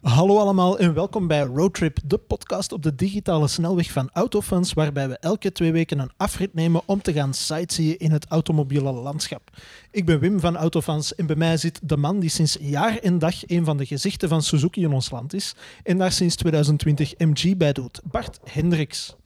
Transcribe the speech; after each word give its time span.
Hallo 0.00 0.38
allemaal 0.38 0.78
en 0.78 0.94
welkom 0.94 1.26
bij 1.26 1.42
Roadtrip, 1.42 1.98
de 2.04 2.18
podcast 2.18 2.72
op 2.72 2.82
de 2.82 2.94
digitale 2.94 3.48
snelweg 3.48 3.92
van 3.92 4.10
Autofans, 4.12 4.72
waarbij 4.72 5.08
we 5.08 5.18
elke 5.18 5.52
twee 5.52 5.72
weken 5.72 5.98
een 5.98 6.10
afrit 6.16 6.54
nemen 6.54 6.82
om 6.84 7.02
te 7.02 7.12
gaan 7.12 7.34
sightseeën 7.34 7.98
in 7.98 8.12
het 8.12 8.26
automobiele 8.26 8.92
landschap. 8.92 9.50
Ik 9.90 10.04
ben 10.04 10.20
Wim 10.20 10.40
van 10.40 10.56
Autofans 10.56 11.14
en 11.14 11.26
bij 11.26 11.36
mij 11.36 11.56
zit 11.56 11.80
de 11.82 11.96
man 11.96 12.20
die 12.20 12.30
sinds 12.30 12.56
jaar 12.60 12.98
en 12.98 13.18
dag 13.18 13.48
een 13.48 13.64
van 13.64 13.76
de 13.76 13.86
gezichten 13.86 14.28
van 14.28 14.42
Suzuki 14.42 14.82
in 14.82 14.92
ons 14.92 15.10
land 15.10 15.34
is 15.34 15.54
en 15.82 15.98
daar 15.98 16.12
sinds 16.12 16.36
2020 16.36 17.18
MG 17.18 17.56
bij 17.56 17.72
doet, 17.72 18.00
Bart 18.04 18.40
Hendricks. 18.44 19.16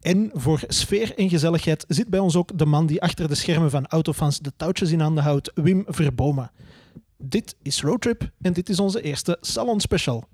En 0.00 0.30
voor 0.32 0.60
sfeer 0.68 1.14
en 1.18 1.28
gezelligheid 1.28 1.84
zit 1.88 2.08
bij 2.08 2.20
ons 2.20 2.36
ook 2.36 2.58
de 2.58 2.66
man 2.66 2.86
die 2.86 3.02
achter 3.02 3.28
de 3.28 3.34
schermen 3.34 3.70
van 3.70 3.86
Autofans 3.86 4.38
de 4.38 4.52
touwtjes 4.56 4.90
in 4.90 5.00
handen 5.00 5.24
houdt, 5.24 5.50
Wim 5.54 5.84
Verbomen. 5.86 6.50
Dit 7.28 7.56
is 7.62 7.82
Roadtrip 7.82 8.30
en 8.40 8.52
dit 8.52 8.68
is 8.68 8.80
onze 8.80 9.02
eerste 9.02 9.38
Salon 9.40 9.80
Special. 9.80 10.24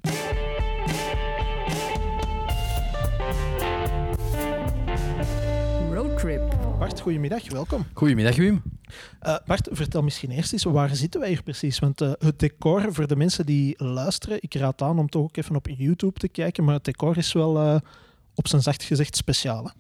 Roadtrip. 5.93 6.57
Bart, 6.79 7.01
goedemiddag, 7.01 7.51
welkom. 7.51 7.87
Goedemiddag 7.93 8.37
Wim. 8.37 8.63
Uh, 9.23 9.37
Bart, 9.47 9.69
vertel 9.71 10.03
misschien 10.03 10.31
eerst 10.31 10.53
eens, 10.53 10.65
waar 10.65 10.97
zitten 10.97 11.21
wij 11.21 11.29
hier 11.29 11.43
precies? 11.43 11.79
Want 11.79 12.01
uh, 12.01 12.13
het 12.19 12.39
decor, 12.39 12.95
voor 12.95 13.07
de 13.07 13.17
mensen 13.17 13.47
die 13.47 13.85
luisteren, 13.85 14.39
ik 14.41 14.55
raad 14.55 14.83
aan 14.83 14.99
om 14.99 15.09
toch 15.09 15.23
ook 15.23 15.37
even 15.37 15.57
op 15.57 15.69
YouTube 15.69 16.19
te 16.19 16.29
kijken, 16.29 16.65
maar 16.65 16.75
het 16.75 16.85
decor 16.85 17.17
is 17.17 17.33
wel 17.33 17.63
uh, 17.67 17.77
op 18.35 18.49
zijn 18.49 18.63
zacht 18.63 18.83
gezegd 18.83 19.17
speciaal. 19.17 19.65
Hè? 19.65 19.71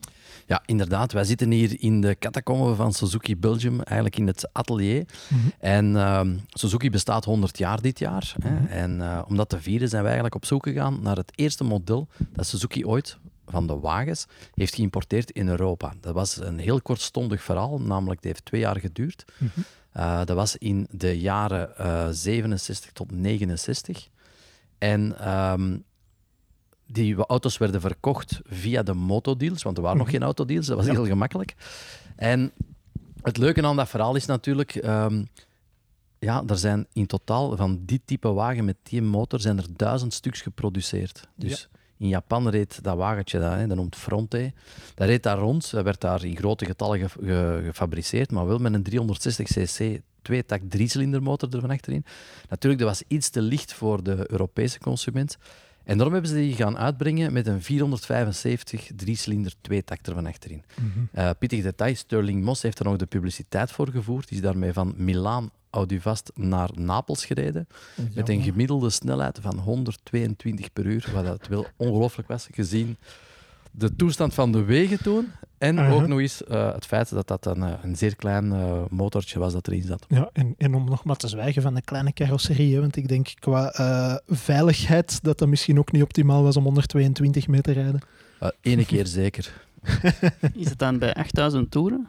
Ja, 0.50 0.62
inderdaad. 0.66 1.12
Wij 1.12 1.24
zitten 1.24 1.50
hier 1.50 1.76
in 1.80 2.00
de 2.00 2.16
catacomben 2.18 2.76
van 2.76 2.92
Suzuki 2.92 3.36
Belgium, 3.36 3.80
eigenlijk 3.82 4.16
in 4.16 4.26
het 4.26 4.48
atelier. 4.52 5.04
Mm 5.28 5.40
-hmm. 5.40 5.52
En 5.58 5.94
uh, 5.94 6.20
Suzuki 6.48 6.90
bestaat 6.90 7.24
100 7.24 7.58
jaar 7.58 7.80
dit 7.80 7.98
jaar. 7.98 8.34
Mm 8.36 8.46
-hmm. 8.46 8.66
hè? 8.66 8.68
En 8.68 8.96
uh, 8.98 9.22
om 9.28 9.36
dat 9.36 9.48
te 9.48 9.60
vieren 9.60 9.88
zijn 9.88 10.02
wij 10.02 10.12
eigenlijk 10.12 10.34
op 10.34 10.44
zoek 10.44 10.66
gegaan 10.66 10.98
naar 11.02 11.16
het 11.16 11.32
eerste 11.34 11.64
model 11.64 12.08
dat 12.32 12.46
Suzuki 12.46 12.86
ooit 12.86 13.18
van 13.46 13.66
de 13.66 13.78
wagens 13.78 14.26
heeft 14.54 14.74
geïmporteerd 14.74 15.30
in 15.30 15.48
Europa. 15.48 15.92
Dat 16.00 16.14
was 16.14 16.36
een 16.36 16.58
heel 16.58 16.80
kortstondig 16.80 17.42
verhaal, 17.42 17.80
namelijk 17.80 18.20
het 18.20 18.24
heeft 18.24 18.44
twee 18.44 18.60
jaar 18.60 18.80
geduurd. 18.80 19.24
Mm 19.38 19.50
-hmm. 19.54 19.64
uh, 19.96 20.18
dat 20.24 20.36
was 20.36 20.56
in 20.56 20.86
de 20.90 21.20
jaren 21.20 21.70
uh, 21.80 22.08
67 22.10 22.92
tot 22.92 23.12
69. 23.12 24.08
En 24.78 25.30
um, 25.30 25.84
die 26.92 27.16
auto's 27.16 27.58
werden 27.58 27.80
verkocht 27.80 28.40
via 28.44 28.82
de 28.82 28.94
motodeals, 28.94 29.62
want 29.62 29.76
er 29.76 29.82
waren 29.82 29.98
nog 29.98 30.10
geen 30.10 30.22
autodeals, 30.22 30.66
dat 30.66 30.76
was 30.76 30.86
heel 30.86 31.06
gemakkelijk. 31.06 31.54
En 32.16 32.52
het 33.22 33.36
leuke 33.36 33.62
aan 33.62 33.76
dat 33.76 33.88
verhaal 33.88 34.14
is 34.14 34.26
natuurlijk, 34.26 34.74
um, 34.74 35.28
ja, 36.18 36.42
er 36.46 36.58
zijn 36.58 36.86
in 36.92 37.06
totaal 37.06 37.56
van 37.56 37.82
die 37.84 38.00
type 38.04 38.32
wagen 38.32 38.64
met 38.64 38.76
die 38.82 39.02
motor 39.02 39.40
zijn 39.40 39.58
er 39.58 39.66
duizend 39.76 40.14
stuks 40.14 40.40
geproduceerd. 40.40 41.28
Dus 41.34 41.68
ja. 41.70 41.78
in 41.98 42.08
Japan 42.08 42.48
reed 42.48 42.82
dat 42.82 42.96
wagentje, 42.96 43.38
dat, 43.38 43.52
hè, 43.52 43.66
dat 43.66 43.76
noemt 43.76 43.96
Fronte, 43.96 44.52
dat 44.94 45.08
reed 45.08 45.22
daar 45.22 45.38
rond, 45.38 45.70
dat 45.70 45.84
werd 45.84 46.00
daar 46.00 46.24
in 46.24 46.36
grote 46.36 46.64
getallen 46.64 46.98
ge 46.98 47.08
ge 47.08 47.60
gefabriceerd, 47.64 48.30
maar 48.30 48.46
wel 48.46 48.58
met 48.58 48.74
een 48.74 48.82
360 48.82 49.46
cc 49.46 50.00
twee-tak 50.22 50.60
drie-cilindermotor 50.68 51.54
er 51.54 51.60
van 51.60 51.70
achterin. 51.70 52.04
Natuurlijk, 52.48 52.82
dat 52.82 52.90
was 52.90 53.02
iets 53.08 53.28
te 53.28 53.42
licht 53.42 53.72
voor 53.72 54.02
de 54.02 54.30
Europese 54.30 54.78
consument. 54.78 55.38
En 55.84 55.96
daarom 55.96 56.12
hebben 56.12 56.30
ze 56.30 56.36
die 56.36 56.54
gaan 56.54 56.78
uitbrengen 56.78 57.32
met 57.32 57.46
een 57.46 57.62
475 57.62 58.90
drie-cilinder 58.96 59.52
tweetakter 59.60 60.14
van 60.14 60.26
achterin. 60.26 60.62
Mm 60.80 60.92
-hmm. 60.94 61.08
uh, 61.14 61.30
pittig 61.38 61.62
detail, 61.62 61.94
Sterling 61.96 62.44
Moss 62.44 62.62
heeft 62.62 62.78
er 62.78 62.84
nog 62.84 62.96
de 62.96 63.06
publiciteit 63.06 63.72
voor 63.72 63.88
gevoerd. 63.88 64.28
Die 64.28 64.36
is 64.36 64.44
daarmee 64.44 64.72
van 64.72 64.94
Milaan 64.96 65.50
Auduvast 65.70 66.30
naar 66.34 66.70
Napels 66.74 67.24
gereden. 67.24 67.66
Jammer. 67.96 68.14
Met 68.16 68.28
een 68.28 68.42
gemiddelde 68.42 68.90
snelheid 68.90 69.38
van 69.42 69.58
122 69.58 70.72
per 70.72 70.86
uur, 70.86 71.10
wat 71.14 71.24
dat 71.24 71.46
wel 71.46 71.66
ongelooflijk 71.76 72.28
was, 72.28 72.48
gezien 72.50 72.96
de 73.70 73.96
toestand 73.96 74.34
van 74.34 74.52
de 74.52 74.64
wegen 74.64 75.02
toen. 75.02 75.28
En 75.58 75.76
uh 75.76 75.86
-huh. 75.86 75.94
ook 75.94 76.06
nog 76.06 76.18
eens 76.18 76.42
uh, 76.48 76.72
het 76.74 76.86
feit 76.86 77.10
dat 77.10 77.28
dat 77.28 77.46
een, 77.46 77.62
een 77.82 77.96
zeer 77.96 78.16
klein 78.16 78.44
uh, 78.44 78.82
motortje 78.90 79.38
was 79.38 79.52
dat 79.52 79.66
erin 79.66 79.82
zat. 79.82 80.04
Ja, 80.08 80.30
en, 80.32 80.54
en 80.58 80.74
om 80.74 80.84
nog 80.84 81.04
maar 81.04 81.16
te 81.16 81.28
zwijgen 81.28 81.62
van 81.62 81.74
de 81.74 81.82
kleine 81.82 82.12
carrosserie, 82.12 82.80
want 82.80 82.96
ik 82.96 83.08
denk 83.08 83.34
qua 83.38 83.80
uh, 83.80 84.14
veiligheid 84.36 85.22
dat 85.22 85.38
dat 85.38 85.48
misschien 85.48 85.78
ook 85.78 85.92
niet 85.92 86.02
optimaal 86.02 86.42
was 86.42 86.56
om 86.56 86.64
122 86.64 87.48
meter 87.48 87.74
te 87.74 87.80
rijden. 87.80 88.00
Ene 88.60 88.86
keer 88.86 89.06
zeker. 89.22 89.52
Is 90.54 90.68
het 90.68 90.78
dan 90.78 90.98
bij 90.98 91.14
8000 91.14 91.70
toeren? 91.70 92.08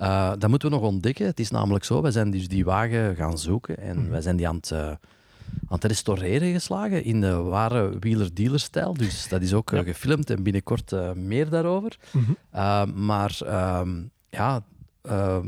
Uh, 0.00 0.32
dat 0.38 0.50
moeten 0.50 0.68
we 0.68 0.74
nog 0.74 0.84
ontdekken. 0.84 1.26
Het 1.26 1.40
is 1.40 1.50
namelijk 1.50 1.84
zo, 1.84 2.02
wij 2.02 2.10
zijn 2.10 2.30
dus 2.30 2.48
die 2.48 2.64
wagen 2.64 3.16
gaan 3.16 3.38
zoeken 3.38 3.78
en 3.78 3.98
mm. 3.98 4.10
wij 4.10 4.20
zijn 4.20 4.36
die 4.36 4.48
aan 4.48 4.56
het, 4.56 4.70
uh, 4.70 4.90
aan 5.60 5.80
het 5.80 5.84
restaureren 5.84 6.52
geslagen 6.52 7.04
in 7.04 7.20
de 7.20 7.34
ware 7.34 7.98
wieler-dealer-stijl. 8.00 8.94
Dus 8.94 9.28
dat 9.28 9.42
is 9.42 9.54
ook 9.54 9.70
ja. 9.70 9.78
uh, 9.78 9.84
gefilmd 9.84 10.30
en 10.30 10.42
binnenkort 10.42 11.14
meer 11.14 11.48
daarover. 11.48 11.96
Mm 12.12 12.24
-hmm. 12.24 13.04
maar 13.04 13.38
ja, 14.30 14.64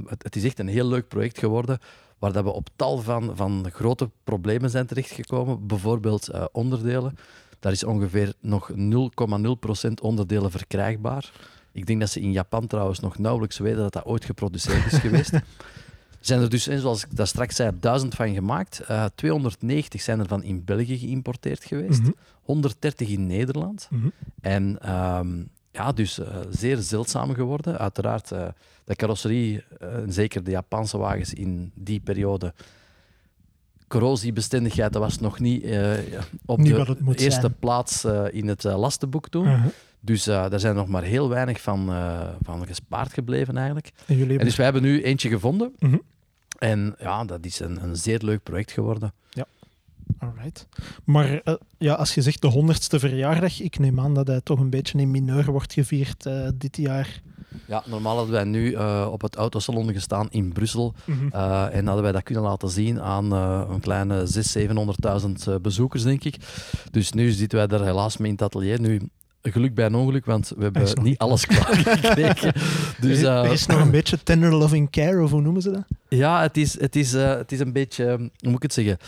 het, 0.07 0.23
het, 0.23 0.37
is 0.37 0.45
echt 0.45 0.59
een 0.59 0.69
heel 0.69 0.87
leuk 0.89 1.09
project 1.09 1.39
geworden 1.39 1.79
waar 2.19 2.33
dat 2.33 2.45
we 2.45 2.53
op 2.53 2.69
tal 2.77 2.99
van, 2.99 3.37
van 3.37 3.67
grote 3.73 4.11
problemen 4.25 4.71
zijn 4.71 4.87
terechtgekomen. 4.87 5.67
Bijvoorbeeld 5.67 6.51
onderdelen. 6.53 7.17
Daar 7.61 7.73
is 7.73 7.85
ongeveer 7.85 8.35
nog 8.41 8.71
0,0% 8.73 9.91
onderdelen 10.03 10.51
verkrijgbaar. 10.51 11.33
Ik 11.73 11.87
denk 11.87 12.01
dat 12.01 12.11
ze 12.11 12.21
in 12.21 12.33
Japan 12.33 12.67
trouwens 12.67 13.01
nog 13.01 13.19
nauwelijks 13.19 13.59
weten 13.59 13.79
dat 13.79 13.93
dat 13.93 14.05
ooit 14.05 14.25
geproduceerd 14.25 14.93
is 14.93 14.99
geweest. 15.07 15.33
Zijn 16.27 16.41
er 16.41 16.51
dus, 16.51 16.67
zoals 16.67 17.05
ik 17.05 17.17
dat 17.17 17.29
straks 17.29 17.57
zei, 17.57 17.71
duizend 17.81 18.15
van 18.15 18.35
gemaakt. 18.35 18.83
Uh, 18.91 19.05
290 19.15 20.01
zijn 20.01 20.21
er 20.21 20.27
van 20.27 20.43
in 20.43 20.65
België 20.65 20.99
geïmporteerd 20.99 21.65
geweest. 21.65 21.99
Mm 21.99 22.05
-hmm. 22.05 22.15
130 22.43 23.09
in 23.09 23.27
Nederland. 23.27 23.89
Mm 23.91 24.01
-hmm. 24.01 24.13
En 24.41 24.95
um, 24.95 25.49
ja, 25.71 25.93
dus 25.93 26.19
uh, 26.19 26.27
zeer 26.51 26.77
zeldzaam 26.77 27.35
geworden. 27.35 27.79
Uiteraard, 27.79 28.31
uh, 28.33 28.47
de 28.85 28.97
carrosserie, 28.97 29.65
en 29.79 30.13
zeker 30.13 30.45
de 30.45 30.51
Japanse 30.51 30.99
wagens 30.99 31.35
in 31.35 31.71
die 31.75 32.01
periode 32.01 32.55
corrosiebestendigheid, 33.89 34.93
dat 34.93 35.03
was 35.03 35.19
nog 35.19 35.41
niet 35.41 35.65
op 36.45 36.59
niet 36.59 36.75
de 36.75 36.97
eerste 37.07 37.41
zijn. 37.41 37.59
plaats 37.59 38.05
in 38.31 38.49
het 38.49 38.63
lastenboek 38.63 39.29
toen. 39.29 39.47
-huh. 39.47 39.65
Dus 40.07 40.29
uh, 40.29 40.51
daar 40.51 40.61
zijn 40.61 40.75
nog 40.75 40.89
maar 40.89 41.03
heel 41.03 41.29
weinig 41.29 41.61
van, 41.61 41.91
uh, 41.91 42.29
van 42.43 42.67
gespaard 42.67 43.13
gebleven 43.13 43.57
eigenlijk. 43.57 43.91
En, 44.07 44.17
jullie 44.17 44.39
en 44.39 44.45
dus 44.45 44.57
wij 44.57 44.65
hebben 44.65 44.83
nu 44.83 45.03
eentje 45.03 45.29
gevonden. 45.29 45.75
En 46.59 46.95
ja, 46.99 47.25
dat 47.25 47.45
is 47.45 47.61
een, 47.61 47.83
een 47.83 47.97
zeer 47.97 48.21
leuk 48.23 48.43
project 48.43 48.73
geworden. 48.73 49.13
Ja. 49.31 49.47
Alright. 50.19 50.67
Maar 51.05 51.41
uh, 51.45 51.55
ja, 51.79 51.95
als 51.95 52.15
je 52.15 52.23
zegt 52.23 52.41
de 52.41 52.49
honderdste 52.49 52.99
verjaardag, 52.99 53.61
ik 53.61 53.79
neem 53.79 54.01
aan 54.01 54.15
dat 54.15 54.27
hij 54.27 54.41
toch 54.41 54.59
een 54.59 54.71
beetje 54.71 54.99
in 54.99 55.11
mineur 55.11 55.51
wordt 55.51 55.73
gevierd 55.73 56.29
dit 56.55 56.77
jaar. 56.77 57.23
Ja, 57.67 57.83
normaal 57.87 58.17
hadden 58.17 58.35
wij 58.35 58.45
nu 58.45 58.71
uh, 58.71 59.09
op 59.11 59.21
het 59.21 59.37
autosalon 59.37 59.93
gestaan 59.93 60.31
in 60.31 60.53
Brussel 60.53 60.95
mm 61.05 61.19
-hmm. 61.19 61.31
uh, 61.35 61.75
en 61.75 61.87
hadden 61.87 62.03
wij 62.03 62.13
dat 62.13 62.23
kunnen 62.23 62.43
laten 62.43 62.69
zien 62.69 63.01
aan 63.01 63.33
een 63.33 63.81
kleine 63.81 64.27
600.000, 64.27 65.49
700.000 65.49 65.61
bezoekers, 65.61 66.03
denk 66.03 66.25
ik. 66.25 66.37
Dus 66.91 67.13
nu 67.13 67.31
zitten 67.31 67.59
wij 67.59 67.79
er 67.79 67.85
helaas 67.85 68.17
mee 68.17 68.29
in 68.29 68.35
het 68.35 68.43
atelier. 68.43 68.81
Nu, 68.81 69.09
geluk 69.53 69.75
bij 69.75 69.87
een 69.87 69.95
ongeluk, 69.95 70.25
want 70.25 70.53
we 70.57 70.63
hebben 70.63 70.83
niet, 70.83 71.03
niet 71.03 71.19
alles 71.19 71.47
klaar 71.47 71.77
gekregen. 71.77 72.53
dus, 73.01 73.23
er 73.23 73.53
is 73.53 73.67
nog 73.67 73.81
een 73.81 73.91
beetje 73.91 74.23
tender 74.23 74.55
loving 74.55 74.91
care, 74.91 75.23
of 75.23 75.31
hoe 75.31 75.41
noemen 75.41 75.63
ze 75.63 75.71
dat? 75.71 75.85
Ja, 76.09 76.43
het 76.43 76.57
is, 76.57 76.81
het 76.81 76.97
is, 76.97 77.13
het 77.13 77.53
is 77.53 77.61
een 77.61 77.73
beetje, 77.73 78.07
hoe 78.17 78.31
moet 78.41 78.57
ik 78.57 78.63
het 78.63 78.73
zeggen... 78.73 78.99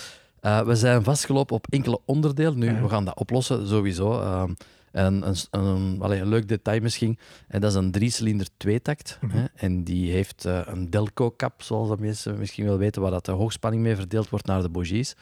we 0.41 0.75
zijn 0.75 1.03
vastgelopen 1.03 1.57
op 1.57 1.67
enkele 1.71 2.01
onderdelen. 2.05 2.59
Nu, 2.59 2.81
we 2.81 2.89
gaan 2.89 3.05
dat 3.05 3.19
oplossen, 3.19 3.69
sowieso. 3.69 4.21
Ehm, 4.21 4.53
en 4.93 5.29
een, 5.29 5.37
een, 5.51 5.65
een, 5.65 5.97
allee, 6.01 6.21
een, 6.21 6.29
leuk 6.29 6.49
detail 6.49 6.81
misschien, 6.81 7.19
en 7.49 7.61
dat 7.61 7.71
is 7.71 7.77
een 7.77 7.91
drie-cilinder 7.91 8.47
tweetakt. 8.57 9.19
Mm 9.21 9.31
-hmm. 9.31 9.49
En 9.55 9.85
die 9.85 10.13
heeft 10.13 10.45
een 10.45 10.91
Delco-kap, 10.91 11.63
zoals 11.63 11.89
de 11.89 11.97
mensen 11.99 12.39
misschien 12.39 12.65
wel 12.65 12.79
weten, 12.79 13.03
waar 13.03 13.11
dat 13.11 13.25
de 13.25 13.33
hoogspanning 13.33 13.83
mee 13.83 13.97
verdeeld 13.97 14.29
wordt 14.29 14.47
naar 14.47 14.63
de 14.63 14.69
bogies. 14.69 15.17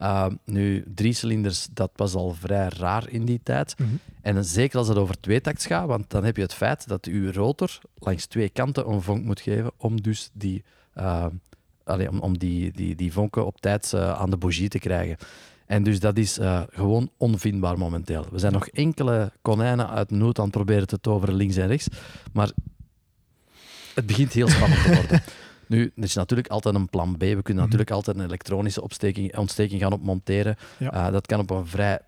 Uh, 0.00 0.26
nu, 0.44 0.84
drie 0.94 1.12
cilinders, 1.12 1.68
dat 1.72 1.90
was 1.96 2.14
al 2.14 2.34
vrij 2.34 2.68
raar 2.68 3.08
in 3.08 3.24
die 3.24 3.40
tijd. 3.42 3.74
Mm 3.78 3.86
-hmm. 3.86 3.98
En 4.22 4.44
zeker 4.44 4.78
als 4.78 4.88
het 4.88 4.96
over 4.96 5.20
tweetakts 5.20 5.66
gaat, 5.66 5.86
want 5.86 6.10
dan 6.10 6.24
heb 6.24 6.36
je 6.36 6.42
het 6.42 6.54
feit 6.54 6.88
dat 6.88 7.06
uw 7.06 7.32
rotor 7.32 7.78
langs 7.98 8.26
twee 8.26 8.48
kanten 8.48 8.88
een 8.90 9.02
vonk 9.02 9.24
moet 9.24 9.40
geven 9.40 9.70
om 9.76 10.02
dus 10.02 10.30
die, 10.32 10.64
uh, 10.96 11.26
allee, 11.84 12.10
om, 12.10 12.18
om 12.18 12.38
die, 12.38 12.72
die, 12.72 12.94
die 12.94 13.12
vonken 13.12 13.46
op 13.46 13.60
tijd 13.60 13.94
aan 13.94 14.30
de 14.30 14.36
bogie 14.36 14.68
te 14.68 14.78
krijgen. 14.78 15.16
En 15.66 15.82
dus 15.82 16.00
dat 16.00 16.16
is 16.16 16.38
gewoon 16.70 17.10
onvindbaar 17.16 17.78
momenteel. 17.78 18.26
We 18.30 18.38
zijn 18.38 18.52
nog 18.52 18.68
enkele 18.68 19.32
konijnen 19.42 19.90
uit 19.90 20.10
nood 20.10 20.38
aan 20.38 20.44
het 20.44 20.54
proberen 20.54 20.86
te 20.86 21.00
toveren 21.00 21.34
links 21.34 21.56
en 21.56 21.66
rechts. 21.66 21.88
Maar 22.32 22.50
het 23.94 24.06
begint 24.06 24.32
heel 24.32 24.48
spannend 24.48 24.82
te 24.82 24.94
worden. 24.94 25.22
Nu, 25.68 25.92
er 25.96 26.02
is 26.02 26.14
natuurlijk 26.14 26.48
altijd 26.48 26.74
een 26.74 26.88
plan 26.88 27.16
B. 27.16 27.18
We 27.18 27.26
kunnen 27.26 27.42
mm 27.42 27.46
-hmm. 27.46 27.56
natuurlijk 27.56 27.90
altijd 27.90 28.16
een 28.16 28.24
elektronische 28.24 28.82
opsteking, 28.82 29.36
ontsteking 29.36 29.80
gaan 29.80 29.92
opmonteren. 29.92 30.56
Ja. 30.78 31.06
Uh, 31.06 31.12
dat 31.12 31.26
kan 31.26 31.40
op 31.40 31.50
een 31.50 31.66
vrij 31.66 32.00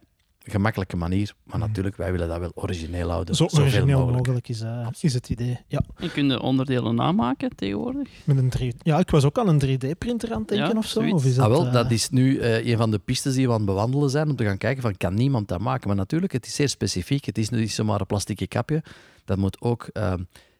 gemakkelijke 0.45 0.97
manier. 0.97 1.35
Maar 1.45 1.59
natuurlijk, 1.59 1.97
wij 1.97 2.13
willen 2.13 2.29
dat 2.29 2.39
wel 2.39 2.53
origineel 2.55 3.11
houden. 3.11 3.35
Zo 3.35 3.49
zoveel 3.49 3.65
origineel 3.65 3.99
mogelijk. 3.99 4.17
mogelijk, 4.17 4.49
is, 4.49 4.61
eh, 4.61 4.89
is 5.01 5.15
het 5.15 5.29
idee. 5.29 5.59
Ja, 5.67 5.83
En 5.97 6.13
kun 6.13 6.29
je 6.29 6.41
onderdelen 6.41 6.95
namaken 6.95 7.57
tegenwoordig? 7.57 8.09
met 8.25 8.39
een 8.39 8.51
3 8.51 8.75
ja, 8.83 8.99
ik 8.99 9.11
was 9.11 9.25
ook 9.25 9.39
aan 9.39 9.49
een 9.49 9.59
3D-printer 9.59 10.33
aan 10.33 10.39
het 10.39 10.49
denken 10.49 10.69
Ja, 10.69 10.79
of 10.79 10.87
zo. 10.87 11.09
Of 11.09 11.25
is 11.25 11.35
dat, 11.35 11.45
ah, 11.45 11.51
wel, 11.51 11.67
eh, 11.67 11.73
dat 11.73 11.91
is 11.91 12.11
nu 12.11 12.39
eh, 12.39 12.67
een 12.67 12.77
van 12.77 12.91
de 12.91 12.99
pistes 12.99 13.35
die 13.35 13.47
we 13.47 13.53
aan 13.53 13.59
het 13.59 13.67
bewandelen 13.67 14.11
zijn, 14.11 14.31
om 14.31 14.37
te 14.37 14.45
gaan 14.45 14.59
kijken 14.59 14.83
van, 14.83 14.97
kan 14.97 15.15
niemand 15.15 15.49
dat 15.49 15.61
maken? 15.61 15.89
Maar 15.89 15.97
natuurlijk, 15.97 16.33
het 16.33 16.47
is 16.47 16.55
zeer 16.55 16.69
specifiek. 16.69 17.25
Het 17.25 17.39
is 17.39 17.49
niet 17.49 17.73
zomaar 17.73 18.01
een 18.01 18.07
plastic 18.07 18.49
kapje. 18.49 18.83
Dat 19.25 19.39
moet 19.39 19.61
ook 19.61 19.89
eh, 19.93 20.13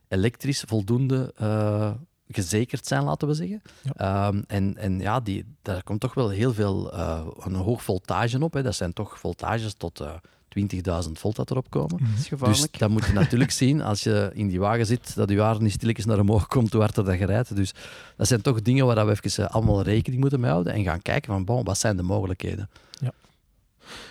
elektrisch 0.09 0.65
voldoende 0.67 1.33
eh, 1.37 1.91
gezekerd 2.33 2.87
zijn, 2.87 3.03
laten 3.05 3.29
we 3.29 3.35
zeggen. 3.35 3.63
Ja. 3.83 4.27
Ehm, 4.29 4.43
en, 4.47 4.77
en 4.77 5.01
ja, 5.01 5.21
die, 5.21 5.45
daar 5.63 5.83
komt 5.83 6.01
toch 6.01 6.15
wel 6.15 6.29
heel 6.29 6.53
veel, 6.55 6.93
eh, 6.93 7.27
een 7.39 7.55
hoog 7.55 7.83
voltage 7.83 8.43
op. 8.43 8.53
Hè. 8.53 8.63
Dat 8.63 8.75
zijn 8.75 8.93
toch 8.93 9.19
voltages 9.19 9.75
tot 9.75 10.01
eh 10.01 10.11
20.000 11.07 11.13
volt 11.13 11.37
dat 11.37 11.51
erop 11.51 11.71
komen. 11.71 11.99
Dat 11.99 12.09
is 12.09 12.17
Dus 12.17 12.27
gevaarlijk. 12.27 12.79
dat 12.79 12.91
moet 12.91 13.07
je 13.07 13.13
natuurlijk 13.13 13.51
zien 13.63 13.83
als 13.83 14.03
je 14.03 14.31
in 14.35 14.49
die 14.49 14.61
wagen 14.61 14.87
zit, 14.87 15.15
dat 15.15 15.31
je 15.31 15.41
haar 15.41 15.63
niet 15.63 15.73
stilletjes 15.73 16.05
naar 16.05 16.19
omhoog 16.19 16.47
komt, 16.47 16.73
hoe 16.73 16.81
harder 16.81 17.05
dat 17.05 17.19
je 17.19 17.27
rijdt. 17.27 17.57
Dus 17.57 17.75
dat 18.17 18.27
zijn 18.27 18.41
toch 18.43 18.63
dingen 18.63 18.87
waar 18.87 19.07
we 19.07 19.19
even 19.23 19.45
eh, 19.45 19.55
allemaal 19.55 19.83
rekening 19.83 20.21
moeten 20.21 20.41
mee 20.41 20.51
houden 20.51 20.73
en 20.73 20.85
gaan 20.85 21.03
kijken 21.03 21.33
van, 21.33 21.45
bon, 21.45 21.65
wat 21.65 21.79
zijn 21.79 21.97
de 21.97 22.03
mogelijkheden? 22.03 22.69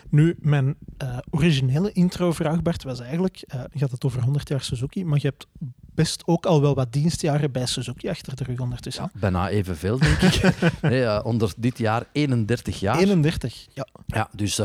Nu, 0.09 0.35
mijn 0.39 0.75
eh, 0.97 1.17
originele 1.29 1.91
intro-vraag, 1.91 2.61
Bart, 2.61 2.83
was 2.83 2.99
eigenlijk... 2.99 3.43
eh, 3.47 3.61
je 3.71 3.79
had 3.79 3.91
het 3.91 4.05
over 4.05 4.21
100 4.21 4.49
jaar 4.49 4.61
Suzuki, 4.61 5.05
maar 5.05 5.19
je 5.21 5.27
hebt 5.27 5.47
best 5.93 6.23
ook 6.25 6.45
al 6.45 6.61
wel 6.61 6.75
wat 6.75 6.93
dienstjaren 6.93 7.51
bij 7.51 7.65
Suzuki 7.65 8.09
achter 8.09 8.35
de 8.35 8.43
rug 8.43 8.59
ondertussen. 8.59 9.11
Bijna 9.13 9.49
evenveel, 9.49 9.99
denk 9.99 10.21
ik. 10.21 10.53
nee, 10.81 11.03
eh, 11.03 11.25
onder 11.25 11.53
dit 11.57 11.77
jaar 11.77 12.05
31 12.11 12.79
jaar. 12.79 12.97
31, 12.97 13.67
ja. 13.73 13.87
Ja, 14.05 14.29
dus 14.35 14.55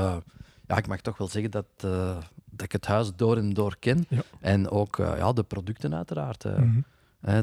ja, 0.67 0.77
ik 0.77 0.87
mag 0.87 1.01
toch 1.01 1.19
wel 1.19 1.29
zeggen 1.29 1.51
dat, 1.51 1.67
dat 2.51 2.63
ik 2.63 2.73
het 2.73 2.87
huis 2.87 3.11
door 3.17 3.37
en 3.37 3.53
door 3.53 3.77
ken. 3.79 4.07
Ja. 4.09 4.23
En 4.41 4.71
ook 4.71 4.97
ja, 4.97 5.33
de 5.33 5.43
producten 5.43 5.95
uiteraard. 5.95 6.45
Mhm. 6.45 6.81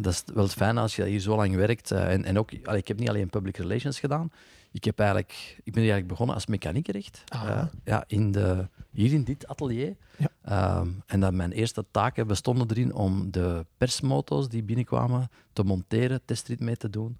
Dat 0.01 0.13
is 0.13 0.23
wel 0.33 0.47
fijn 0.47 0.77
als 0.77 0.95
je 0.95 1.05
hier 1.05 1.19
zo 1.19 1.35
lang 1.35 1.55
werkt. 1.55 1.91
en, 1.91 2.25
en 2.25 2.39
ook, 2.39 2.51
allee, 2.63 2.79
ik 2.79 2.87
heb 2.87 2.99
niet 2.99 3.09
alleen 3.09 3.29
public 3.29 3.57
relations 3.57 3.99
gedaan. 3.99 4.31
Ik, 4.71 4.83
heb 4.83 4.99
eigenlijk, 4.99 5.57
ik 5.63 5.73
ben 5.73 5.81
eigenlijk 5.81 6.07
begonnen 6.07 6.35
als 6.35 6.45
mechaniekerecht. 6.45 7.23
Ah. 7.27 7.49
Eh, 7.49 7.65
ja, 7.83 8.03
in 8.07 8.31
de, 8.31 8.67
hier 8.91 9.13
in 9.13 9.23
dit 9.23 9.47
atelier. 9.47 9.95
Ja. 10.17 10.27
Ehm, 10.41 10.89
en 11.05 11.19
dat 11.19 11.33
mijn 11.33 11.51
eerste 11.51 11.85
taken 11.91 12.27
bestonden 12.27 12.69
erin 12.69 12.93
om 12.93 13.31
de 13.31 13.65
persmoto's 13.77 14.49
die 14.49 14.63
binnenkwamen 14.63 15.29
te 15.53 15.63
monteren, 15.63 16.21
testrit 16.25 16.59
mee 16.59 16.77
te 16.77 16.89
doen. 16.89 17.17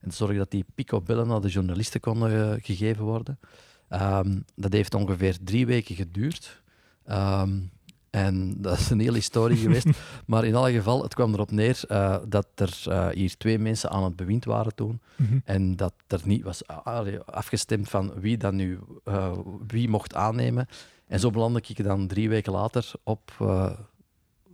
En 0.00 0.10
te 0.10 0.16
zorgen 0.16 0.36
dat 0.36 0.50
die 0.50 0.64
picobellen 0.74 1.26
naar 1.26 1.40
de 1.40 1.48
journalisten 1.48 2.00
konden 2.00 2.52
eh, 2.52 2.64
gegeven 2.64 3.04
worden. 3.04 3.38
Ehm, 3.88 4.40
dat 4.54 4.72
heeft 4.72 4.94
ongeveer 4.94 5.36
drie 5.44 5.66
weken 5.66 5.94
geduurd. 5.94 6.62
Ehm, 7.04 7.58
en 8.14 8.54
dat 8.58 8.78
is 8.78 8.90
een 8.90 9.00
hele 9.00 9.14
historie 9.16 9.56
geweest. 9.56 9.86
Maar 10.26 10.44
in 10.44 10.54
alle 10.54 10.72
geval, 10.72 11.02
het 11.02 11.14
kwam 11.14 11.32
erop 11.32 11.50
neer 11.50 11.80
eh, 11.88 12.16
dat 12.28 12.46
er 12.54 12.82
eh, 12.88 13.08
hier 13.08 13.36
twee 13.36 13.58
mensen 13.58 13.90
aan 13.90 14.04
het 14.04 14.16
bewind 14.16 14.44
waren 14.44 14.74
toen. 14.74 15.00
Mhm. 15.16 15.38
En 15.44 15.76
dat 15.76 15.92
er 16.06 16.20
niet 16.24 16.42
was 16.42 16.70
a- 16.70 16.74
allee, 16.84 17.18
afgestemd 17.20 17.88
van 17.88 18.12
wie 18.20 18.36
dat 18.36 18.52
nu 18.52 18.78
eh, 19.04 19.32
wie 19.66 19.88
mocht 19.88 20.14
aannemen. 20.14 20.66
En 21.06 21.20
zo 21.20 21.30
belandde 21.30 21.62
ik 21.66 21.84
dan 21.84 22.06
drie 22.06 22.28
weken 22.28 22.52
later 22.52 22.90
op, 23.02 23.30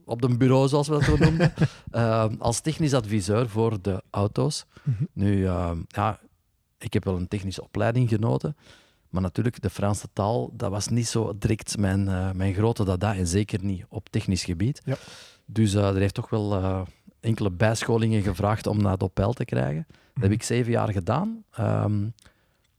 op 0.05 0.25
een 0.25 0.39
bureau, 0.39 0.69
zoals 0.69 0.89
we 0.89 0.95
dat 0.95 1.03
zo 1.05 1.17
noemden, 1.17 1.53
als 2.39 2.61
technisch 2.61 2.95
adviseur 2.95 3.49
voor 3.49 3.83
de 3.83 4.03
auto's. 4.11 4.65
Mhm. 4.83 5.05
Nu, 5.13 5.43
ja, 5.43 6.21
ik 6.79 6.93
heb 6.93 7.05
wel 7.05 7.17
een 7.17 7.29
technische 7.29 7.63
opleiding 7.63 8.09
genoten, 8.09 8.57
maar 9.11 9.23
natuurlijk, 9.23 9.63
de 9.63 9.71
Franse 9.71 10.09
taal, 10.13 10.51
dat 10.53 10.71
was 10.71 10.89
niet 10.89 11.07
zo 11.07 11.33
direct 11.39 11.79
mijn, 11.79 12.09
eh, 12.09 12.31
mijn 12.33 12.55
grote 12.55 12.85
dada, 12.85 13.15
en 13.15 13.27
zeker 13.27 13.65
niet 13.65 13.85
op 13.89 14.09
technisch 14.09 14.45
gebied. 14.45 14.83
Ja. 14.85 14.97
Dus 15.45 15.75
eh, 15.75 15.89
er 15.89 15.97
heeft 15.97 16.15
toch 16.15 16.31
wel 16.31 16.55
eh, 16.55 16.81
enkele 17.21 17.51
bijscholingen 17.51 18.23
gevraagd 18.23 18.67
om 18.67 18.83
dat 18.83 19.03
op 19.03 19.15
peil 19.15 19.33
te 19.33 19.45
krijgen. 19.45 19.87
Dat 20.15 20.23
heb 20.23 20.33
ik 20.33 20.43
zeven 20.43 20.73
jaar 20.73 20.93
gedaan. 20.93 21.45
Ehm, 21.51 22.09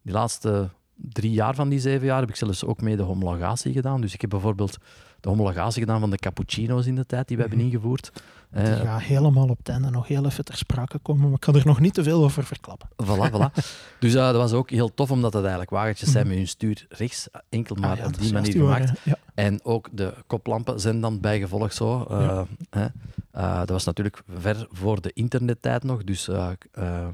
die 0.01 0.13
laatste 0.13 0.69
drie 0.95 1.31
jaar 1.31 1.55
van 1.55 1.69
die 1.69 1.79
zeven 1.79 2.05
jaar 2.05 2.19
heb 2.19 2.29
ik 2.29 2.35
zelfs 2.35 2.65
ook 2.65 2.81
mee 2.81 2.95
de 2.95 3.03
homologatie 3.03 3.73
gedaan. 3.73 4.01
Dus 4.01 4.13
ik 4.13 4.21
heb 4.21 4.29
bijvoorbeeld 4.29 4.77
de 5.21 5.29
homologatie 5.29 5.81
gedaan 5.81 5.99
van 5.99 6.09
de 6.09 6.17
cappuccino's 6.17 6.85
in 6.85 6.95
de 6.95 7.05
tijd 7.05 7.27
die 7.27 7.37
we 7.37 7.41
hebben 7.43 7.59
Mhm. 7.59 7.67
ingevoerd. 7.69 8.11
Die 8.51 8.61
Eh, 8.63 8.79
gaat 8.81 9.01
helemaal 9.01 9.49
op 9.49 9.57
het 9.57 9.69
einde 9.69 9.89
nog 9.89 10.07
heel 10.07 10.25
even 10.25 10.45
ter 10.45 10.57
sprake 10.57 10.97
komen, 10.99 11.23
maar 11.23 11.33
ik 11.33 11.39
kan 11.39 11.55
er 11.55 11.65
nog 11.65 11.79
niet 11.79 11.93
te 11.93 12.03
veel 12.03 12.23
over 12.23 12.43
verklappen. 12.43 12.89
Voilà, 13.03 13.31
voilà. 13.31 13.63
Dus 13.99 14.13
eh, 14.13 14.21
dat 14.25 14.35
was 14.35 14.51
ook 14.53 14.69
heel 14.69 14.93
tof, 14.93 15.11
omdat 15.11 15.31
het 15.33 15.41
eigenlijk 15.41 15.71
wagentjes 15.71 16.11
zijn 16.11 16.27
met 16.27 16.35
hun 16.37 16.47
stuur 16.47 16.85
rechts, 16.89 17.27
enkel 17.49 17.75
maar 17.75 17.91
Ah 17.91 17.97
ja, 17.97 18.05
op 18.05 18.17
die 18.19 18.33
manier 18.33 18.51
gemaakt. 18.51 18.99
Ja. 19.03 19.15
En 19.33 19.63
ook 19.65 19.87
de 19.91 20.13
koplampen 20.27 20.79
zijn 20.79 21.01
dan 21.01 21.19
bijgevolg 21.19 21.73
zo. 21.73 22.03
eh, 22.09 22.41
Ja. 22.71 22.91
Eh, 23.31 23.57
dat 23.59 23.69
was 23.69 23.83
natuurlijk 23.85 24.23
ver 24.37 24.67
voor 24.71 25.01
de 25.01 25.11
internettijd 25.13 25.83
nog, 25.83 26.03
dus 26.03 26.27
eh, 26.27 26.49
eh, 26.71 27.07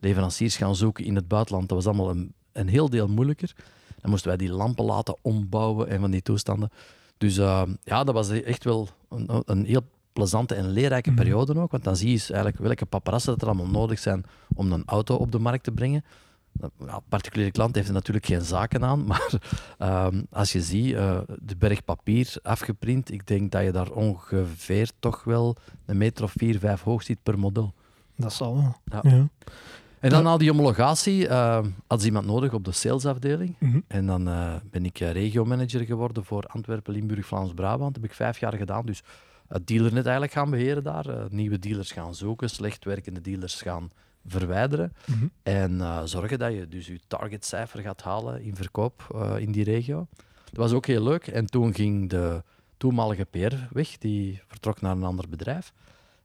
leveranciers 0.00 0.56
gaan 0.56 0.76
zoeken 0.76 1.04
in 1.04 1.14
het 1.14 1.28
buitenland, 1.28 1.68
dat 1.68 1.76
was 1.84 1.86
allemaal 1.86 2.10
een, 2.10 2.32
een 2.52 2.68
heel 2.68 2.88
deel 2.90 3.08
moeilijker. 3.08 3.52
Dan 4.00 4.10
moesten 4.10 4.28
wij 4.28 4.36
die 4.38 4.52
lampen 4.52 4.84
laten 4.84 5.16
ombouwen 5.22 5.88
en 5.88 6.00
van 6.00 6.10
die 6.10 6.22
toestanden. 6.22 6.70
Dus 7.18 7.38
eh, 7.38 7.62
ja, 7.84 8.04
dat 8.04 8.14
was 8.14 8.28
echt 8.28 8.64
wel 8.64 8.88
een, 9.08 9.42
een 9.44 9.64
heel 9.64 9.82
plezante 10.12 10.54
en 10.54 10.68
leerrijke 10.68 11.10
Mhm. 11.10 11.18
periode 11.18 11.58
ook, 11.60 11.70
want 11.70 11.84
dan 11.84 11.96
zie 11.96 12.08
je 12.08 12.14
dus 12.14 12.30
eigenlijk 12.30 12.62
welke 12.62 12.86
paparazzen 12.86 13.32
dat 13.32 13.42
er 13.42 13.48
allemaal 13.48 13.80
nodig 13.80 13.98
zijn 13.98 14.24
om 14.54 14.72
een 14.72 14.82
auto 14.86 15.14
op 15.14 15.32
de 15.32 15.38
markt 15.38 15.64
te 15.64 15.72
brengen. 15.72 16.04
Ja, 16.86 17.00
particuliere 17.08 17.50
klant 17.52 17.74
heeft 17.74 17.88
er 17.88 17.94
natuurlijk 17.94 18.26
geen 18.26 18.40
zaken 18.42 18.84
aan, 18.84 19.04
maar 19.10 19.32
ehm, 19.78 20.22
als 20.30 20.52
je 20.52 20.62
ziet, 20.62 20.94
eh, 20.94 21.18
de 21.42 21.56
berg 21.56 21.84
papier 21.84 22.34
afgeprint, 22.42 23.10
ik 23.12 23.26
denk 23.26 23.52
dat 23.52 23.62
je 23.64 23.72
daar 23.72 23.90
ongeveer 23.90 24.90
toch 24.98 25.24
wel 25.24 25.56
een 25.86 25.96
meter 25.98 26.24
of 26.24 26.32
vier, 26.36 26.58
vijf 26.58 26.82
hoog 26.82 27.02
ziet 27.02 27.22
per 27.22 27.38
model. 27.38 27.74
Dat 28.16 28.32
zal 28.32 28.54
wel. 28.54 28.76
Ja. 28.84 29.10
Ja. 29.10 29.28
En 30.04 30.10
dan 30.10 30.22
na 30.22 30.36
die 30.36 30.50
homologatie 30.50 31.28
eh, 31.28 31.64
had 31.86 32.00
ze 32.00 32.06
iemand 32.06 32.26
nodig 32.26 32.52
op 32.52 32.64
de 32.64 32.72
salesafdeling. 32.72 33.56
Mhm. 33.58 33.80
En 33.86 34.06
dan 34.06 34.28
eh, 34.28 34.54
ben 34.70 34.84
ik 34.84 35.00
eh, 35.00 35.12
regiomanager 35.12 35.84
geworden 35.84 36.24
voor 36.24 36.44
Antwerpen, 36.46 36.92
Limburg, 36.92 37.26
Vlaams-Brabant. 37.26 37.94
Dat 37.94 38.02
heb 38.02 38.10
ik 38.10 38.16
vijf 38.16 38.38
jaar 38.38 38.56
gedaan. 38.56 38.86
Dus 38.86 39.02
het 39.48 39.66
dealernet 39.66 40.04
eigenlijk 40.04 40.32
gaan 40.32 40.50
beheren 40.50 40.82
daar. 40.82 41.06
nieuwe 41.30 41.58
dealers 41.58 41.92
gaan 41.92 42.14
zoeken, 42.14 42.50
slecht 42.50 42.84
werkende 42.84 43.20
dealers 43.20 43.62
gaan 43.62 43.90
verwijderen. 44.26 44.92
Mhm. 45.06 45.26
En 45.42 46.02
zorgen 46.08 46.38
dat 46.38 46.52
je 46.52 46.68
dus 46.68 46.86
je 46.86 47.00
targetcijfer 47.06 47.80
gaat 47.80 48.02
halen 48.02 48.42
in 48.42 48.56
verkoop 48.56 49.26
in 49.38 49.52
die 49.52 49.64
regio. 49.64 50.06
Dat 50.44 50.56
was 50.56 50.72
ook 50.72 50.86
heel 50.86 51.02
leuk. 51.02 51.26
En 51.26 51.46
toen 51.46 51.74
ging 51.74 52.10
de 52.10 52.42
toenmalige 52.76 53.24
PR 53.24 53.54
weg. 53.70 53.98
Die 53.98 54.42
vertrok 54.46 54.80
naar 54.80 54.96
een 54.96 55.04
ander 55.04 55.28
bedrijf. 55.28 55.72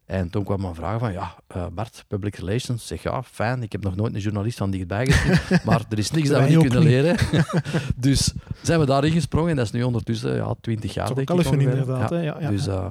En 0.09 0.29
toen 0.29 0.43
kwam 0.43 0.63
een 0.63 0.75
vraag 0.75 0.99
van, 0.99 1.11
ja, 1.11 1.35
eh, 1.47 1.65
Bart, 1.73 2.05
public 2.07 2.35
relations. 2.35 2.87
Zeg, 2.87 3.03
ja, 3.03 3.23
fijn, 3.23 3.63
ik 3.63 3.71
heb 3.71 3.83
nog 3.83 3.95
nooit 3.95 4.13
een 4.15 4.19
journalist 4.19 4.57
van 4.57 4.71
dichtbij 4.71 5.05
gezien, 5.11 5.39
maar 5.65 5.81
er 5.89 5.97
is 5.97 6.11
niks 6.11 6.29
dat 6.29 6.41
we 6.43 6.49
niet 6.49 6.59
kunnen 6.59 6.79
niet. 6.79 6.87
leren. 6.89 7.17
dus 7.95 8.33
zijn 8.61 8.79
we 8.79 8.85
daarin 8.85 9.11
gesprongen 9.11 9.49
en 9.49 9.55
dat 9.55 9.65
is 9.65 9.71
nu 9.71 9.83
ondertussen 9.83 10.35
ja, 10.35 10.53
20 10.61 10.93
jaar, 10.93 11.07
Dat 11.07 11.17
is 11.17 11.25
denk 11.25 11.39
ook 11.39 11.53
ik 11.53 11.61
inderdaad. 11.61 12.09
Ja. 12.09 12.19
Ja, 12.19 12.37
ja, 12.39 12.49
Dus 12.49 12.65
ja. 12.65 12.71
eh, 12.71 12.87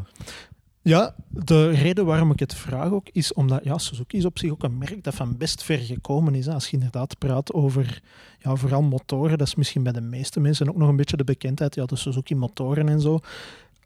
Ja, 0.82 1.14
de 1.28 1.68
reden 1.70 2.04
waarom 2.06 2.30
ik 2.30 2.38
het 2.38 2.54
vraag 2.54 2.90
ook 2.90 3.08
is 3.12 3.32
omdat 3.32 3.64
ja, 3.64 3.78
Suzuki 3.78 4.16
is 4.16 4.24
op 4.24 4.38
zich 4.38 4.50
ook 4.50 4.62
een 4.62 4.78
merk 4.78 5.04
dat 5.04 5.14
van 5.14 5.36
best 5.36 5.62
ver 5.62 5.78
gekomen 5.78 6.34
is. 6.34 6.46
hè. 6.46 6.52
Als 6.52 6.66
je 6.68 6.72
inderdaad 6.76 7.18
praat 7.18 7.52
over 7.52 8.00
ja, 8.38 8.54
vooral 8.56 8.82
motoren, 8.82 9.38
dat 9.38 9.46
is 9.46 9.54
misschien 9.54 9.82
bij 9.82 9.92
de 9.92 10.00
meeste 10.00 10.40
mensen 10.40 10.68
ook 10.68 10.76
nog 10.76 10.88
een 10.88 10.96
beetje 10.96 11.16
de 11.16 11.24
bekendheid, 11.24 11.74
ja, 11.74 11.84
de 11.84 11.96
Suzuki 11.96 12.34
motoren 12.34 12.88
en 12.88 13.00
zo. 13.00 13.20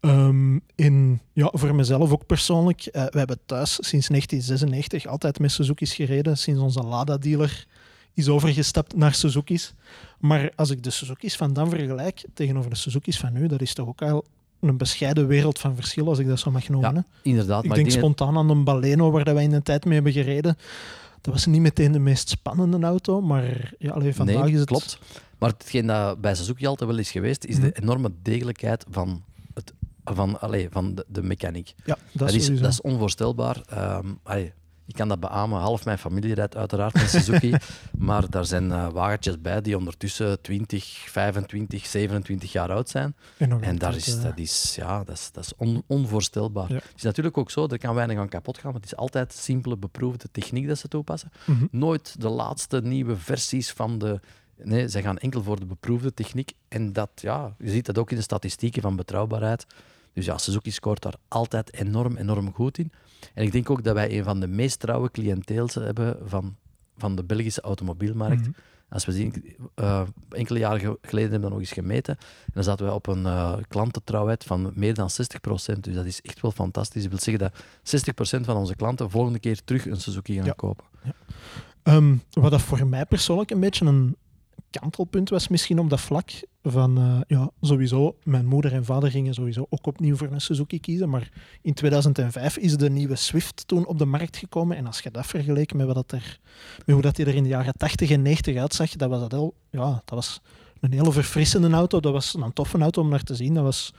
Ehm, 0.03 0.59
in, 0.75 1.19
ja, 1.33 1.49
voor 1.53 1.75
mezelf 1.75 2.11
ook 2.11 2.25
persoonlijk, 2.25 2.85
eh, 2.85 3.05
we 3.09 3.17
hebben 3.17 3.39
thuis 3.45 3.71
sinds 3.73 4.07
1996 4.09 5.05
altijd 5.07 5.39
met 5.39 5.51
Suzuki's 5.51 5.93
gereden, 5.93 6.37
sinds 6.37 6.59
onze 6.61 6.81
Lada-dealer 6.83 7.65
is 8.13 8.27
overgestapt 8.29 8.95
naar 8.95 9.13
Suzuki's. 9.13 9.73
Maar 10.19 10.51
als 10.55 10.69
ik 10.69 10.83
de 10.83 10.89
Suzuki's 10.89 11.35
van 11.35 11.53
dan 11.53 11.69
vergelijk 11.69 12.25
tegenover 12.33 12.69
de 12.69 12.75
Suzuki's 12.75 13.19
van 13.19 13.33
nu, 13.33 13.47
dat 13.47 13.61
is 13.61 13.73
toch 13.73 13.87
ook 13.87 14.01
al 14.01 14.25
een 14.59 14.77
bescheiden 14.77 15.27
wereld 15.27 15.59
van 15.59 15.75
verschil, 15.75 16.07
als 16.07 16.19
ik 16.19 16.27
dat 16.27 16.39
zo 16.39 16.51
mag 16.51 16.69
noemen. 16.69 16.95
Ja, 16.95 17.03
inderdaad. 17.21 17.63
Ik 17.63 17.67
maar 17.69 17.77
denk 17.77 17.91
spontaan 17.91 18.37
aan 18.37 18.49
een 18.49 18.63
Baleno 18.63 19.11
waar 19.11 19.23
dat 19.23 19.33
wij 19.33 19.43
in 19.43 19.49
de 19.49 19.63
tijd 19.63 19.85
mee 19.85 19.93
hebben 19.93 20.13
gereden. 20.13 20.57
Dat 21.21 21.33
was 21.33 21.45
niet 21.45 21.61
meteen 21.61 21.91
de 21.91 21.99
meest 21.99 22.29
spannende 22.29 22.85
auto, 22.87 23.21
maar 23.21 23.73
ja, 23.79 23.91
alleen 23.91 24.13
vandaag 24.13 24.43
nee, 24.43 24.53
is 24.53 24.59
het... 24.59 24.67
klopt. 24.67 24.99
Maar 25.37 25.49
hetgeen 25.49 25.87
dat 25.87 26.21
bij 26.21 26.35
Suzuki 26.35 26.65
altijd 26.65 26.89
wel 26.89 26.99
is 26.99 27.11
geweest, 27.11 27.45
is 27.45 27.55
Mhm. 27.57 27.63
de 27.65 27.81
enorme 27.81 28.11
degelijkheid 28.21 28.85
van, 28.89 29.23
van, 30.03 30.39
allee, 30.39 30.67
van 30.71 30.95
de, 30.95 31.05
de 31.07 31.23
mechaniek. 31.23 31.73
Ja, 31.85 31.97
dat, 32.11 32.27
Dat 32.27 32.33
is, 32.33 32.59
dat 32.59 32.71
is 32.71 32.81
onvoorstelbaar. 32.81 33.61
Ehm, 33.69 34.07
allee, 34.23 34.53
ik 34.85 34.95
kan 34.95 35.07
dat 35.07 35.19
beamen. 35.19 35.59
Half 35.59 35.85
mijn 35.85 35.97
familie 35.97 36.33
rijdt 36.33 36.55
uiteraard 36.55 36.93
met 36.93 37.09
Suzuki. 37.09 37.53
maar 37.97 38.29
daar 38.29 38.45
zijn 38.45 38.71
eh, 38.71 38.89
wagentjes 38.89 39.41
bij 39.41 39.61
die 39.61 39.77
ondertussen 39.77 40.41
20, 40.41 40.85
25, 41.09 41.85
27 41.85 42.51
jaar 42.51 42.71
oud 42.71 42.89
zijn. 42.89 43.15
En, 43.61 43.77
daar 43.77 43.95
is, 43.95 44.15
eh, 44.17 44.23
dat 44.23 44.37
is, 44.37 44.73
ja, 44.75 45.03
dat 45.03 45.15
is, 45.15 45.29
dat 45.31 45.43
is 45.43 45.53
on- 45.57 45.83
onvoorstelbaar. 45.87 46.69
Ja. 46.69 46.75
Het 46.75 46.91
is 46.95 47.01
natuurlijk 47.03 47.37
ook 47.37 47.51
zo, 47.51 47.67
er 47.67 47.77
kan 47.77 47.95
weinig 47.95 48.17
aan 48.17 48.29
kapot 48.29 48.57
gaan. 48.57 48.71
Maar 48.71 48.81
het 48.81 48.91
is 48.91 48.95
altijd 48.97 49.33
simpele, 49.33 49.77
beproefde 49.77 50.27
techniek 50.31 50.67
dat 50.67 50.77
ze 50.77 50.87
toepassen. 50.87 51.31
mhm. 51.45 51.65
Nooit 51.71 52.21
de 52.21 52.29
laatste 52.29 52.81
nieuwe 52.81 53.15
versies 53.17 53.71
van 53.71 53.97
de 53.97 54.19
Nee, 54.63 54.87
zij 54.87 55.01
gaan 55.01 55.17
enkel 55.17 55.43
voor 55.43 55.59
de 55.59 55.65
beproefde 55.65 56.13
techniek. 56.13 56.51
En 56.67 56.93
dat, 56.93 57.09
ja, 57.15 57.55
je 57.57 57.69
ziet 57.69 57.85
dat 57.85 57.97
ook 57.97 58.09
in 58.11 58.17
de 58.17 58.21
statistieken 58.23 58.81
van 58.81 58.95
betrouwbaarheid. 58.95 59.65
Dus 60.13 60.25
ja, 60.25 60.37
Suzuki 60.37 60.71
scoort 60.71 61.01
daar 61.01 61.15
altijd 61.27 61.73
enorm, 61.73 62.17
enorm 62.17 62.53
goed 62.53 62.77
in. 62.77 62.91
En 63.33 63.43
ik 63.43 63.51
denk 63.51 63.69
ook 63.69 63.83
dat 63.83 63.93
wij 63.93 64.17
een 64.17 64.23
van 64.23 64.39
de 64.39 64.47
meest 64.47 64.79
trouwe 64.79 65.11
cliënteels 65.11 65.73
hebben 65.73 66.17
van, 66.25 66.55
van 66.97 67.15
de 67.15 67.23
Belgische 67.23 67.61
automobielmarkt. 67.61 68.41
Mhm. 68.41 68.51
Als 68.89 69.05
we 69.05 69.11
zien, 69.11 69.55
eh, 69.75 70.01
enkele 70.29 70.59
jaren 70.59 70.79
ge- 70.79 70.97
geleden 71.01 71.31
hebben 71.31 71.39
we 71.39 71.41
dat 71.41 71.49
nog 71.49 71.59
eens 71.59 71.71
gemeten. 71.71 72.17
En 72.45 72.51
dan 72.53 72.63
zaten 72.63 72.85
we 72.85 72.91
op 72.93 73.07
een 73.07 73.25
eh, 73.25 73.53
klantentrouwheid 73.67 74.43
van 74.43 74.71
meer 74.75 74.93
dan 74.93 75.09
60%. 75.09 75.83
Dus 75.83 75.95
dat 75.95 76.05
is 76.05 76.21
echt 76.21 76.41
wel 76.41 76.51
fantastisch. 76.51 77.01
Dat 77.01 77.11
wil 77.11 77.19
zeggen 77.19 77.43
dat 77.43 77.63
60% 77.83 78.45
van 78.45 78.55
onze 78.55 78.75
klanten 78.75 79.09
volgende 79.09 79.39
keer 79.39 79.63
terug 79.63 79.85
een 79.85 80.01
Suzuki 80.01 80.35
gaan 80.35 80.45
Ja. 80.45 80.53
kopen. 80.55 80.85
Ehm, 81.83 82.15
wat 82.31 82.51
dat 82.51 82.61
voor 82.61 82.87
mij 82.87 83.05
persoonlijk 83.05 83.51
een 83.51 83.59
beetje 83.59 83.85
een 83.85 84.15
kantelpunt 84.79 85.29
was, 85.29 85.47
misschien 85.47 85.79
op 85.79 85.89
dat 85.89 86.01
vlak 86.01 86.31
van, 86.63 86.97
eh, 86.97 87.19
ja, 87.27 87.49
sowieso, 87.61 88.15
mijn 88.23 88.45
moeder 88.45 88.73
en 88.73 88.85
vader 88.85 89.11
gingen 89.11 89.33
sowieso 89.33 89.65
ook 89.69 89.87
opnieuw 89.87 90.15
voor 90.15 90.31
een 90.31 90.41
Suzuki 90.41 90.79
kiezen, 90.79 91.09
maar 91.09 91.31
in 91.61 91.73
2005 91.73 92.57
is 92.57 92.77
de 92.77 92.89
nieuwe 92.89 93.15
Swift 93.15 93.67
toen 93.67 93.85
op 93.85 93.97
de 93.97 94.05
markt 94.05 94.37
gekomen. 94.37 94.77
En 94.77 94.85
als 94.85 94.99
je 94.99 95.11
dat 95.11 95.25
vergeleek 95.25 95.73
met, 95.73 95.85
wat 95.85 95.95
dat 95.95 96.11
er, 96.11 96.39
met 96.85 96.93
hoe 96.93 97.01
dat 97.01 97.15
die 97.15 97.25
er 97.25 97.35
in 97.35 97.43
de 97.43 97.49
jaren 97.49 97.73
80 97.77 98.09
en 98.09 98.21
90 98.21 98.57
uitzag, 98.57 98.89
dat 98.89 99.09
was 99.09 99.19
dat 99.19 99.31
heel, 99.31 99.53
ja, 99.69 100.01
dat 100.05 100.15
was 100.15 100.41
een 100.79 100.91
hele 100.91 101.11
verfrissende 101.11 101.69
auto, 101.69 101.99
dat 101.99 102.13
was 102.13 102.33
een 102.33 102.53
toffe 102.53 102.77
auto 102.77 103.01
om 103.01 103.09
naar 103.09 103.23
te 103.23 103.35
zien, 103.35 103.53
dat 103.53 103.63
was 103.63 103.93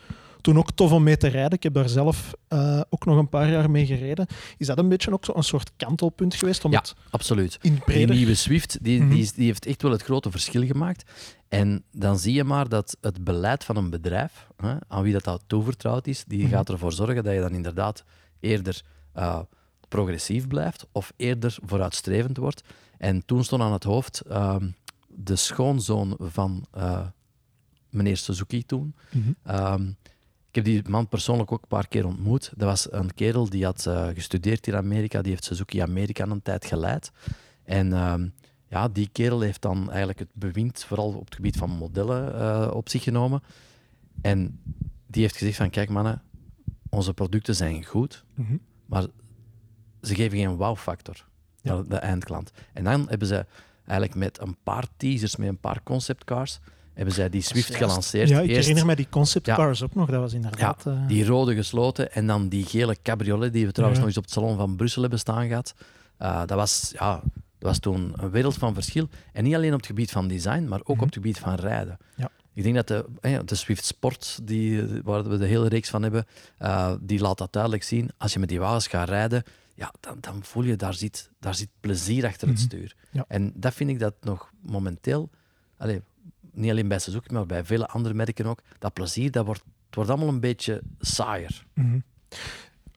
toen 0.45 0.59
ook 0.59 0.73
tof 0.73 0.93
om 0.93 1.03
mee 1.03 1.17
te 1.17 1.29
rijden. 1.29 1.53
Ik 1.53 1.63
heb 1.63 1.75
daar 1.75 1.89
zelf 1.89 2.33
eh, 2.49 2.81
ook 2.89 3.05
nog 3.05 3.19
een 3.19 3.29
paar 3.29 3.51
jaar 3.51 3.71
mee 3.71 3.87
gereden. 3.87 4.27
Is 4.57 4.67
dat 4.67 4.79
een 4.79 4.89
beetje 4.89 5.13
ook 5.13 5.25
zo 5.25 5.33
een 5.35 5.43
soort 5.45 5.71
kantelpunt 5.77 6.35
geweest 6.35 6.65
om 6.65 6.73
Ja. 6.73 6.79
het 6.79 6.95
Absoluut. 7.11 7.59
in 7.61 7.73
Die 7.73 7.81
breder... 7.85 8.15
nieuwe 8.17 8.35
Swift 8.35 8.79
die, 8.85 9.03
Mhm. 9.03 9.11
die 9.35 9.47
heeft 9.47 9.67
echt 9.67 9.83
wel 9.83 9.91
het 9.91 10.03
grote 10.03 10.31
verschil 10.31 10.67
gemaakt. 10.67 11.11
En 11.49 11.85
dan 11.91 12.19
zie 12.19 12.33
je 12.35 12.45
maar 12.45 12.69
dat 12.69 12.97
het 13.01 13.25
beleid 13.25 13.65
van 13.65 13.77
een 13.77 13.91
bedrijf, 13.91 14.47
hè, 14.57 14.75
aan 14.89 15.03
wie 15.03 15.13
dat, 15.13 15.25
dat 15.25 15.43
toevertrouwd 15.47 16.07
is, 16.07 16.25
die 16.27 16.43
Mhm. 16.43 16.51
gaat 16.51 16.69
ervoor 16.69 16.93
zorgen 16.93 17.25
dat 17.25 17.35
je 17.35 17.41
dan 17.41 17.53
inderdaad 17.55 18.05
eerder 18.41 18.83
eh, 19.13 19.41
progressief 19.89 20.47
blijft 20.47 20.87
of 20.93 21.13
eerder 21.17 21.57
vooruitstrevend 21.65 22.37
wordt. 22.37 22.63
En 22.99 23.25
toen 23.27 23.45
stond 23.45 23.63
aan 23.63 23.73
het 23.73 23.85
hoofd 23.85 24.21
ehm, 24.21 24.69
de 25.09 25.37
schoonzoon 25.37 26.17
van 26.21 26.67
eh, 26.73 27.01
meneer 27.91 28.17
Suzuki 28.17 28.65
toen. 28.67 28.95
Mhm. 29.13 29.33
Ehm, 29.45 29.91
ik 30.57 30.65
heb 30.65 30.75
die 30.85 30.89
man 30.91 31.09
persoonlijk 31.09 31.53
ook 31.53 31.63
een 31.63 31.69
paar 31.69 31.89
keer 31.89 32.07
ontmoet. 32.07 32.53
Dat 32.57 32.69
was 32.69 32.93
een 32.93 33.15
kerel 33.15 33.49
die 33.49 33.65
had 33.65 33.87
eh, 33.87 34.07
gestudeerd 34.09 34.67
in 34.67 34.75
Amerika. 34.77 35.23
Die 35.23 35.31
heeft 35.31 35.45
Suzuki 35.45 35.79
Amerika 35.81 36.25
een 36.27 36.43
tijd 36.43 36.65
geleid. 36.65 37.13
En 37.65 37.93
ehm, 37.93 38.29
ja, 38.69 38.89
die 38.89 39.09
kerel 39.13 39.41
heeft 39.41 39.63
dan 39.63 39.89
eigenlijk 39.89 40.19
het 40.19 40.29
bewind, 40.33 40.85
vooral 40.85 41.13
op 41.13 41.25
het 41.25 41.35
gebied 41.35 41.57
van 41.57 41.71
modellen, 41.71 42.35
eh, 42.41 42.71
op 42.75 42.89
zich 42.89 43.03
genomen. 43.03 43.43
En 44.23 44.61
die 45.07 45.23
heeft 45.23 45.37
gezegd 45.37 45.57
van, 45.57 45.71
kijk 45.71 45.89
mannen, 45.89 46.23
onze 46.89 47.15
producten 47.15 47.55
zijn 47.55 47.85
goed, 47.85 48.25
Mhm. 48.35 48.57
maar 48.87 49.07
ze 50.03 50.15
geven 50.15 50.39
geen 50.39 50.57
wow-factor 50.57 51.27
Ja. 51.61 51.75
naar 51.75 51.89
de 51.89 51.97
eindklant. 51.97 52.53
En 52.73 52.85
dan 52.85 53.09
hebben 53.09 53.29
ze 53.29 53.47
eigenlijk 53.87 54.15
met 54.19 54.41
een 54.41 54.57
paar 54.63 54.87
teasers, 54.97 55.37
met 55.37 55.49
een 55.49 55.59
paar 55.61 55.83
conceptcars, 55.83 56.59
hebben 56.95 57.15
zij 57.15 57.29
die 57.29 57.41
Swift 57.43 57.75
gelanceerd. 57.75 58.29
Ja, 58.29 58.41
ik 58.41 58.49
Eerst- 58.49 58.61
herinner 58.61 58.87
mij 58.87 58.95
die 58.95 59.09
concept 59.11 59.47
Ja. 59.47 59.55
cars 59.55 59.83
ook 59.83 59.95
nog. 59.95 60.11
Dat 60.11 60.21
was 60.21 60.33
inderdaad... 60.33 60.87
eh, 60.87 61.07
die 61.09 61.27
rode 61.27 61.55
gesloten 61.55 62.13
en 62.13 62.27
dan 62.27 62.49
die 62.49 62.65
gele 62.65 62.97
cabriolet 63.03 63.53
die 63.53 63.67
we 63.67 63.73
trouwens 63.73 64.01
Ja. 64.01 64.07
nog 64.07 64.17
eens 64.17 64.25
op 64.25 64.31
het 64.35 64.43
salon 64.43 64.57
van 64.57 64.77
Brussel 64.77 65.01
hebben 65.03 65.19
staan 65.19 65.49
gehad. 65.49 65.75
Eh, 66.17 66.39
dat, 66.39 66.51
was, 66.59 66.91
ja, 66.99 67.13
dat 67.59 67.69
was 67.69 67.79
toen 67.79 68.13
een 68.17 68.31
wereld 68.31 68.55
van 68.55 68.75
verschil. 68.75 69.09
En 69.33 69.45
niet 69.45 69.55
alleen 69.55 69.73
op 69.73 69.77
het 69.79 69.87
gebied 69.87 70.11
van 70.11 70.29
design, 70.29 70.65
maar 70.69 70.79
ook 70.81 70.89
Mhm. 70.89 70.99
op 70.99 71.05
het 71.05 71.15
gebied 71.15 71.39
van 71.39 71.55
rijden. 71.55 71.97
Ja. 72.17 72.31
Ik 72.53 72.63
denk 72.63 72.75
dat 72.75 72.89
de, 72.89 73.05
eh, 73.21 73.39
de 73.45 73.55
Swift 73.55 73.85
Sport, 73.85 74.39
die, 74.43 74.83
waar 75.03 75.29
we 75.29 75.37
de 75.39 75.47
hele 75.47 75.69
reeks 75.69 75.89
van 75.91 76.03
hebben, 76.03 76.27
eh, 76.59 76.93
die 77.01 77.21
laat 77.21 77.39
dat 77.39 77.53
duidelijk 77.53 77.83
zien. 77.83 78.11
Als 78.19 78.33
je 78.33 78.39
met 78.39 78.49
die 78.49 78.61
wagens 78.61 78.87
gaat 78.87 79.09
rijden, 79.09 79.43
ja, 79.75 79.93
dan, 80.01 80.17
dan 80.21 80.39
voel 80.45 80.63
je, 80.63 80.77
daar 80.77 80.95
zit, 80.95 81.31
daar 81.41 81.55
zit 81.55 81.69
plezier 81.81 82.25
achter 82.27 82.49
het 82.49 82.57
Mhm. 82.57 82.67
stuur. 82.67 82.95
Ja. 83.11 83.25
En 83.29 83.53
dat 83.55 83.75
vind 83.75 83.91
ik 83.91 83.99
dat 83.99 84.15
nog 84.21 84.51
momenteel, 84.63 85.31
allee, 85.79 86.03
niet 86.55 86.71
alleen 86.71 86.89
bij 86.89 86.99
Suzuki, 86.99 87.33
maar 87.33 87.47
bij 87.47 87.65
vele 87.65 87.87
andere 87.87 88.15
merken 88.15 88.47
ook, 88.47 88.61
dat 88.79 88.93
plezier, 88.93 89.31
dat 89.31 89.45
wordt, 89.45 89.63
het 89.87 89.95
wordt 89.95 90.11
allemaal 90.11 90.29
een 90.29 90.41
beetje 90.41 90.83
saaier. 90.99 91.65
mhm. 91.75 91.99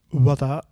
Wat 0.09 0.39
dat 0.39 0.65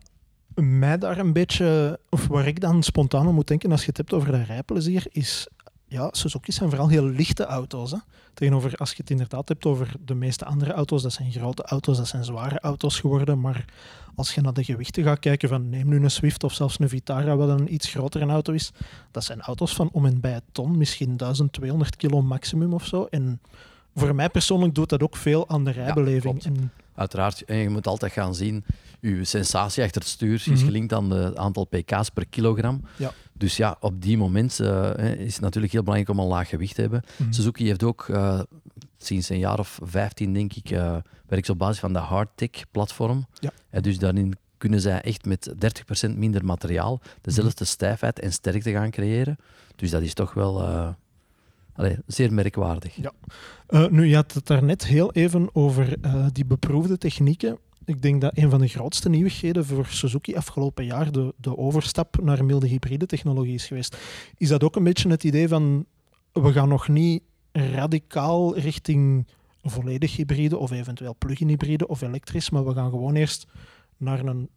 mij 0.56 0.98
daar 0.98 1.18
een 1.18 1.34
beetje... 1.34 2.00
Of 2.10 2.28
waar 2.28 2.48
ik 2.48 2.60
dan 2.60 2.84
spontaan 2.84 3.28
aan 3.28 3.34
moet 3.34 3.48
denken 3.48 3.72
als 3.72 3.82
je 3.82 3.88
het 3.88 3.98
hebt 3.98 4.14
over 4.14 4.32
dat 4.32 4.48
rijplezier, 4.48 5.06
is... 5.10 5.48
Ja, 5.88 6.10
Suzuki's 6.12 6.56
zijn 6.56 6.70
vooral 6.70 6.88
heel 6.88 7.06
lichte 7.06 7.46
auto's. 7.46 7.92
Hè? 7.92 7.98
Tegenover 8.34 8.76
als 8.76 8.90
je 8.90 8.96
het 8.98 9.10
inderdaad 9.10 9.48
hebt 9.48 9.66
over 9.66 9.94
de 10.06 10.16
meeste 10.16 10.46
andere 10.46 10.74
auto's, 10.74 11.02
dat 11.02 11.14
zijn 11.14 11.32
grote 11.32 11.64
auto's, 11.64 11.98
dat 11.98 12.08
zijn 12.08 12.24
zware 12.24 12.60
auto's 12.60 13.00
geworden. 13.00 13.40
Maar 13.40 13.66
als 14.16 14.34
je 14.34 14.42
naar 14.42 14.54
de 14.54 14.64
gewichten 14.64 15.04
gaat 15.04 15.20
kijken 15.20 15.50
van 15.50 15.70
neem 15.70 15.88
nu 15.88 16.04
een 16.04 16.12
Swift 16.12 16.44
of 16.44 16.54
zelfs 16.54 16.80
een 16.80 16.90
Vitara, 16.90 17.36
wat 17.36 17.60
een 17.60 17.74
iets 17.74 17.90
grotere 17.90 18.26
auto 18.26 18.54
is, 18.54 18.72
dat 19.12 19.24
zijn 19.24 19.42
auto's 19.42 19.74
van 19.74 19.90
om 19.92 20.06
en 20.06 20.20
bij 20.20 20.36
een 20.36 20.42
ton, 20.52 20.78
misschien 20.78 21.18
1200 21.18 21.96
kilo 21.96 22.22
maximum 22.22 22.74
of 22.74 22.86
zo. 22.86 23.08
En 23.10 23.42
voor 23.96 24.16
mij 24.16 24.30
persoonlijk 24.30 24.76
doet 24.76 24.90
dat 24.90 25.04
ook 25.04 25.16
veel 25.16 25.50
aan 25.50 25.64
de 25.64 25.72
rijbeleving. 25.72 26.22
klopt. 26.42 26.46
en, 26.46 26.72
Uiteraard, 26.96 27.46
en 27.46 27.58
je 27.58 27.70
moet 27.70 27.88
altijd 27.88 28.12
gaan 28.12 28.36
zien, 28.36 28.64
uw 29.02 29.24
sensatie 29.24 29.84
achter 29.84 30.02
het 30.02 30.10
stuur 30.10 30.34
is 30.34 30.46
Mhm. 30.46 30.58
gelinkt 30.66 30.94
aan 30.94 31.12
het 31.12 31.38
aantal 31.38 31.66
pk's 31.66 32.10
per 32.10 32.26
kilogram. 32.28 32.82
Ja. 32.98 33.12
Dus 33.34 33.58
ja, 33.58 33.78
op 33.80 34.02
die 34.02 34.18
moment 34.18 34.60
eh, 34.60 35.16
is 35.20 35.34
het 35.34 35.42
natuurlijk 35.42 35.74
heel 35.74 35.84
belangrijk 35.84 36.18
om 36.18 36.24
een 36.24 36.30
laag 36.30 36.50
gewicht 36.50 36.76
te 36.76 36.82
hebben. 36.82 37.04
Mhm. 37.18 37.32
Suzuki 37.32 37.66
heeft 37.68 37.84
ook 37.84 38.08
eh, 38.10 38.40
sinds 38.98 39.30
een 39.30 39.40
jaar 39.40 39.60
of 39.60 39.80
15, 39.84 40.34
denk 40.34 40.54
ik, 40.54 40.70
eh 40.70 40.96
werkt 41.28 41.46
ze 41.46 41.52
op 41.52 41.58
basis 41.58 41.80
van 41.80 41.94
de 41.94 42.00
Hardtech-platform. 42.00 43.26
Ja. 43.40 43.52
En 43.70 43.82
dus 43.82 44.00
daarin 44.00 44.34
kunnen 44.58 44.82
zij 44.82 45.02
echt 45.02 45.26
met 45.26 45.54
30% 45.58 46.18
minder 46.18 46.46
materiaal 46.46 47.02
dezelfde 47.22 47.66
stijfheid 47.66 48.20
en 48.20 48.34
sterkte 48.34 48.72
gaan 48.72 48.90
creëren. 48.92 49.38
Dus 49.76 49.92
dat 49.92 50.02
is 50.02 50.14
toch 50.14 50.34
wel 50.34 50.64
zeer 52.08 52.34
merkwaardig. 52.34 52.96
Ja. 52.96 53.12
Nu, 53.90 54.06
je 54.06 54.16
had 54.16 54.32
het 54.34 54.46
daarnet 54.48 54.86
heel 54.86 55.12
even 55.12 55.50
over 55.56 55.96
die 56.34 56.46
beproefde 56.46 56.98
technieken. 56.98 57.58
Ik 57.86 58.02
denk 58.02 58.22
dat 58.22 58.38
een 58.38 58.50
van 58.50 58.60
de 58.60 58.68
grootste 58.68 59.10
nieuwigheden 59.10 59.66
voor 59.66 59.86
Suzuki 59.86 60.36
afgelopen 60.36 60.86
jaar 60.86 61.12
de, 61.12 61.34
de 61.38 61.58
overstap 61.58 62.18
naar 62.22 62.46
milde 62.46 62.68
hybride 62.68 63.06
technologie 63.06 63.54
is 63.54 63.68
geweest. 63.68 63.98
Is 64.38 64.48
dat 64.48 64.64
ook 64.64 64.76
een 64.76 64.84
beetje 64.84 65.10
het 65.10 65.24
idee 65.24 65.48
van 65.48 65.86
we 66.32 66.52
gaan 66.52 66.70
nog 66.70 66.88
niet 66.88 67.24
radicaal 67.52 68.58
richting 68.58 69.28
volledig 69.62 70.16
hybride 70.16 70.58
of 70.58 70.72
eventueel 70.72 71.16
plug-in 71.18 71.48
hybride 71.48 71.88
of 71.88 72.02
elektrisch, 72.02 72.50
maar 72.50 72.66
we 72.66 72.74
gaan 72.74 72.90
gewoon 72.90 73.16
eerst 73.16 73.48
naar 73.98 74.26
een, 74.26 74.50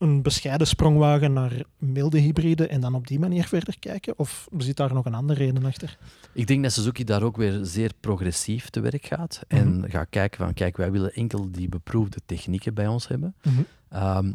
een 0.00 0.22
bescheiden 0.22 0.66
sprongwagen 0.66 1.32
naar 1.32 1.62
milde 1.78 2.18
hybride 2.18 2.66
en 2.66 2.80
dan 2.80 2.94
op 2.94 3.06
die 3.06 3.18
manier 3.18 3.44
verder 3.46 3.78
kijken? 3.78 4.18
Of 4.18 4.48
zit 4.58 4.76
daar 4.76 4.94
nog 4.94 5.04
een 5.04 5.14
andere 5.14 5.44
reden 5.44 5.64
achter? 5.64 5.98
Ik 6.32 6.46
denk 6.46 6.62
dat 6.62 6.72
Suzuki 6.72 7.04
daar 7.04 7.22
ook 7.22 7.36
weer 7.36 7.58
zeer 7.62 7.90
progressief 8.00 8.70
te 8.70 8.80
werk 8.80 9.06
gaat. 9.06 9.40
En 9.48 9.84
gaat 9.88 10.06
kijken 10.10 10.44
van, 10.44 10.54
kijk, 10.54 10.76
wij 10.76 10.90
willen 10.90 11.12
enkel 11.12 11.50
die 11.50 11.68
beproefde 11.68 12.20
technieken 12.26 12.74
bij 12.74 12.86
ons 12.86 13.08
hebben. 13.08 13.34
Mhm. 13.42 13.60
Ehm, 13.88 14.32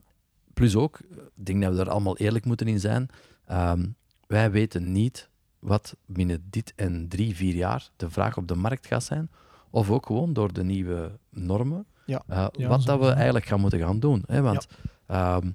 plus 0.53 0.75
ook, 0.75 0.99
ik 1.35 1.45
denk 1.45 1.61
dat 1.61 1.71
we 1.71 1.77
daar 1.77 1.89
allemaal 1.89 2.17
eerlijk 2.17 2.45
moeten 2.45 2.67
in 2.67 2.79
zijn. 2.79 3.07
ehm, 3.45 3.85
wij 4.27 4.51
weten 4.51 4.91
niet 4.91 5.29
wat 5.59 5.95
binnen 6.05 6.43
dit 6.49 6.73
en 6.75 7.07
drie, 7.07 7.35
vier 7.35 7.53
jaar 7.55 7.89
de 7.95 8.09
vraag 8.09 8.37
op 8.37 8.47
de 8.47 8.55
markt 8.55 8.87
gaat 8.87 9.03
zijn. 9.03 9.29
Of 9.69 9.89
ook 9.91 10.05
gewoon 10.05 10.33
door 10.33 10.53
de 10.53 10.63
nieuwe 10.63 11.11
normen. 11.29 11.85
Ja. 12.05 12.23
eh, 12.27 12.47
Ja, 12.51 12.67
wat 12.67 12.83
dat 12.85 12.99
we 12.99 13.09
eigenlijk 13.09 13.45
gaan 13.45 13.59
moeten 13.59 13.79
gaan 13.79 13.99
doen. 13.99 14.23
Hè? 14.27 14.41
Want 14.41 14.67
ehm, 15.07 15.51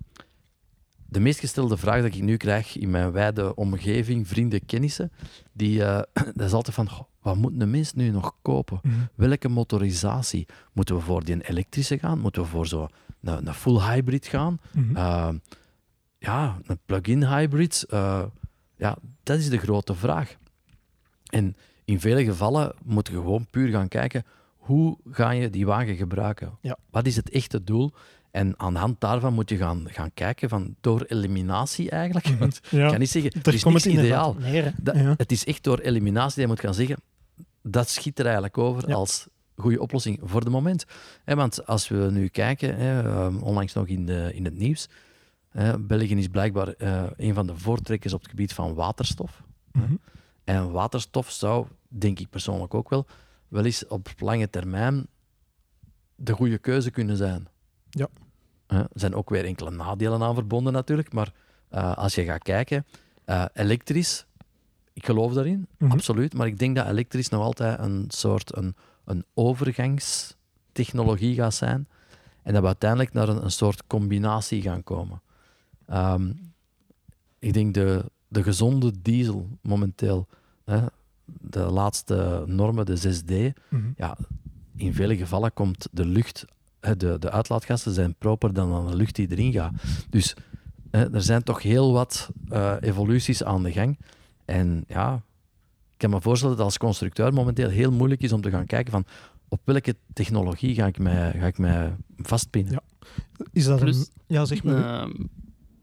de 1.07 1.21
meest 1.21 1.41
gestelde 1.41 1.77
vraag 1.77 2.03
dat 2.03 2.15
ik 2.15 2.23
nu 2.23 2.37
krijg 2.37 2.77
in 2.77 2.91
mijn 2.91 3.13
wijde 3.13 3.55
omgeving, 3.55 4.29
vrienden, 4.29 4.67
kennissen, 4.67 5.13
die, 5.53 5.85
eh, 5.85 6.03
dat 6.37 6.47
is 6.47 6.53
altijd 6.53 6.75
van, 6.75 6.89
"Goh, 6.89 7.07
wat 7.21 7.37
moet 7.37 7.61
een 7.61 7.71
mens 7.71 7.93
nu 7.93 8.11
nog 8.11 8.35
kopen? 8.43 8.79
Mhm. 8.83 8.95
Welke 9.15 9.49
motorisatie? 9.49 10.47
Moeten 10.73 10.95
we 10.95 11.01
voor 11.01 11.25
die 11.25 11.49
elektrische 11.49 11.99
gaan? 11.99 12.19
Moeten 12.19 12.43
we 12.43 12.49
voor 12.49 12.67
zo'n 12.67 12.89
een, 13.23 13.47
een 13.47 13.55
full 13.55 13.81
hybrid 13.81 14.27
gaan? 14.27 14.59
Mhm. 14.73 14.97
Uh, 14.97 15.29
ja, 16.19 16.59
een 16.67 16.79
plug-in 16.87 17.25
hybrid. 17.25 17.87
uh, 17.91 18.23
ja, 18.77 18.97
dat 19.23 19.39
is 19.39 19.49
de 19.49 19.59
grote 19.59 19.95
vraag. 19.95 20.37
En 21.31 21.57
in 21.85 22.01
vele 22.01 22.25
gevallen 22.25 22.75
moet 22.85 23.07
je 23.07 23.13
gewoon 23.13 23.47
puur 23.51 23.69
gaan 23.71 23.89
kijken 23.89 24.25
hoe 24.71 24.99
ga 25.11 25.31
je 25.31 25.51
die 25.51 25.67
wagen 25.67 25.97
gebruiken? 25.97 26.59
Ja. 26.61 26.79
Wat 26.91 27.07
is 27.07 27.17
het 27.17 27.31
echte 27.31 27.65
doel? 27.65 27.93
En 28.31 28.59
aan 28.59 28.73
de 28.73 28.79
hand 28.79 29.01
daarvan 29.01 29.35
moet 29.35 29.49
je 29.49 29.57
gaan, 29.57 29.85
gaan 29.91 30.11
kijken 30.15 30.49
van 30.49 30.75
door 30.81 31.03
eliminatie 31.03 31.91
eigenlijk. 31.91 32.27
Want 32.39 32.61
ja. 32.71 32.85
ik 32.85 32.91
kan 32.91 32.99
niet 32.99 33.11
zeggen, 33.11 33.33
het 33.39 33.47
is 33.47 33.65
niks 33.65 33.87
inderdaad 33.87 34.05
ideaal. 34.07 34.31
op 34.31 34.39
neer, 34.39 34.65
hè. 34.65 34.71
Dat- 34.83 34.95
Ja. 34.97 35.15
Het 35.17 35.33
is 35.33 35.45
echt 35.45 35.63
door 35.65 35.79
eliminatie 35.79 36.35
dat 36.35 36.45
je 36.45 36.47
moet 36.47 36.61
gaan 36.61 36.75
zeggen, 36.75 36.97
dat 37.63 37.89
schiet 37.89 38.19
er 38.19 38.25
eigenlijk 38.25 38.59
over 38.59 38.89
Ja. 38.89 38.95
als 38.95 39.27
goede 39.57 39.81
oplossing 39.81 40.19
voor 40.23 40.45
de 40.45 40.51
moment. 40.51 40.85
Want 41.25 41.67
als 41.67 41.89
we 41.89 42.09
nu 42.11 42.29
kijken, 42.29 42.77
ehm, 42.79 43.37
onlangs 43.37 43.73
nog 43.73 43.87
in, 43.87 44.07
de, 44.07 44.31
in 44.35 44.45
het 44.45 44.55
nieuws, 44.59 44.89
België 45.81 46.17
is 46.17 46.29
blijkbaar 46.29 46.69
eh, 46.69 47.03
een 47.17 47.35
van 47.35 47.47
de 47.47 47.57
voortrekkers 47.57 48.13
op 48.13 48.21
het 48.21 48.31
gebied 48.31 48.53
van 48.53 48.75
waterstof. 48.75 49.43
Mhm. 49.73 49.95
En 50.45 50.71
waterstof 50.71 51.31
zou 51.31 51.67
denk 51.89 52.19
ik 52.19 52.31
persoonlijk 52.31 52.75
ook 52.75 52.89
wel, 52.91 53.07
wel 53.49 53.65
eens 53.65 53.87
op 53.87 54.09
lange 54.19 54.51
termijn 54.51 55.07
de 56.15 56.33
goede 56.33 56.59
keuze 56.59 56.91
kunnen 56.91 57.17
zijn. 57.17 57.49
Ja. 57.91 58.09
Eh, 58.67 58.79
Er 58.79 58.89
zijn 58.95 59.15
ook 59.15 59.31
weer 59.31 59.45
enkele 59.45 59.71
nadelen 59.71 60.23
aan 60.23 60.35
verbonden 60.35 60.73
natuurlijk, 60.73 61.13
maar 61.13 61.33
eh, 61.69 61.97
als 61.97 62.15
je 62.15 62.25
gaat 62.25 62.43
kijken, 62.43 62.87
eh, 63.25 63.45
elektrisch, 63.53 64.27
ik 64.93 65.05
geloof 65.05 65.33
daarin, 65.33 65.67
Mhm. 65.79 65.93
absoluut, 65.93 66.35
maar 66.35 66.47
ik 66.47 66.59
denk 66.59 66.77
dat 66.77 66.87
elektrisch 66.87 67.29
nog 67.29 67.43
altijd 67.43 67.79
een 67.79 68.05
soort 68.09 68.57
een, 68.57 68.75
een 69.05 69.25
overgangstechnologie 69.35 71.35
gaat 71.35 71.55
zijn 71.55 71.89
en 72.43 72.53
dat 72.53 72.61
we 72.63 72.67
uiteindelijk 72.67 73.13
naar 73.13 73.29
een, 73.29 73.45
een 73.45 73.51
soort 73.51 73.87
combinatie 73.87 74.63
gaan 74.63 74.83
komen. 74.85 75.21
Ehm, 75.87 76.33
ik 77.39 77.53
denk 77.53 77.75
de, 77.75 78.05
de 78.29 78.43
gezonde 78.43 78.93
diesel 79.03 79.49
momenteel, 79.63 80.27
hè, 80.65 80.81
de 81.25 81.61
laatste 81.61 82.45
normen, 82.47 82.87
de 82.87 82.97
6D, 82.97 83.53
Mhm. 83.69 83.91
ja, 83.97 84.17
in 84.77 84.95
vele 84.95 85.17
gevallen 85.17 85.53
komt 85.53 85.89
de 85.93 86.05
lucht, 86.07 86.45
de, 86.81 87.17
de 87.19 87.31
uitlaatgassen 87.31 87.93
zijn 87.93 88.15
proper 88.15 88.53
dan 88.53 88.71
dan 88.71 88.87
de 88.87 88.97
lucht 88.97 89.15
die 89.15 89.31
erin 89.31 89.53
gaat. 89.53 89.73
Dus 90.11 90.35
hè, 90.91 91.15
er 91.15 91.23
zijn 91.23 91.43
toch 91.43 91.63
heel 91.63 91.93
wat 91.93 92.31
eh, 92.49 92.77
evoluties 92.81 93.45
aan 93.45 93.63
de 93.63 93.73
gang. 93.73 93.99
En 94.45 94.85
ja, 94.89 95.23
ik 95.91 95.99
kan 95.99 96.11
me 96.11 96.21
voorstellen 96.21 96.57
dat 96.57 96.65
als 96.65 96.79
constructeur 96.79 97.33
momenteel 97.33 97.69
heel 97.69 97.93
moeilijk 97.93 98.23
is 98.23 98.33
om 98.33 98.41
te 98.41 98.51
gaan 98.51 98.67
kijken 98.67 98.93
van 98.93 99.05
op 99.49 99.61
welke 99.65 99.97
technologie 100.13 100.75
ga 100.75 100.87
ik 100.87 100.99
mij, 100.99 101.33
ga 101.33 101.47
ik 101.47 101.59
mij 101.59 101.97
vastpinnen. 102.17 102.73
Ja. 102.73 103.07
Is 103.53 103.65
dat 103.65 103.81
Plus, 103.81 103.97
een... 103.97 104.07
Ja, 104.27 104.45
zeg 104.45 104.65
maar. 104.65 105.01
Ehm, 105.01 105.11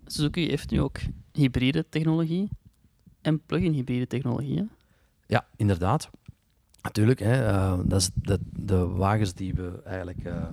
Suzuki 0.05 0.47
heeft 0.47 0.71
nu 0.71 0.81
ook 0.81 0.99
hybride 1.31 1.85
technologie 1.89 2.49
en 3.21 3.41
plug-in 3.45 3.73
hybride 3.73 4.07
technologie. 4.07 4.57
hè. 4.57 4.63
Ja, 5.25 5.47
inderdaad. 5.55 6.09
Natuurlijk, 6.81 7.19
hè, 7.19 7.45
eh, 7.47 7.79
dat 7.85 8.01
is 8.01 8.09
de, 8.13 8.39
de 8.53 8.87
wagens 8.87 9.33
die 9.33 9.53
we 9.53 9.81
eigenlijk 9.85 10.23
eh, 10.23 10.43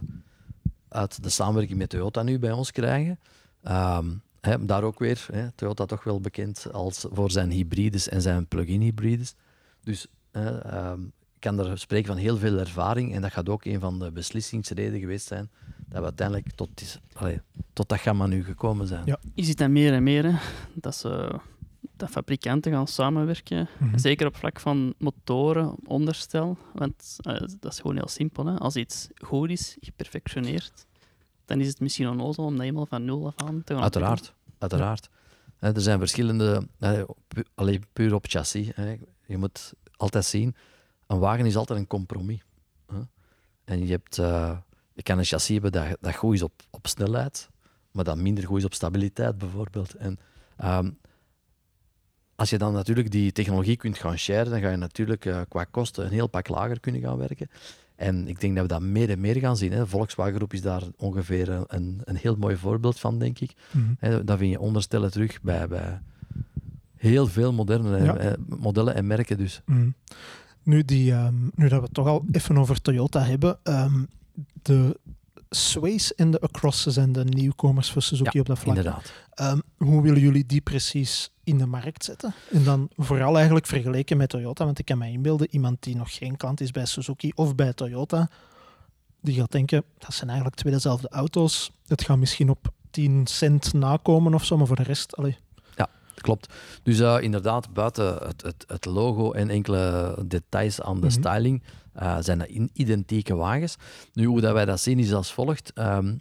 uit 0.95 1.23
de 1.23 1.29
samenwerking 1.29 1.79
met 1.79 1.89
Toyota 1.89 2.23
nu 2.23 2.39
bij 2.39 2.53
ons 2.53 2.71
krijgen. 2.71 3.19
Ehm, 3.63 4.07
hè, 4.41 4.65
daar 4.65 4.83
ook 4.83 4.99
weer, 4.99 5.27
hè, 5.33 5.51
Toyota 5.51 5.87
toch 5.87 6.05
wel 6.05 6.21
bekend 6.21 6.73
als 6.73 7.07
voor 7.11 7.31
zijn 7.31 7.51
hybrides 7.51 8.09
en 8.09 8.23
zijn 8.23 8.47
plug-in 8.47 8.81
hybrides. 8.81 9.35
Dus 9.83 10.07
hè, 10.31 10.59
ehm, 10.59 11.03
ik 11.35 11.41
kan 11.41 11.59
er 11.59 11.79
spreken 11.79 12.07
van 12.07 12.17
heel 12.17 12.37
veel 12.37 12.59
ervaring 12.59 13.15
en 13.15 13.23
dat 13.23 13.33
gaat 13.33 13.49
ook 13.49 13.65
een 13.65 13.81
van 13.81 13.99
de 13.99 14.13
beslissingsredenen 14.13 15.01
geweest 15.01 15.27
zijn 15.27 15.51
dat 15.89 15.99
we 15.99 16.05
uiteindelijk 16.05 16.51
tot, 16.55 17.01
allee, 17.13 17.41
tot 17.73 17.89
dat 17.89 17.99
gamma 17.99 18.27
nu 18.27 18.45
gekomen 18.45 18.87
zijn. 18.87 19.03
Ja. 19.05 19.19
Je 19.35 19.45
ziet 19.45 19.59
dat 19.59 19.71
meer 19.71 19.93
en 19.93 20.03
meer, 20.03 20.25
hè, 20.25 20.39
dat, 20.75 20.97
ze, 20.97 21.41
dat 21.97 22.11
fabrikanten 22.11 22.73
gaan 22.73 22.87
samenwerken. 22.87 23.69
Mhm. 23.79 23.99
Zeker 23.99 24.27
op 24.27 24.37
vlak 24.37 24.61
van 24.61 24.95
motoren, 24.99 25.75
onderstel. 25.87 26.59
Want 26.73 27.17
eh, 27.21 27.41
dat 27.61 27.73
is 27.73 27.81
gewoon 27.81 27.97
heel 27.97 28.09
simpel. 28.09 28.47
Hè. 28.47 28.59
Als 28.59 28.77
iets 28.77 29.09
goed 29.25 29.51
is, 29.51 29.77
geperfectioneerd, 29.81 30.87
dan 31.45 31.61
is 31.61 31.69
het 31.69 31.81
misschien 31.81 32.09
onnozel 32.09 32.45
om 32.45 32.53
dat 32.53 32.61
helemaal 32.61 32.87
van 32.87 33.05
nul 33.05 33.27
af 33.27 33.49
aan 33.49 33.65
te 33.65 33.73
gaan 33.73 33.83
Uiteraard, 33.83 34.35
uiteraard. 34.59 35.09
Er 35.59 35.81
zijn 35.81 35.99
verschillende, 35.99 36.67
pu- 37.29 37.45
alleen 37.55 37.85
puur 37.93 38.15
op 38.15 38.25
chassis. 38.29 38.71
Hè. 38.75 38.97
Je 39.27 39.39
moet 39.39 39.73
altijd 39.97 40.25
zien, 40.25 40.55
een 41.07 41.19
wagen 41.19 41.47
is 41.47 41.57
altijd 41.57 41.79
een 41.79 41.87
compromis. 41.87 42.41
Hè. 42.87 43.01
En 43.65 43.87
je, 43.87 43.91
hebt, 43.91 44.19
eh, 44.19 44.59
je 44.93 45.03
kan 45.03 45.19
een 45.19 45.25
chassis 45.25 45.53
hebben 45.53 45.73
dat, 45.73 45.97
dat 46.01 46.15
goed 46.15 46.35
is 46.35 46.43
op, 46.43 46.63
op 46.71 46.87
snelheid, 46.87 47.49
maar 47.91 48.05
dat 48.05 48.17
minder 48.17 48.47
goed 48.47 48.59
is 48.59 48.65
op 48.65 48.75
stabiliteit 48.75 49.39
bijvoorbeeld. 49.39 49.95
En, 49.95 50.19
ehm, 50.57 50.91
als 52.37 52.51
je 52.51 52.59
dan 52.59 52.73
natuurlijk 52.73 53.11
die 53.11 53.33
technologie 53.33 53.77
kunt 53.77 53.99
gaan 53.99 54.19
sharen, 54.19 54.51
dan 54.51 54.61
ga 54.61 54.71
je 54.71 54.77
natuurlijk 54.77 55.25
eh, 55.25 55.41
qua 55.49 55.65
kosten 55.65 56.05
een 56.05 56.13
heel 56.13 56.27
pak 56.27 56.49
lager 56.49 56.81
kunnen 56.81 57.01
gaan 57.01 57.17
werken. 57.19 57.49
En 57.97 58.29
ik 58.29 58.41
denk 58.41 58.55
dat 58.55 58.63
we 58.63 58.69
dat 58.69 58.83
meer 58.83 59.11
en 59.11 59.21
meer 59.21 59.37
gaan 59.39 59.57
zien. 59.57 59.73
Hè. 59.73 59.87
Volkswagen 59.87 60.35
Groep 60.35 60.53
is 60.53 60.63
daar 60.63 60.83
ongeveer 60.97 61.49
een, 61.49 61.65
een, 61.69 62.01
een 62.05 62.17
heel 62.17 62.37
mooi 62.37 62.57
voorbeeld 62.57 63.01
van, 63.01 63.19
denk 63.19 63.39
ik. 63.39 63.55
Mhm. 63.71 63.85
Hè, 63.99 64.25
dat 64.25 64.39
vind 64.39 64.51
je 64.51 64.61
onderstellen 64.61 65.11
terug 65.11 65.43
bij, 65.43 65.69
bij 65.69 66.01
heel 66.97 67.27
veel 67.27 67.53
moderne 67.53 68.05
Ja. 68.05 68.17
eh, 68.17 68.33
modellen 68.59 68.95
en 68.95 69.07
merken 69.07 69.37
dus. 69.37 69.63
Mhm. 69.65 69.89
Nu, 70.63 70.85
die, 70.85 71.13
ehm, 71.13 71.35
nu 71.55 71.69
dat 71.69 71.79
we 71.79 71.85
het 71.85 71.95
toch 71.95 72.07
al 72.07 72.25
even 72.33 72.59
over 72.59 72.81
Toyota 72.81 73.23
hebben, 73.25 73.59
ehm, 73.63 74.03
de 74.63 74.99
Sways 75.55 76.15
en 76.15 76.31
de 76.31 76.41
Across 76.41 76.87
zijn 76.87 77.13
de 77.13 77.25
nieuwkomers 77.25 77.91
voor 77.91 78.03
Suzuki 78.03 78.41
op 78.41 78.47
dat 78.47 78.59
vlak. 78.59 78.77
Inderdaad. 78.77 79.13
Ehm, 79.31 79.59
hoe 79.77 80.03
willen 80.03 80.21
jullie 80.21 80.47
die 80.47 80.61
precies 80.61 81.31
in 81.45 81.59
de 81.59 81.67
markt 81.67 82.05
zetten? 82.05 82.35
En 82.51 82.65
dan 82.65 82.89
vooral 82.97 83.37
eigenlijk 83.37 83.67
vergeleken 83.67 84.17
met 84.17 84.29
Toyota, 84.29 84.65
want 84.65 84.79
ik 84.79 84.85
kan 84.85 84.99
me 84.99 85.11
inbeelden, 85.11 85.49
iemand 85.51 85.83
die 85.83 85.97
nog 85.97 86.15
geen 86.15 86.37
klant 86.37 86.61
is 86.61 86.71
bij 86.71 86.87
Suzuki 86.87 87.33
of 87.35 87.55
bij 87.55 87.73
Toyota, 87.73 88.31
die 89.21 89.35
gaat 89.35 89.53
denken, 89.53 89.85
dat 89.99 90.15
zijn 90.15 90.29
eigenlijk 90.29 90.59
twee 90.59 90.73
dezelfde 90.73 91.09
auto's. 91.09 91.73
Het 91.87 92.03
gaat 92.03 92.19
misschien 92.19 92.51
op 92.51 92.73
10 92.91 93.27
cent 93.27 93.73
nakomen 93.73 94.35
of 94.35 94.45
zo, 94.45 94.57
maar 94.57 94.67
voor 94.67 94.77
de 94.77 94.83
rest, 94.83 95.17
allee, 95.17 95.37
Klopt. 96.25 96.55
Dus 96.83 97.01
eh, 97.01 97.17
inderdaad, 97.21 97.73
buiten 97.73 98.15
het, 98.27 98.43
het, 98.43 98.65
het 98.67 98.85
logo 98.85 99.33
en 99.33 99.49
enkele 99.51 100.17
details 100.27 100.81
aan 100.81 101.01
de 101.01 101.07
Mhm. 101.07 101.11
styling, 101.21 101.63
eh, 101.93 102.17
zijn 102.21 102.39
dat 102.39 102.49
identieke 102.73 103.35
wagens. 103.35 103.77
Nu, 104.13 104.25
hoe 104.25 104.41
dat 104.41 104.53
wij 104.53 104.65
dat 104.65 104.81
zien 104.81 104.99
is 104.99 105.13
als 105.13 105.33
volgt. 105.33 105.73
Ehm, 105.75 106.17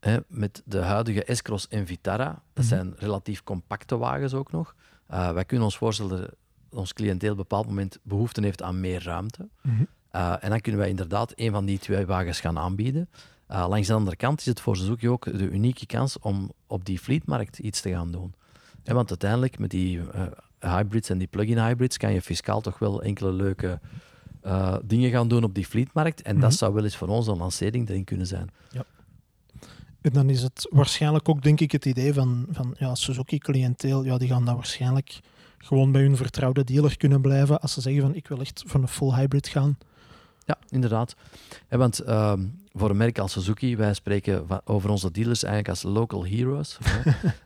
hè, 0.00 0.16
met 0.28 0.62
de 0.64 0.78
huidige 0.78 1.34
S-Cross 1.34 1.68
en 1.68 1.86
Vitara, 1.86 2.42
dat 2.52 2.64
Mhm. 2.64 2.74
zijn 2.74 2.94
relatief 2.98 3.42
compacte 3.42 3.96
wagens 3.96 4.34
ook 4.34 4.52
nog. 4.52 4.74
Eh, 5.06 5.30
wij 5.32 5.44
kunnen 5.44 5.66
ons 5.66 5.76
voorstellen 5.76 6.20
dat 6.20 6.30
ons 6.70 6.92
cliënteel 6.92 7.30
op 7.32 7.36
een 7.36 7.42
bepaald 7.42 7.66
moment 7.66 7.98
behoefte 8.02 8.40
heeft 8.42 8.62
aan 8.62 8.80
meer 8.80 9.02
ruimte. 9.04 9.48
Mhm. 9.62 9.82
Uh, 10.12 10.34
en 10.40 10.50
dan 10.50 10.60
kunnen 10.60 10.80
wij 10.80 10.90
inderdaad 10.90 11.32
een 11.34 11.50
van 11.52 11.64
die 11.64 11.78
twee 11.78 12.06
wagens 12.06 12.40
gaan 12.40 12.58
aanbieden. 12.58 13.08
Uh, 13.50 13.66
langs 13.68 13.86
de 13.88 13.94
andere 13.94 14.16
kant 14.16 14.40
is 14.40 14.46
het 14.46 14.60
voor 14.60 14.76
Suzuki 14.76 15.08
ook 15.08 15.24
de 15.24 15.50
unieke 15.50 15.86
kans 15.86 16.18
om 16.18 16.52
op 16.66 16.84
die 16.84 16.98
fleetmarkt 16.98 17.58
iets 17.58 17.80
te 17.80 17.90
gaan 17.90 18.12
doen. 18.12 18.34
En 18.84 18.94
want 18.94 19.08
uiteindelijk 19.08 19.58
met 19.58 19.70
die 19.70 19.96
uh, 19.98 20.02
hybrids 20.60 21.08
en 21.10 21.18
die 21.18 21.26
plug-in 21.26 21.58
hybrids 21.58 21.96
kan 21.96 22.12
je 22.12 22.22
fiscaal 22.22 22.60
toch 22.60 22.78
wel 22.78 23.02
enkele 23.02 23.32
leuke 23.32 23.80
uh, 24.46 24.76
dingen 24.84 25.10
gaan 25.10 25.28
doen 25.28 25.44
op 25.44 25.54
die 25.54 25.66
fleetmarkt. 25.66 26.22
En 26.22 26.32
Mhm. 26.32 26.42
dat 26.42 26.54
zou 26.54 26.74
wel 26.74 26.84
eens 26.84 26.96
voor 26.96 27.08
ons 27.08 27.26
een 27.26 27.36
lancering 27.36 27.88
erin 27.88 28.04
kunnen 28.04 28.26
zijn. 28.26 28.50
En 30.00 30.12
dan 30.12 30.30
is 30.30 30.42
het 30.42 30.66
waarschijnlijk 30.70 31.28
ook, 31.28 31.42
denk 31.42 31.60
ik, 31.60 31.72
het 31.72 31.84
idee 31.84 32.14
van, 32.14 32.46
van 32.50 32.74
ja, 32.78 32.94
Suzuki-cliënteel, 32.94 34.04
ja, 34.04 34.18
die 34.18 34.28
gaan 34.28 34.44
dan 34.44 34.54
waarschijnlijk 34.54 35.20
gewoon 35.58 35.92
bij 35.92 36.00
hun 36.02 36.16
vertrouwde 36.16 36.64
dealer 36.64 36.96
kunnen 36.96 37.20
blijven 37.20 37.60
als 37.60 37.72
ze 37.72 37.80
zeggen 37.80 38.02
van 38.02 38.14
ik 38.14 38.28
wil 38.28 38.40
echt 38.40 38.62
voor 38.66 38.80
een 38.80 38.88
full 38.88 39.14
hybrid 39.14 39.48
gaan. 39.48 39.78
Ja, 40.44 40.58
inderdaad. 40.68 41.14
Ja, 41.70 41.76
want 41.76 41.98
ehm, 41.98 42.40
voor 42.72 42.90
een 42.90 42.96
merk 42.96 43.18
als 43.18 43.32
Suzuki, 43.32 43.76
wij 43.76 43.94
spreken 43.94 44.46
over 44.64 44.90
onze 44.90 45.10
dealers 45.10 45.42
eigenlijk 45.42 45.68
als 45.74 45.92
local 45.94 46.26
heroes. 46.26 46.78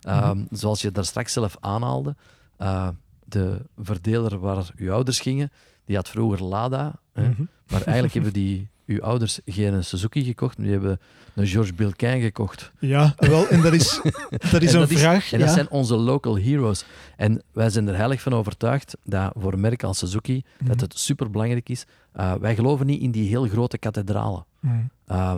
Ehm, 0.00 0.44
zoals 0.50 0.82
je 0.82 0.92
daar 0.92 1.04
straks 1.04 1.32
zelf 1.32 1.56
aanhaalde. 1.60 2.16
eh, 2.56 2.88
de 3.24 3.60
verdeler 3.78 4.38
waar 4.38 4.66
uw 4.76 4.92
ouders 4.92 5.20
gingen, 5.20 5.50
die 5.84 5.96
had 5.96 6.08
vroeger 6.08 6.42
Lada. 6.44 6.92
Hè, 7.12 7.28
Mhm. 7.28 7.42
Maar 7.70 7.82
eigenlijk 7.82 8.14
hebben 8.14 8.32
die, 8.32 8.68
uw 8.88 9.02
ouders 9.02 9.40
geen 9.46 9.84
Suzuki 9.84 10.24
gekocht, 10.24 10.56
maar 10.56 10.66
die 10.66 10.74
hebben 10.74 11.00
een 11.34 11.46
George 11.46 11.74
Bilquin 11.74 12.20
gekocht. 12.20 12.72
Ja, 12.78 13.14
wel, 13.16 13.48
en 13.48 13.60
dat 13.62 13.72
is, 13.72 14.00
dat 14.52 14.62
is 14.62 14.74
En 14.74 14.80
een 14.80 14.88
vraag. 14.88 15.32
En 15.32 15.38
dat 15.40 15.50
zijn 15.50 15.70
onze 15.70 15.96
local 15.96 16.38
heroes. 16.38 16.84
En 17.16 17.42
wij 17.52 17.70
zijn 17.70 17.88
er 17.88 17.96
heilig 17.96 18.20
van 18.22 18.32
overtuigd 18.32 18.96
dat 19.04 19.32
voor 19.36 19.52
een 19.52 19.60
merk 19.60 19.82
als 19.82 19.98
Suzuki 19.98 20.42
dat 20.58 20.68
Mhm. 20.74 20.80
het 20.84 20.98
superbelangrijk 20.98 21.68
is. 21.68 21.84
Uh, 22.16 22.34
wij 22.34 22.54
geloven 22.54 22.86
niet 22.86 23.00
in 23.00 23.10
die 23.10 23.28
heel 23.28 23.46
grote 23.48 23.78
kathedralen. 23.78 24.44
Mhm. 24.60 24.74
Uh, 25.08 25.36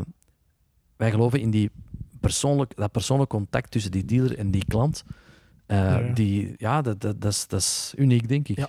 wij 0.97 1.11
geloven 1.11 1.41
in 1.41 1.51
die 1.51 1.71
persoonlijk, 2.21 2.73
dat 2.77 2.93
persoonlijk 2.93 3.31
contact 3.31 3.71
tussen 3.71 3.91
die 3.91 4.05
dealer 4.05 4.39
en 4.39 4.51
die 4.51 4.65
klant. 4.69 5.05
Uh, 5.71 5.77
Ja, 5.77 5.99
ja. 5.99 6.13
Die, 6.13 6.55
ja, 6.57 6.83
dat, 6.83 7.01
dat, 7.01 7.21
dat, 7.21 7.33
is, 7.33 7.47
dat 7.47 7.61
is 7.61 7.93
uniek, 7.97 8.29
denk 8.29 8.49
ik. 8.49 8.57
Ja. 8.57 8.69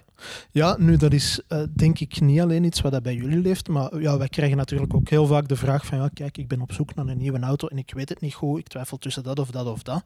Ja, 0.52 0.76
nu 0.80 0.98
dat 0.98 1.14
is 1.14 1.42
eh, 1.48 1.64
denk 1.74 2.00
ik 2.00 2.22
niet 2.22 2.40
alleen 2.40 2.64
iets 2.64 2.82
wat 2.82 2.92
dat 2.92 3.04
bij 3.04 3.16
jullie 3.16 3.40
leeft, 3.40 3.68
maar 3.68 4.02
ja, 4.02 4.18
wij 4.18 4.28
krijgen 4.28 4.58
natuurlijk 4.58 4.94
ook 4.94 5.10
heel 5.10 5.26
vaak 5.26 5.48
de 5.48 5.56
vraag 5.56 5.86
van 5.86 5.98
ja, 5.98 6.10
kijk, 6.14 6.38
ik 6.38 6.48
ben 6.48 6.62
op 6.62 6.74
zoek 6.74 6.96
naar 6.96 7.08
een 7.08 7.18
nieuwe 7.18 7.40
auto 7.40 7.68
en 7.68 7.78
ik 7.78 7.94
weet 7.94 8.10
het 8.10 8.22
niet 8.22 8.34
goed, 8.34 8.60
ik 8.60 8.68
twijfel 8.68 8.98
tussen 8.98 9.24
dat 9.24 9.40
of 9.40 9.52
dat 9.52 9.66
of 9.66 9.84
dat. 9.84 10.04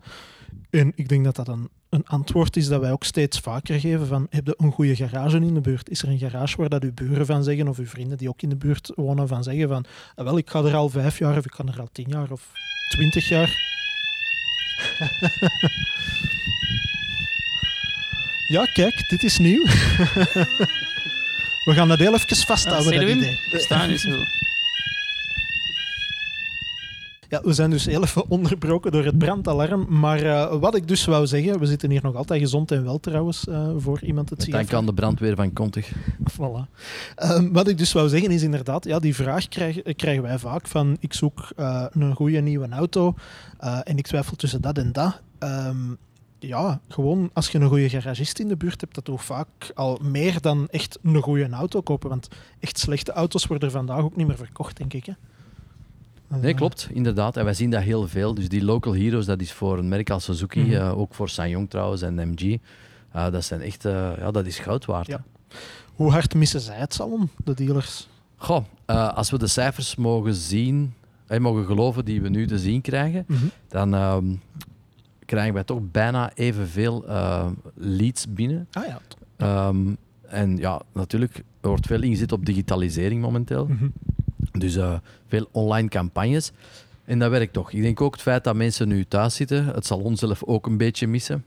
En 0.70 0.92
ik 0.96 1.10
denk 1.10 1.24
dat 1.24 1.36
dat 1.36 1.48
een, 1.48 1.70
een 1.90 2.06
antwoord 2.06 2.56
is 2.56 2.68
dat 2.68 2.82
wij 2.82 2.92
ook 2.92 3.04
steeds 3.04 3.40
vaker 3.40 3.80
geven 3.80 4.08
van 4.08 4.28
heb 4.30 4.46
je 4.46 4.54
een 4.58 4.72
goede 4.72 4.96
garage 4.96 5.38
in 5.38 5.54
de 5.54 5.62
buurt? 5.62 5.90
Is 5.90 6.02
er 6.02 6.10
een 6.10 6.20
garage 6.20 6.58
waar 6.58 6.70
dat 6.70 6.84
uw 6.84 6.94
buren 6.94 7.26
van 7.26 7.44
zeggen 7.44 7.68
of 7.68 7.78
uw 7.78 7.88
vrienden 7.88 8.18
die 8.18 8.30
ook 8.30 8.42
in 8.42 8.50
de 8.50 8.58
buurt 8.58 8.92
wonen 8.96 9.28
van 9.28 9.44
zeggen 9.44 9.68
van 9.68 9.86
ah, 10.16 10.26
wel, 10.26 10.38
ik 10.38 10.50
ga 10.50 10.64
er 10.64 10.76
al 10.76 10.90
vijf 10.90 11.18
jaar 11.20 11.38
of 11.38 11.46
ik 11.46 11.54
ga 11.54 11.64
er 11.64 11.80
al 11.80 11.90
tien 11.92 12.10
jaar 12.10 12.32
of 12.32 12.52
twintig 12.90 13.30
jaar. 13.30 13.74
Ja, 18.48 18.66
kijk, 18.66 19.10
dit 19.10 19.24
is 19.24 19.38
nieuw. 19.38 19.64
We 21.66 21.72
gaan 21.74 21.88
dat 21.88 22.00
heel 22.00 22.14
even 22.14 22.36
vasthouden, 22.38 22.94
Ah, 22.94 23.00
dat 23.00 23.10
idee. 23.10 23.40
verstaan 23.50 23.90
is 23.90 24.04
goed. 24.04 24.44
Ja, 27.30 27.42
we 27.44 27.54
zijn 27.54 27.70
dus 27.70 27.86
heel 27.86 28.04
even 28.04 28.30
onderbroken 28.30 28.92
door 28.92 29.06
het 29.06 29.18
brandalarm. 29.18 29.86
Maar 30.00 30.24
uh, 30.24 30.56
wat 30.60 30.76
ik 30.76 30.88
dus 30.88 31.06
wou 31.06 31.28
zeggen, 31.28 31.60
we 31.60 31.66
zitten 31.66 31.90
hier 31.90 32.04
nog 32.04 32.16
altijd 32.16 32.42
gezond 32.42 32.72
en 32.72 32.84
wel 32.84 33.00
trouwens, 33.00 33.46
uh, 33.50 33.70
voor 33.78 34.02
iemand 34.04 34.30
het 34.30 34.44
ziet. 34.44 34.52
Dan 34.54 34.66
kan 34.66 34.86
de 34.86 34.94
brandweer 34.94 35.36
van 35.36 35.54
Kontig. 35.54 35.92
Voilà. 36.32 36.70
Uh, 37.24 37.40
wat 37.52 37.68
ik 37.68 37.78
dus 37.78 37.92
wou 37.94 38.10
zeggen 38.10 38.32
is 38.32 38.42
inderdaad, 38.44 38.86
ja, 38.86 39.00
die 39.00 39.16
vraag 39.16 39.48
krijg, 39.48 39.82
krijgen 39.96 40.24
wij 40.24 40.40
vaak 40.40 40.68
van 40.68 40.98
ik 41.00 41.14
zoek 41.14 41.50
een 41.90 42.16
goede 42.16 42.42
nieuwe 42.42 42.68
auto 42.70 43.14
en 43.84 43.98
ik 43.98 44.06
twijfel 44.08 44.36
tussen 44.36 44.62
dat 44.62 44.78
en 44.78 44.92
dat. 44.92 45.22
Um, 45.40 45.98
ja, 46.48 46.80
gewoon 46.88 47.30
als 47.34 47.50
je 47.50 47.60
een 47.60 47.68
goede 47.68 47.90
garagist 47.90 48.40
in 48.40 48.48
de 48.48 48.56
buurt 48.56 48.82
hebt, 48.82 48.96
dat 48.96 49.06
toch 49.06 49.24
vaak 49.24 49.72
al 49.74 50.00
meer 50.02 50.42
dan 50.42 50.68
echt 50.70 51.00
een 51.04 51.22
goede 51.22 51.50
auto 51.50 51.82
kopen. 51.82 52.10
Want 52.10 52.28
echt 52.60 52.80
slechte 52.80 53.12
auto's 53.12 53.46
worden 53.46 53.72
vandaag 53.72 54.02
ook 54.02 54.16
niet 54.16 54.28
meer 54.28 54.38
verkocht, 54.38 54.78
denk 54.78 54.94
ik. 54.94 55.06
Hè? 55.06 55.14
Nee, 56.28 56.54
klopt, 56.54 56.88
inderdaad. 56.92 57.38
En 57.38 57.44
wij 57.44 57.54
zien 57.54 57.70
dat 57.70 57.82
heel 57.82 58.08
veel. 58.08 58.34
Dus 58.34 58.50
die 58.50 58.64
local 58.64 58.96
heroes, 58.96 59.26
dat 59.26 59.42
is 59.42 59.52
voor 59.52 59.78
een 59.78 59.88
merk 59.88 60.10
als 60.10 60.24
Suzuki, 60.24 60.60
mm 60.60 60.66
-hmm. 60.66 60.74
uh, 60.74 60.98
ook 60.98 61.14
voor 61.14 61.30
Sanyong 61.30 61.70
trouwens 61.70 62.02
en 62.02 62.30
MG. 62.30 62.42
Uh, 62.42 63.32
dat 63.32 63.44
zijn 63.44 63.62
echt, 63.62 63.86
uh, 63.86 64.12
ja, 64.18 64.32
dat 64.32 64.46
is 64.46 64.60
goud 64.60 64.86
waard. 64.86 65.08
Ja. 65.08 65.24
Hoe 65.96 66.12
hard 66.12 66.34
missen 66.34 66.60
zij 66.60 66.78
het 66.78 66.94
salon, 66.94 67.30
de 67.44 67.54
dealers? 67.54 68.08
Goh, 68.36 68.66
als 69.16 69.30
we 69.30 69.38
de 69.38 69.48
cijfers 69.48 69.96
mogen 69.96 70.34
zien, 70.34 70.94
en 71.28 71.42
mogen 71.42 71.66
geloven 71.66 72.06
die 72.06 72.22
we 72.22 72.30
nu 72.30 72.48
te 72.48 72.60
zien 72.60 72.82
krijgen, 72.82 73.24
mm 73.28 73.36
-hmm. 73.36 73.52
dan 73.68 73.94
ehm, 73.94 74.26
krijgen 75.26 75.54
wij 75.54 75.64
toch 75.64 75.80
bijna 75.92 76.32
evenveel 76.34 77.10
uh, 77.10 77.48
leads 77.74 78.34
binnen. 78.34 78.68
Ah 78.72 78.84
ja. 78.86 79.68
Um, 79.68 79.98
en 80.22 80.58
ja, 80.58 80.82
natuurlijk, 80.94 81.38
er 81.62 81.68
wordt 81.70 81.88
veel 81.88 82.02
ingezet 82.02 82.32
op 82.32 82.46
digitalisering 82.46 83.22
momenteel. 83.22 83.66
Mm 83.66 83.78
-hmm. 83.78 83.94
Dus 84.52 84.76
uh, 84.76 84.94
veel 85.28 85.48
online 85.52 85.88
campagnes. 85.88 86.52
En 87.06 87.20
dat 87.20 87.30
werkt 87.30 87.54
toch. 87.54 87.72
Ik 87.72 87.82
denk 87.82 88.02
ook 88.02 88.14
het 88.14 88.22
feit 88.22 88.44
dat 88.44 88.56
mensen 88.56 88.88
nu 88.88 89.06
thuis 89.06 89.36
zitten, 89.36 89.66
het 89.66 89.86
salon 89.86 90.18
zelf 90.18 90.44
ook 90.44 90.66
een 90.66 90.78
beetje 90.78 91.08
missen. 91.08 91.46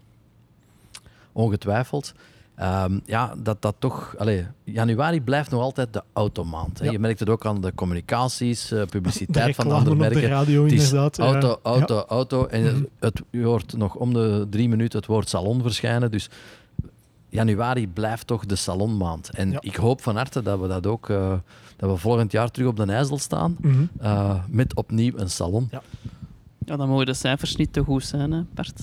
Ongetwijfeld. 1.32 2.14
Um, 2.62 3.00
ja, 3.04 3.34
dat 3.42 3.62
dat 3.62 3.74
toch... 3.78 4.14
Allez, 4.18 4.44
januari 4.64 5.22
blijft 5.22 5.50
nog 5.50 5.60
altijd 5.60 5.92
de 5.92 6.02
automaand. 6.12 6.80
Ja. 6.82 6.90
Je 6.90 6.98
merkt 6.98 7.20
het 7.20 7.28
ook 7.28 7.46
aan 7.46 7.60
de 7.60 7.74
communicaties, 7.74 8.72
uh, 8.72 8.82
publiciteit 8.84 9.54
van 9.54 9.72
andere 9.72 9.96
merken. 9.96 10.20
de 10.20 10.26
radio 10.26 10.64
inderdaad. 10.64 11.18
Auto, 11.18 11.48
ja. 11.48 11.58
auto, 11.62 11.94
ja. 11.94 12.04
auto. 12.08 12.46
En 12.46 12.62
-hmm. 12.62 12.88
het, 12.98 13.22
je 13.30 13.44
hoort 13.44 13.76
nog 13.76 13.94
om 13.94 14.12
de 14.12 14.46
drie 14.50 14.68
minuten 14.68 14.98
het 14.98 15.08
woord 15.08 15.28
salon 15.28 15.62
verschijnen. 15.62 16.10
Dus 16.10 16.30
januari 17.28 17.88
blijft 17.88 18.26
toch 18.26 18.46
de 18.46 18.56
salonmaand. 18.56 19.30
En 19.30 19.56
ik 19.60 19.76
hoop 19.76 20.02
van 20.02 20.16
harte 20.16 20.42
dat 20.42 20.60
we 20.60 20.68
dat 20.68 20.86
ook... 20.86 21.08
Uh, 21.08 21.32
dat 21.76 21.90
we 21.90 21.96
volgend 21.96 22.32
jaar 22.32 22.50
terug 22.50 22.68
op 22.68 22.76
de 22.76 22.84
IJssel 22.92 23.18
staan. 23.18 23.56
Mm 23.60 23.72
-hmm. 23.72 23.88
uh, 24.02 24.34
met 24.48 24.74
opnieuw 24.74 25.12
een 25.16 25.30
salon. 25.30 25.68
Ja. 25.70 25.82
ja, 26.64 26.76
dan 26.76 26.88
mogen 26.88 27.06
de 27.06 27.14
cijfers 27.14 27.56
niet 27.56 27.72
te 27.72 27.84
goed 27.84 28.04
zijn, 28.04 28.32
hè, 28.32 28.42
Bert. 28.54 28.80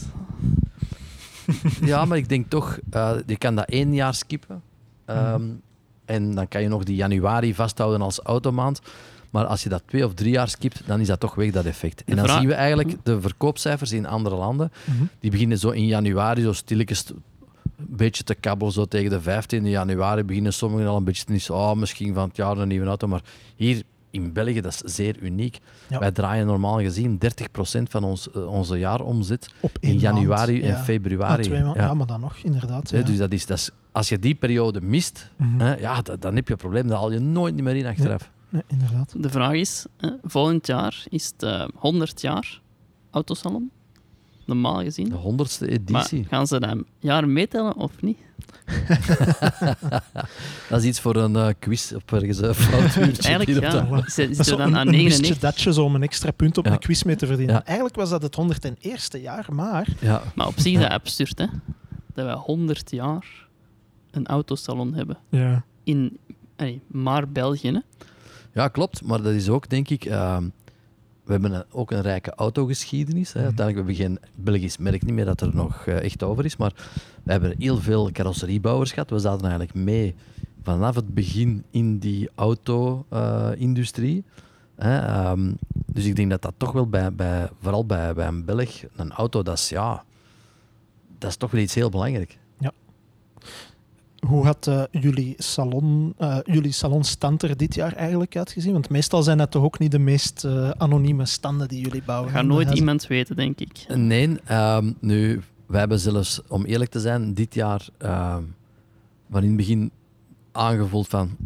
ja, 1.82 2.06
maar 2.06 2.18
ik 2.18 2.30
denk 2.30 2.50
toch, 2.50 2.80
uh, 2.96 3.12
je 3.26 3.38
kan 3.38 3.56
dat 3.56 3.70
één 3.70 3.94
jaar 3.94 4.14
skippen. 4.14 4.62
Um, 5.06 5.42
mm. 5.42 5.62
En 6.06 6.36
dan 6.36 6.48
kan 6.48 6.62
je 6.62 6.68
nog 6.68 6.84
die 6.84 6.96
januari 6.96 7.56
vasthouden 7.56 8.02
als 8.02 8.20
automaand. 8.20 8.82
Maar 9.30 9.46
als 9.46 9.64
je 9.64 9.70
dat 9.70 9.84
twee 9.86 10.06
of 10.06 10.14
drie 10.14 10.32
jaar 10.32 10.50
skipt, 10.50 10.82
dan 10.86 11.00
is 11.00 11.08
dat 11.08 11.20
toch 11.20 11.36
weg, 11.36 11.52
dat 11.52 11.66
effect. 11.66 12.04
En 12.04 12.16
dan 12.16 12.30
zien 12.30 12.48
we 12.48 12.54
eigenlijk 12.54 12.96
de 13.04 13.22
verkoopcijfers 13.22 13.92
in 13.92 14.06
andere 14.06 14.36
landen. 14.36 14.72
Mm 14.86 14.98
-hmm. 14.98 15.10
Die 15.20 15.32
beginnen 15.32 15.58
zo 15.58 15.70
in 15.70 15.86
januari 15.86 16.42
zo 16.42 16.54
stilletjes 16.54 17.06
een 17.10 17.86
beetje 17.88 18.24
te 18.24 18.36
kabbelen. 18.36 18.74
Zo 18.74 18.86
tegen 18.86 19.10
de 19.10 19.22
15e 19.22 19.64
januari 19.64 20.24
beginnen 20.24 20.54
sommigen 20.54 20.88
al 20.88 20.98
een 20.98 21.04
beetje 21.04 21.26
te 21.26 21.32
niet 21.32 21.50
oh, 21.50 21.74
misschien 21.74 22.14
van 22.14 22.28
het 22.28 22.36
jaar 22.36 22.58
een 22.58 22.68
nieuwe 22.68 22.88
auto. 22.88 23.08
Maar 23.08 23.22
hier 23.56 23.84
in 24.16 24.34
België, 24.34 24.62
dat 24.62 24.74
is 24.74 24.96
zeer 24.96 25.20
uniek. 25.22 25.60
Ja. 25.90 26.00
Wij 26.00 26.12
draaien 26.12 26.46
normaal 26.46 26.80
gezien 26.80 27.20
30% 27.80 27.82
van 27.90 28.04
ons, 28.04 28.28
uh, 28.36 28.48
onze 28.48 28.78
jaaromzet 28.78 29.50
in 29.80 29.98
januari 29.98 30.52
maand, 30.52 30.64
en 30.64 30.70
ja. 30.70 30.84
februari. 30.84 31.50
Ja. 31.50 31.74
ja. 31.76 31.94
maar 31.94 32.08
dan 32.08 32.20
nog, 32.20 32.38
inderdaad. 32.38 32.90
Ja. 32.90 33.02
Dus 33.02 33.18
dat 33.18 33.32
is, 33.32 33.46
dat 33.46 33.58
is, 33.58 33.70
als 33.92 34.10
je 34.10 34.20
die 34.20 34.36
periode 34.36 34.82
mist, 34.82 35.32
mm 35.36 35.50
-hmm. 35.50 35.60
hè, 35.60 35.76
ja, 35.76 36.02
dat, 36.02 36.22
dan 36.22 36.36
heb 36.36 36.48
je 36.48 36.54
een 36.54 36.60
probleem. 36.60 36.88
Dat 36.88 36.98
haal 36.98 37.12
je 37.12 37.20
nooit 37.20 37.62
meer 37.62 37.76
in 37.76 37.86
achteraf. 37.86 38.32
Nee, 38.50 38.64
inderdaad. 38.68 39.14
De 39.18 39.30
vraag 39.30 39.54
is, 39.54 39.86
hè, 39.98 40.10
volgend 40.24 40.68
jaar 40.68 41.06
is 41.10 41.26
het 41.26 41.44
uh, 41.44 41.68
100 41.76 42.22
jaar 42.22 42.62
autosalon 43.12 43.72
normaal 44.46 44.82
gezien. 44.82 45.10
De 45.10 45.16
honderdste 45.16 45.68
editie. 45.70 46.20
Maar 46.20 46.30
gaan 46.30 46.48
ze 46.48 46.60
dat 46.60 46.78
jaar 47.00 47.28
meetellen 47.28 47.76
of 47.76 48.02
niet? 48.02 48.18
dat 50.70 50.80
is 50.80 50.84
iets 50.84 51.00
voor 51.00 51.16
een 51.16 51.34
uh, 51.34 51.48
quiz 51.60 51.92
op 51.92 52.14
ergens 52.14 52.42
een 52.48 52.56
fout 52.56 52.96
uurtje. 52.96 53.30
Eigenlijk 53.30 53.74
ja. 53.74 54.04
Zit 54.06 54.48
er 54.48 54.58
dan 54.58 54.78
aan 54.78 54.88
een 54.88 54.94
99? 54.94 55.40
datje 55.40 55.82
om 55.82 55.96
een 55.96 56.04
extra 56.04 56.32
punt 56.32 56.58
op 56.58 56.66
ja. 56.66 56.72
een 56.72 56.80
quiz 56.80 57.04
mee 57.04 57.16
te 57.16 57.26
verdienen. 57.26 57.56
Ja. 57.56 57.66
Eigenlijk 57.66 57.96
was 57.96 58.10
dat 58.10 58.22
het 58.22 58.38
101ste 58.42 59.22
jaar, 59.22 59.46
maar... 59.50 59.88
Ja. 60.00 60.22
Maar 60.36 60.48
op 60.48 60.60
zich 60.60 60.74
is 60.74 60.80
dat 60.80 60.90
absurd, 60.90 61.38
hè? 61.38 61.46
Dat 62.14 62.26
we 62.26 62.32
100 62.32 62.92
jaar 62.92 63.48
een 64.12 64.26
autosalon 64.26 64.94
hebben. 64.94 65.18
Ja. 65.30 65.64
In 65.84 66.18
hey, 66.56 66.82
maar 66.88 67.30
België, 67.30 67.72
hè? 67.72 67.80
Ja, 68.54 68.68
klopt. 68.68 69.04
Maar 69.04 69.22
dat 69.22 69.34
is 69.34 69.50
ook, 69.50 69.70
denk 69.70 69.90
ik... 69.90 70.06
Uh, 70.06 70.38
we 71.26 71.32
hebben 71.32 71.52
een, 71.52 71.64
ook 71.72 71.92
een 71.92 72.02
rijke 72.02 72.32
autogeschiedenis. 72.36 73.34
Hè. 73.34 73.44
Uiteindelijk 73.44 73.78
hebben 73.78 73.96
we 73.96 74.02
geen 74.02 74.20
Belgisch 74.36 74.78
merk 74.78 75.04
niet 75.04 75.14
meer 75.14 75.26
dat 75.26 75.42
er 75.42 75.56
nog 75.56 75.86
uh, 75.86 76.04
echt 76.04 76.24
over 76.24 76.46
is. 76.46 76.58
Maar 76.58 76.74
we 77.24 77.32
hebben 77.32 77.56
heel 77.58 77.78
veel 77.78 78.12
carrosseriebouwers 78.12 78.92
gehad. 78.92 79.10
We 79.10 79.20
zaten 79.20 79.42
eigenlijk 79.42 79.74
mee 79.74 80.16
vanaf 80.64 80.96
het 80.96 81.14
begin 81.14 81.64
in 81.70 81.98
die 81.98 82.30
auto-industrie. 82.36 84.24
Uh, 84.80 85.32
um, 85.32 85.58
dus 85.86 86.06
ik 86.06 86.16
denk 86.16 86.30
dat 86.30 86.42
dat 86.42 86.54
toch 86.58 86.72
wel 86.72 86.88
bij, 86.88 87.14
bij 87.14 87.50
vooral 87.60 87.86
bij, 87.86 88.14
bij 88.14 88.28
een 88.28 88.46
Belg, 88.46 88.84
een 88.96 89.12
auto, 89.12 89.44
dat 89.44 89.58
is, 89.58 89.70
ja, 89.70 90.04
dat 91.18 91.30
is 91.30 91.36
toch 91.36 91.52
wel 91.52 91.62
iets 91.62 91.76
heel 91.76 91.90
belangrijk. 91.90 92.38
Hoe 94.26 94.46
had 94.46 94.68
uh, 94.68 94.84
jullie, 94.92 95.34
salon, 95.38 96.16
uh, 96.20 96.38
jullie 96.44 96.72
salonstand 96.72 97.44
er 97.44 97.58
dit 97.58 97.76
jaar 97.76 97.94
eigenlijk 97.94 98.38
uitgezien? 98.38 98.74
Want 98.74 98.90
meestal 98.90 99.24
zijn 99.24 99.38
dat 99.38 99.52
toch 99.52 99.64
ook 99.64 99.80
niet 99.80 99.92
de 99.92 100.00
meest 100.00 100.44
uh, 100.44 100.70
anonieme 100.70 101.26
standen 101.26 101.68
die 101.68 101.82
jullie 101.82 102.04
bouwen? 102.06 102.32
Gaat 102.32 102.46
nooit 102.46 102.72
iemand 102.72 103.08
weten, 103.08 103.36
denk 103.36 103.60
ik. 103.60 103.86
Nee, 103.96 104.38
um, 104.52 104.96
nu, 105.00 105.42
wij 105.66 105.80
hebben 105.80 106.00
zelfs, 106.00 106.42
om 106.48 106.66
eerlijk 106.66 106.92
te 106.92 107.00
zijn, 107.00 107.34
dit 107.34 107.54
jaar 107.54 107.88
uh, 108.02 108.38
van 109.30 109.42
in 109.42 109.48
het 109.48 109.58
begin 109.58 109.92
aangevoeld 110.52 111.08
van 111.08 111.38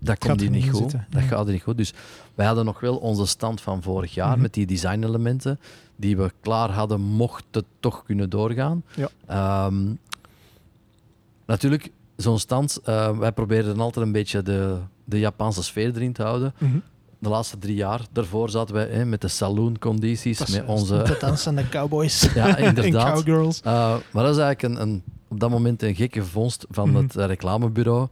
dat 0.00 0.18
komt 0.18 0.40
hier 0.40 0.50
niet 0.50 0.68
goed. 0.70 0.78
Zitten. 0.78 1.06
Dat 1.10 1.22
ja. 1.22 1.28
gaat 1.28 1.46
er 1.46 1.52
niet 1.52 1.62
goed. 1.62 1.76
Dus 1.76 1.92
wij 2.34 2.46
hadden 2.46 2.64
nog 2.64 2.80
wel 2.80 2.96
onze 2.96 3.26
stand 3.26 3.60
van 3.60 3.82
vorig 3.82 4.14
jaar 4.14 4.26
mm-hmm. 4.26 4.42
met 4.42 4.54
die 4.54 4.66
designelementen 4.66 5.60
die 5.96 6.16
we 6.16 6.32
klaar 6.40 6.70
hadden, 6.70 7.00
mocht 7.00 7.44
het 7.50 7.64
toch 7.80 8.04
kunnen 8.04 8.30
doorgaan. 8.30 8.84
Ja. 8.94 9.66
Um, 9.66 9.98
natuurlijk, 11.46 11.90
zo'n 12.16 12.38
stand, 12.38 12.78
uh, 12.84 13.18
wij 13.18 13.32
proberen 13.32 13.80
altijd 13.80 14.06
een 14.06 14.12
beetje 14.12 14.42
de, 14.42 14.76
de 15.04 15.18
Japanse 15.18 15.62
sfeer 15.62 15.94
erin 15.94 16.12
te 16.12 16.22
houden. 16.22 16.54
Mm-hmm. 16.58 16.82
De 17.18 17.28
laatste 17.28 17.58
drie 17.58 17.74
jaar, 17.74 18.00
daarvoor 18.12 18.50
zaten 18.50 18.74
wij 18.74 18.86
hè, 18.86 19.04
met 19.04 19.20
de 19.20 19.28
saloon-condities, 19.28 20.38
met 20.38 20.64
onze... 20.66 21.02
De 21.02 21.16
dansende 21.20 21.68
cowboys 21.68 22.28
ja, 22.34 22.56
inderdaad. 22.56 23.06
en 23.06 23.14
cowgirls. 23.14 23.60
Uh, 23.66 23.72
maar 24.12 24.24
dat 24.24 24.36
is 24.36 24.42
eigenlijk 24.42 24.62
een, 24.62 24.88
een, 24.88 25.02
op 25.28 25.40
dat 25.40 25.50
moment 25.50 25.82
een 25.82 25.94
gekke 25.94 26.24
vondst 26.24 26.66
van 26.70 26.88
mm-hmm. 26.88 27.02
het 27.02 27.14
reclamebureau. 27.14 28.08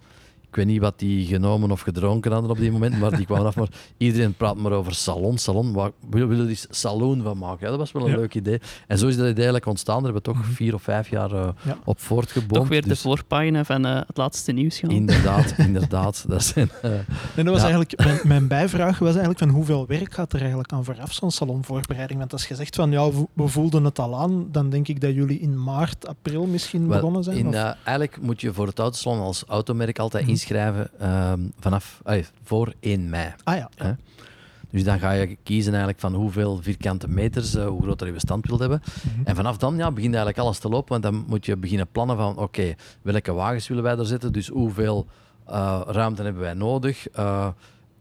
Ik 0.54 0.60
weet 0.60 0.68
niet 0.68 0.80
wat 0.80 0.98
die 0.98 1.26
genomen 1.26 1.70
of 1.70 1.80
gedronken 1.80 2.32
hadden 2.32 2.50
op 2.50 2.58
die 2.58 2.72
moment, 2.72 2.98
maar 2.98 3.16
die 3.16 3.26
kwamen 3.26 3.46
af. 3.46 3.56
Maar 3.56 3.68
iedereen 3.96 4.34
praat 4.34 4.56
maar 4.56 4.72
over 4.72 4.94
salon, 4.94 5.38
salon. 5.38 5.72
Waar 5.72 5.90
willen 6.10 6.44
we 6.44 6.48
eens 6.48 6.66
saloon 6.70 7.22
van 7.22 7.38
maken? 7.38 7.64
Ja, 7.64 7.68
dat 7.68 7.78
was 7.78 7.92
wel 7.92 8.02
een 8.02 8.10
ja. 8.10 8.16
leuk 8.16 8.34
idee. 8.34 8.60
En 8.86 8.98
zo 8.98 9.06
is 9.06 9.16
dat 9.16 9.26
eigenlijk 9.26 9.66
ontstaan. 9.66 10.02
Daar 10.02 10.04
hebben 10.04 10.22
we 10.22 10.28
toch 10.28 10.36
mm-hmm. 10.36 10.54
vier 10.54 10.74
of 10.74 10.82
vijf 10.82 11.08
jaar 11.08 11.32
uh, 11.32 11.48
ja. 11.62 11.78
op 11.84 12.00
voortgeboomd. 12.00 12.54
Toch 12.54 12.68
weer 12.68 12.82
dus... 12.82 13.02
de 13.02 13.08
voorpagina 13.08 13.64
van 13.64 13.86
uh, 13.86 13.94
het 14.06 14.16
laatste 14.16 14.52
nieuws 14.52 14.78
gaan. 14.78 14.90
Inderdaad, 14.90 15.54
inderdaad. 15.68 16.24
Dat 16.28 16.42
zijn, 16.42 16.70
uh, 16.84 16.92
en 17.34 17.44
dat 17.44 17.46
was 17.46 17.62
eigenlijk, 17.62 17.96
mijn, 18.04 18.20
mijn, 18.22 18.48
bijvraag 18.48 18.98
was 18.98 19.08
eigenlijk 19.08 19.38
van 19.38 19.48
hoeveel 19.48 19.86
werk 19.86 20.14
gaat 20.14 20.32
er 20.32 20.38
eigenlijk 20.38 20.72
aan 20.72 20.84
vooraf 20.84 21.12
zo'n 21.12 21.30
salonvoorbereiding? 21.30 22.18
Want 22.18 22.32
als 22.32 22.46
je 22.46 22.54
zegt 22.54 22.74
van 22.74 22.90
ja, 22.90 23.10
we 23.32 23.48
voelden 23.48 23.84
het 23.84 23.98
al 23.98 24.16
aan, 24.18 24.48
dan 24.52 24.70
denk 24.70 24.88
ik 24.88 25.00
dat 25.00 25.14
jullie 25.14 25.38
in 25.38 25.62
maart, 25.62 26.06
april 26.06 26.46
misschien 26.46 26.86
begonnen 26.86 27.24
zijn. 27.24 27.36
In, 27.36 27.54
eigenlijk 27.54 28.18
moet 28.20 28.40
je 28.40 28.52
voor 28.52 28.66
het 28.66 28.78
autosalon 28.78 29.20
als 29.20 29.44
automerk 29.46 29.98
altijd 29.98 30.22
mm-hmm 30.22 30.42
inschrijven 30.44 31.10
um, 31.30 31.52
vanaf 31.58 32.02
voor 32.42 32.72
1 32.80 33.08
mei. 33.08 33.32
Ah 33.44 33.56
ja. 33.56 33.96
Dus 34.70 34.84
dan 34.84 34.98
ga 34.98 35.10
je 35.10 35.36
kiezen 35.42 35.72
eigenlijk 35.72 36.00
van 36.00 36.14
hoeveel 36.14 36.62
vierkante 36.62 37.08
meters, 37.08 37.54
uh, 37.54 37.66
hoe 37.66 37.82
groot 37.82 38.00
je 38.00 38.12
bestand 38.12 38.46
wilt 38.46 38.60
hebben. 38.60 38.82
Mm-hmm. 38.84 39.26
En 39.26 39.36
vanaf 39.36 39.56
dan 39.56 39.76
ja, 39.76 39.90
begint 39.90 40.14
eigenlijk 40.14 40.44
alles 40.44 40.58
te 40.58 40.68
lopen, 40.68 40.88
want 40.88 41.02
dan 41.02 41.24
moet 41.28 41.46
je 41.46 41.56
beginnen 41.56 41.86
plannen 41.92 42.16
van 42.16 42.30
oké, 42.30 42.42
okay, 42.42 42.76
welke 43.02 43.32
wagens 43.32 43.68
willen 43.68 43.82
wij 43.82 43.98
er 43.98 44.06
zetten, 44.06 44.32
dus 44.32 44.48
hoeveel 44.48 45.06
uh, 45.48 45.80
ruimte 45.86 46.22
hebben 46.22 46.42
wij 46.42 46.54
nodig. 46.54 47.06
Uh, 47.18 47.48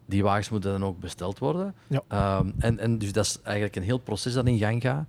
die 0.05 0.23
wagens 0.23 0.49
moeten 0.49 0.71
dan 0.71 0.85
ook 0.85 0.99
besteld 0.99 1.39
worden. 1.39 1.73
Ja. 1.87 2.37
Um, 2.39 2.53
en, 2.57 2.79
en 2.79 2.97
dus 2.97 3.11
dat 3.11 3.25
is 3.25 3.39
eigenlijk 3.43 3.75
een 3.75 3.83
heel 3.83 3.97
proces 3.97 4.33
dat 4.33 4.45
in 4.45 4.57
gang 4.57 4.81
gaat. 4.81 5.05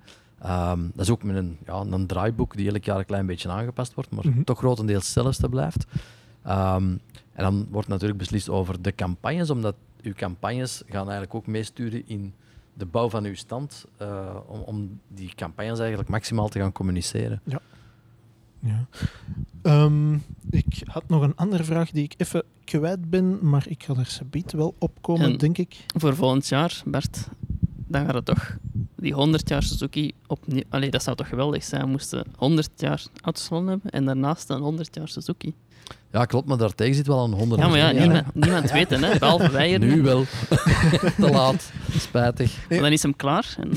Um, 0.73 0.91
dat 0.95 1.05
is 1.05 1.11
ook 1.11 1.23
met 1.23 1.37
een, 1.37 1.59
ja, 1.67 1.85
een 1.91 2.07
draaiboek 2.07 2.57
die 2.57 2.71
elk 2.71 2.85
jaar 2.85 2.99
een 2.99 3.05
klein 3.05 3.27
beetje 3.27 3.49
aangepast 3.49 3.95
wordt, 3.95 4.11
maar 4.11 4.27
mm-hmm. 4.27 4.45
toch 4.45 4.59
grotendeels 4.59 5.05
hetzelfde 5.05 5.49
blijft. 5.49 5.87
Um, 6.49 7.01
en 7.35 7.45
dan 7.45 7.67
wordt 7.71 7.89
natuurlijk 7.89 8.19
beslist 8.19 8.49
over 8.49 8.83
de 8.83 8.95
campagnes, 8.95 9.51
omdat 9.51 9.75
uw 10.03 10.13
campagnes 10.13 10.83
gaan 10.87 11.03
eigenlijk 11.03 11.35
ook 11.35 11.47
meesturen 11.47 12.09
in 12.09 12.35
de 12.75 12.87
bouw 12.87 13.09
van 13.09 13.25
uw 13.25 13.35
stand, 13.35 13.85
eh, 13.97 14.37
om, 14.47 14.61
om 14.61 15.01
die 15.09 15.35
campagnes 15.35 15.79
eigenlijk 15.79 16.09
maximaal 16.09 16.49
te 16.49 16.59
gaan 16.59 16.73
communiceren. 16.73 17.41
Ja. 17.45 17.61
Ehm, 19.63 20.15
ik 20.51 20.83
had 20.85 21.09
nog 21.09 21.23
een 21.23 21.37
andere 21.37 21.65
vraag 21.65 21.91
die 21.91 22.05
ik 22.05 22.15
even 22.17 22.43
kwijt 22.65 23.11
ben, 23.11 23.49
maar 23.49 23.65
ik 23.69 23.83
ga 23.83 23.95
er 23.95 24.07
subiet 24.07 24.53
wel 24.53 24.75
opkomen, 24.79 25.33
En- 25.33 25.39
denk 25.39 25.59
ik. 25.59 25.85
Voor 25.97 26.15
volgend 26.15 26.49
jaar, 26.49 26.83
Bert, 26.87 27.29
dan 27.87 28.05
gaat 28.05 28.15
het 28.15 28.25
toch 28.25 28.57
die 28.97 29.13
100 29.13 29.49
jaar 29.49 29.63
Suzuki 29.63 30.13
opnieuw... 30.27 30.63
Allee, 30.69 30.91
dat 30.91 31.03
zou 31.03 31.17
toch 31.17 31.29
geweldig 31.29 31.65
zijn. 31.65 31.83
We 31.83 31.89
moesten 31.89 32.27
100 32.37 32.71
jaar 32.77 33.03
autosalon 33.23 33.67
hebben 33.67 33.91
en 33.91 34.05
daarnaast 34.05 34.51
een 34.51 34.61
100 34.61 34.95
jaar 34.95 35.09
Suzuki. 35.09 35.55
Ja, 36.15 36.25
klopt, 36.25 36.49
maar 36.49 36.57
daartegen 36.57 36.95
zit 36.95 37.07
wel 37.07 37.25
een 37.25 37.33
honderd. 37.33 37.61
Ja, 37.61 37.69
maar 37.69 37.79
ja, 37.79 37.91
niemand, 37.91 38.35
niemand 38.35 38.71
weet 38.71 38.91
het, 38.91 39.01
hè. 39.01 39.19
Behalve 39.19 39.51
wij 39.51 39.69
hier. 39.69 39.79
Nu 39.79 40.03
wel. 40.03 40.25
Te 41.21 41.31
laat. 41.31 41.71
Spijtig. 41.99 42.57
Maar 42.69 42.79
dan 42.79 42.93
is 42.93 43.03
hem 43.03 43.17
klaar. 43.17 43.55
En 43.59 43.71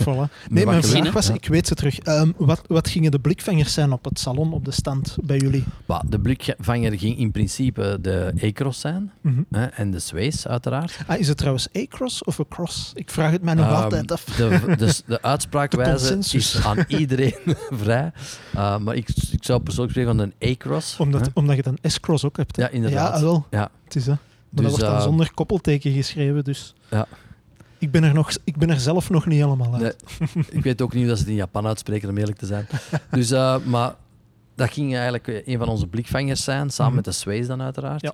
Voilà. 0.00 0.48
Nee, 0.50 0.66
mijn 0.66 0.82
vraag 0.82 1.12
was, 1.12 1.30
ik 1.30 1.46
weet 1.46 1.66
ze 1.66 1.74
terug. 1.74 1.98
Ehm, 1.98 2.30
wat, 2.36 2.60
wat 2.66 2.88
gingen 2.88 3.10
de 3.10 3.18
blikvangers 3.18 3.72
zijn 3.72 3.92
op 3.92 4.04
het 4.04 4.18
salon, 4.18 4.52
op 4.52 4.64
de 4.64 4.70
stand 4.70 5.16
bij 5.22 5.36
jullie? 5.36 5.64
De 6.06 6.20
blikvanger 6.20 6.98
ging 6.98 7.18
in 7.18 7.30
principe 7.30 7.98
de 8.00 8.32
E-Cross 8.36 8.80
zijn. 8.80 9.12
Mhm. 9.20 9.42
Hè, 9.50 9.64
en 9.64 9.90
de 9.90 9.98
Sways, 9.98 10.46
uiteraard. 10.46 10.98
Ah, 11.06 11.18
is 11.18 11.28
het 11.28 11.36
trouwens 11.36 11.68
A-cross 11.76 12.24
of 12.24 12.40
a 12.40 12.44
cross? 12.48 12.90
Ik 12.94 13.10
vraag 13.10 13.30
het 13.30 13.42
mij 13.42 13.54
nog 13.54 13.66
Ehm, 13.66 13.74
altijd 13.82 14.12
af. 14.12 14.24
De, 14.24 14.60
de, 14.78 14.94
de 15.06 15.22
uitspraakwijze 15.22 16.18
is 16.32 16.64
aan 16.64 16.84
iedereen 16.88 17.34
vrij. 17.82 18.12
Uh, 18.54 18.78
maar 18.78 18.94
ik, 18.94 19.08
ik 19.30 19.44
zou 19.44 19.60
persoonlijk 19.60 19.96
spreken 19.96 20.16
van 20.16 20.32
een 20.40 20.50
A-Cross. 20.50 20.96
Omdat, 20.98 21.20
hè. 21.20 21.26
omdat 21.34 21.56
je 21.56 21.62
dan 21.62 21.73
S-cross 21.82 22.24
ook 22.24 22.36
hebt. 22.36 22.56
hè? 22.56 22.62
Ja, 22.62 22.68
inderdaad. 22.68 23.14
Ja, 23.18 23.22
wel. 23.24 23.46
Ja. 23.50 23.70
Het 23.84 23.96
is 23.96 24.04
dat. 24.04 24.16
Maar 24.16 24.62
Dus, 24.62 24.62
dat 24.62 24.70
wordt 24.70 24.84
dan 24.84 24.94
eh, 24.96 25.02
zonder 25.02 25.34
koppelteken 25.34 25.92
geschreven, 25.92 26.44
dus... 26.44 26.74
Ja. 26.90 27.06
Ik 27.78 27.90
ben, 27.90 28.04
er 28.04 28.14
nog, 28.14 28.30
ik 28.44 28.56
ben 28.56 28.70
er 28.70 28.80
zelf 28.80 29.10
nog 29.10 29.26
niet 29.26 29.40
helemaal 29.40 29.74
uit. 29.74 29.96
Nee, 30.18 30.44
ik 30.50 30.62
weet 30.62 30.82
ook 30.82 30.94
niet 30.94 31.06
dat 31.06 31.16
ze 31.16 31.22
het 31.22 31.30
in 31.32 31.36
Japan 31.38 31.66
uitspreken, 31.66 32.08
om 32.08 32.16
eerlijk 32.18 32.38
te 32.38 32.46
zijn. 32.46 32.66
Dus, 33.10 33.30
eh, 33.30 33.56
maar 33.64 33.94
dat 34.54 34.70
ging 34.72 34.94
eigenlijk 34.94 35.42
een 35.46 35.58
van 35.58 35.68
onze 35.68 35.86
blikvangers 35.86 36.44
zijn, 36.44 36.70
samen 36.70 36.86
Mhm. 36.86 36.94
met 36.94 37.04
de 37.04 37.12
Sways 37.20 37.46
dan 37.46 37.62
uiteraard. 37.62 38.00
Ja. 38.00 38.12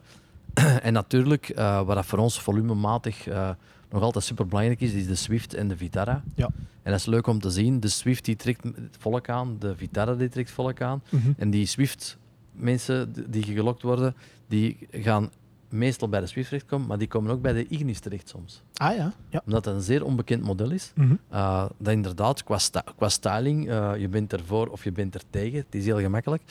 en 0.82 0.92
natuurlijk, 0.92 1.48
eh, 1.48 1.82
wat 1.82 1.94
dat 1.96 2.06
voor 2.06 2.18
ons 2.18 2.40
volumematig 2.40 3.26
eh, 3.28 3.50
nog 3.90 4.02
altijd 4.02 4.24
super 4.24 4.46
belangrijk 4.46 4.80
is, 4.80 4.92
is 4.92 5.06
de 5.06 5.14
Swift 5.14 5.54
en 5.54 5.68
de 5.68 5.76
Vitara. 5.76 6.22
Ja. 6.34 6.48
En 6.82 6.90
dat 6.90 7.00
is 7.00 7.06
leuk 7.06 7.26
om 7.26 7.40
te 7.40 7.50
zien. 7.50 7.80
De 7.80 7.88
Swift 7.88 8.24
die 8.24 8.36
trekt 8.36 8.60
volk 8.98 9.28
aan, 9.28 9.56
de 9.58 9.76
Vitara 9.76 10.14
die 10.14 10.28
trekt 10.28 10.50
volk 10.50 10.80
aan. 10.80 11.02
Mhm. 11.08 11.30
En 11.36 11.50
die 11.50 11.66
Swift 11.66 12.16
mensen 12.60 13.12
die 13.30 13.42
gelokt 13.44 13.82
worden, 13.82 14.14
die 14.48 14.76
gaan 14.90 15.30
meestal 15.68 16.08
bij 16.08 16.20
de 16.20 16.26
Swift 16.26 16.48
terechtkomen, 16.48 16.86
maar 16.86 16.98
die 16.98 17.08
komen 17.08 17.30
ook 17.32 17.40
bij 17.42 17.52
de 17.52 17.66
Ignis 17.68 17.98
terecht 18.00 18.28
soms. 18.28 18.62
Ah 18.74 18.96
ja, 18.96 19.12
ja. 19.28 19.42
Omdat 19.44 19.64
het 19.64 19.74
een 19.74 19.80
zeer 19.80 20.04
onbekend 20.04 20.42
model 20.42 20.70
is. 20.70 20.92
Mhm. 20.94 21.14
Uh, 21.32 21.64
dat 21.78 21.92
inderdaad, 21.92 22.44
qua, 22.44 22.58
sta- 22.58 22.84
qua 22.96 23.08
styling, 23.08 23.68
eh, 23.68 23.92
je 23.98 24.08
bent 24.08 24.32
ervoor 24.32 24.66
of 24.68 24.84
je 24.84 24.92
bent 24.92 25.14
er 25.14 25.22
tegen. 25.30 25.58
Het 25.58 25.74
is 25.74 25.84
heel 25.84 26.00
gemakkelijk. 26.00 26.42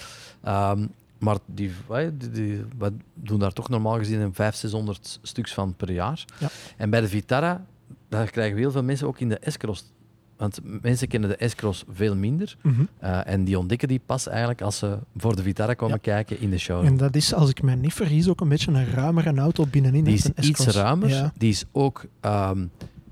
Ehm, 0.43 0.87
maar 1.19 1.37
die, 1.45 1.71
eh, 1.89 2.07
die, 2.13 2.29
die- 2.29 2.63
we 2.77 2.93
doen 3.13 3.39
daar 3.39 3.53
toch 3.53 3.69
normaal 3.69 3.97
gezien 3.97 4.19
een 4.19 4.33
500, 4.33 4.57
600 4.57 5.19
stuks 5.21 5.53
van 5.53 5.73
per 5.75 5.91
jaar. 5.91 6.25
Ja. 6.39 6.47
En 6.77 6.89
bij 6.89 7.01
de 7.01 7.07
Vitara, 7.07 7.65
daar 8.09 8.29
krijgen 8.31 8.55
we 8.55 8.61
heel 8.61 8.71
veel 8.71 8.83
mensen 8.83 9.07
ook 9.07 9.19
in 9.19 9.29
de 9.29 9.39
S-Cross. 9.45 9.91
Want 10.39 10.59
mensen 10.81 11.07
kennen 11.07 11.29
de 11.37 11.47
S-Cross 11.47 11.83
veel 11.93 12.15
minder. 12.15 12.55
Mhm. 12.61 12.81
eh, 12.99 13.19
en 13.27 13.43
die 13.43 13.57
ontdekken 13.59 13.87
die 13.87 14.01
pas 14.05 14.27
eigenlijk 14.27 14.61
als 14.61 14.77
ze 14.77 14.97
voor 15.17 15.35
de 15.35 15.41
Vitara 15.43 15.73
komen 15.73 15.95
Ja. 15.95 16.13
kijken 16.13 16.39
in 16.39 16.49
de 16.49 16.57
show. 16.57 16.85
En 16.85 16.97
dat 16.97 17.15
is, 17.15 17.33
als 17.33 17.49
ik 17.49 17.61
mij 17.61 17.75
niet 17.75 17.93
vergis, 17.93 18.27
ook 18.29 18.41
een 18.41 18.49
beetje 18.49 18.71
een 18.71 18.91
ruimere 18.91 19.35
auto 19.35 19.65
binnenin. 19.65 20.03
Die 20.03 20.13
is 20.13 20.23
een 20.25 20.33
iets 20.41 20.65
ruimer. 20.67 21.09
Ja. 21.09 21.31
Die 21.37 21.49
is 21.49 21.65
ook 21.71 22.05
ehm, 22.21 22.65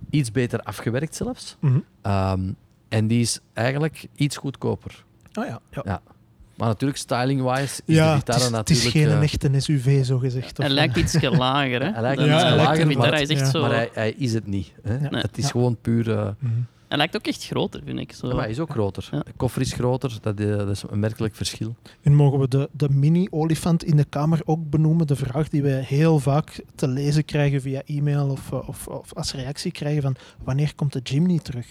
iets 0.10 0.32
beter 0.32 0.60
afgewerkt 0.62 1.16
zelfs. 1.16 1.58
Mhm. 1.60 1.78
Ehm, 2.02 2.52
en 2.90 3.08
die 3.08 3.20
is 3.20 3.40
eigenlijk 3.54 4.08
iets 4.16 4.38
goedkoper. 4.38 5.04
Oh 5.34 5.46
ja, 5.46 5.60
ja. 5.72 5.82
Ja. 5.86 6.02
Maar 6.58 6.68
natuurlijk, 6.68 7.00
styling-wise, 7.00 7.82
is 7.86 7.96
de 7.96 8.02
het 8.02 8.18
Vitara 8.18 8.38
is, 8.38 8.44
het 8.44 8.52
natuurlijk... 8.54 8.88
is 8.96 9.02
geen 9.02 9.10
eh, 9.12 9.22
echte 9.22 9.50
SUV, 9.60 10.06
zo 10.06 10.18
gezegd. 10.18 10.58
hij 10.58 10.70
lijkt 10.70 10.96
iets 10.98 11.22
lager, 11.22 11.82
hè. 11.84 11.92
Hij 11.92 12.02
lijkt 12.02 12.22
iets 12.22 12.30
de 12.30 12.56
lager, 12.56 12.88
Vitara 12.88 13.10
maar- 13.10 13.22
is 13.22 13.30
echt 13.30 13.40
ja. 13.40 13.50
zo... 13.50 13.62
Maar 13.62 13.72
hij, 13.72 13.90
hij 13.94 14.12
is 14.12 14.34
het 14.34 14.48
niet. 14.48 14.74
Hè? 14.84 14.94
Ja. 14.94 15.10
Het 15.10 15.38
is 15.38 15.44
Ja. 15.44 15.50
gewoon 15.50 15.78
puur... 15.82 16.12
eh, 16.18 16.28
Mhm. 16.40 16.54
Hij 16.88 16.98
lijkt 16.98 17.16
ook 17.16 17.28
echt 17.28 17.46
groter, 17.46 17.82
vind 17.86 18.00
ik. 18.00 18.12
Zo. 18.14 18.28
ja, 18.28 18.34
maar 18.34 18.42
hij 18.44 18.52
is 18.52 18.60
ook 18.60 18.70
groter. 18.70 19.08
Ja. 19.12 19.20
De 19.20 19.32
koffer 19.38 19.62
is 19.62 19.74
groter, 19.74 20.18
dat, 20.22 20.38
dat 20.38 20.70
is 20.70 20.84
een 20.90 21.00
merkelijk 21.00 21.36
verschil. 21.36 21.76
En 22.02 22.14
mogen 22.16 22.40
we 22.40 22.48
de, 22.48 22.70
de 22.72 22.90
mini-olifant 22.90 23.84
in 23.84 23.96
de 23.98 24.04
kamer 24.06 24.42
ook 24.46 24.70
benoemen? 24.70 25.08
De 25.08 25.16
vraag 25.16 25.50
die 25.50 25.62
wij 25.62 25.82
heel 25.82 26.20
vaak 26.20 26.64
te 26.76 26.88
lezen 26.88 27.26
krijgen 27.26 27.62
via 27.62 27.82
e-mail 27.86 28.30
of, 28.30 28.52
eh, 28.52 28.68
of, 28.70 28.88
of 28.88 29.14
als 29.14 29.34
reactie 29.34 29.72
krijgen 29.72 30.02
van 30.02 30.16
wanneer 30.44 30.76
komt 30.76 30.94
de 30.94 31.00
Jimny 31.04 31.40
terug? 31.40 31.68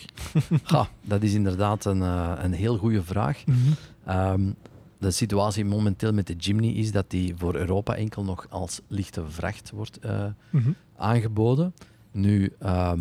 Dat 1.02 1.22
is 1.22 1.34
inderdaad 1.34 1.84
een, 1.84 2.02
eh, 2.02 2.32
een 2.42 2.52
heel 2.52 2.76
goede 2.76 3.02
vraag. 3.02 3.44
Mhm. 3.46 3.56
Ehm, 4.04 4.50
de 4.98 5.10
situatie 5.10 5.64
momenteel 5.64 6.12
met 6.12 6.26
de 6.26 6.34
Jimny 6.36 6.68
is 6.68 6.92
dat 6.92 7.10
die 7.10 7.34
voor 7.36 7.54
Europa 7.54 7.94
enkel 7.96 8.24
nog 8.24 8.46
als 8.50 8.80
lichte 8.88 9.22
vracht 9.28 9.70
wordt 9.70 9.98
eh, 9.98 10.24
Mhm. 10.50 10.70
aangeboden. 10.96 11.74
Nu, 12.12 12.52
ehm, 12.58 13.00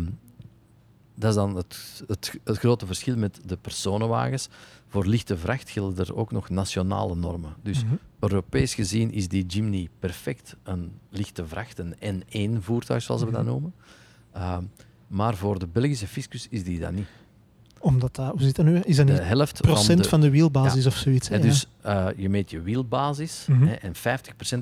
dat 1.16 1.30
is 1.30 1.36
dan 1.36 1.56
het, 1.56 2.02
het, 2.06 2.38
het 2.44 2.58
grote 2.58 2.86
verschil 2.86 3.16
met 3.16 3.40
de 3.44 3.56
personenwagens. 3.56 4.48
Voor 4.88 5.06
lichte 5.06 5.36
vracht 5.36 5.70
gelden 5.70 6.06
er 6.06 6.16
ook 6.16 6.32
nog 6.32 6.48
nationale 6.48 7.14
normen. 7.14 7.54
Dus 7.62 7.84
Mhm. 7.84 7.94
Europees 8.20 8.74
gezien 8.74 9.12
is 9.12 9.28
die 9.28 9.46
Jimny 9.46 9.88
perfect 9.98 10.56
een 10.62 10.92
lichte 11.10 11.46
vracht, 11.46 11.78
een 11.78 11.94
N1 12.58 12.62
voertuig 12.62 13.02
zoals 13.02 13.22
we 13.22 13.30
dat 13.30 13.42
Mhm. 13.42 13.50
noemen. 13.50 13.74
Ehm, 14.32 14.64
maar 15.06 15.36
voor 15.36 15.58
de 15.58 15.66
Belgische 15.66 16.06
fiscus 16.06 16.46
is 16.50 16.64
die 16.64 16.80
dat 16.80 16.92
niet. 16.92 17.06
Omdat 17.86 18.14
dat, 18.14 18.30
hoe 18.30 18.40
zit 18.42 18.56
dat 18.56 18.64
nu? 18.64 18.78
Is 18.80 18.96
dat 18.96 19.06
De 19.06 19.12
niet 19.12 19.22
helft 19.22 19.60
procent 19.60 19.86
van 19.86 19.96
de, 20.02 20.08
van 20.08 20.20
de 20.20 20.30
wielbasis 20.30 20.86
of 20.86 20.96
zoiets? 20.96 21.28
hè? 21.28 21.36
Hè, 21.36 21.42
dus 21.42 21.66
eh, 21.80 22.06
je 22.16 22.28
meet 22.28 22.50
je 22.50 22.60
wielbasis 22.60 23.44
Mhm. 23.48 23.66
hè, 23.66 23.72
en 23.74 23.94
50% 23.94 23.98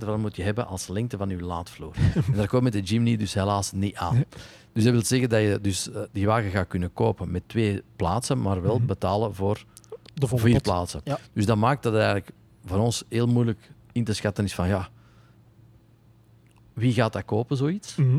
ervan 0.02 0.20
moet 0.20 0.36
je 0.36 0.42
hebben 0.42 0.66
als 0.66 0.86
lengte 0.88 1.16
van 1.16 1.28
je 1.28 1.40
laadvloer. 1.42 1.94
en 2.14 2.32
daar 2.36 2.48
komt 2.48 2.62
met 2.62 2.72
de 2.72 2.80
Jimny 2.80 3.16
dus 3.16 3.34
helaas 3.34 3.72
niet 3.72 3.96
aan. 3.96 4.14
Nee. 4.14 4.26
Dus 4.72 4.84
dat 4.84 4.92
wil 4.92 5.04
zeggen 5.04 5.28
dat 5.28 5.40
je 5.40 5.58
dus, 5.62 5.90
eh, 5.90 6.00
die 6.12 6.26
wagen 6.26 6.50
gaat 6.50 6.68
kunnen 6.68 6.92
kopen 6.92 7.30
met 7.30 7.42
twee 7.46 7.82
plaatsen, 7.96 8.40
maar 8.42 8.62
wel 8.62 8.76
Mhm. 8.76 8.86
betalen 8.86 9.34
voor 9.34 9.64
de 10.14 10.28
vier 10.28 10.52
pot. 10.52 10.62
plaatsen. 10.62 11.00
Ja. 11.04 11.18
Dus 11.32 11.46
dat 11.46 11.56
maakt 11.56 11.82
dat 11.82 11.92
het 11.92 12.02
eigenlijk 12.02 12.32
voor 12.64 12.78
ons 12.78 13.04
heel 13.08 13.26
moeilijk 13.26 13.70
in 13.92 14.04
te 14.04 14.12
schatten 14.12 14.44
is 14.44 14.54
van 14.54 14.68
ja, 14.68 14.88
wie 16.72 16.92
gaat 16.92 17.12
dat 17.12 17.24
kopen, 17.24 17.56
zoiets, 17.56 17.96
Mhm. 17.96 18.18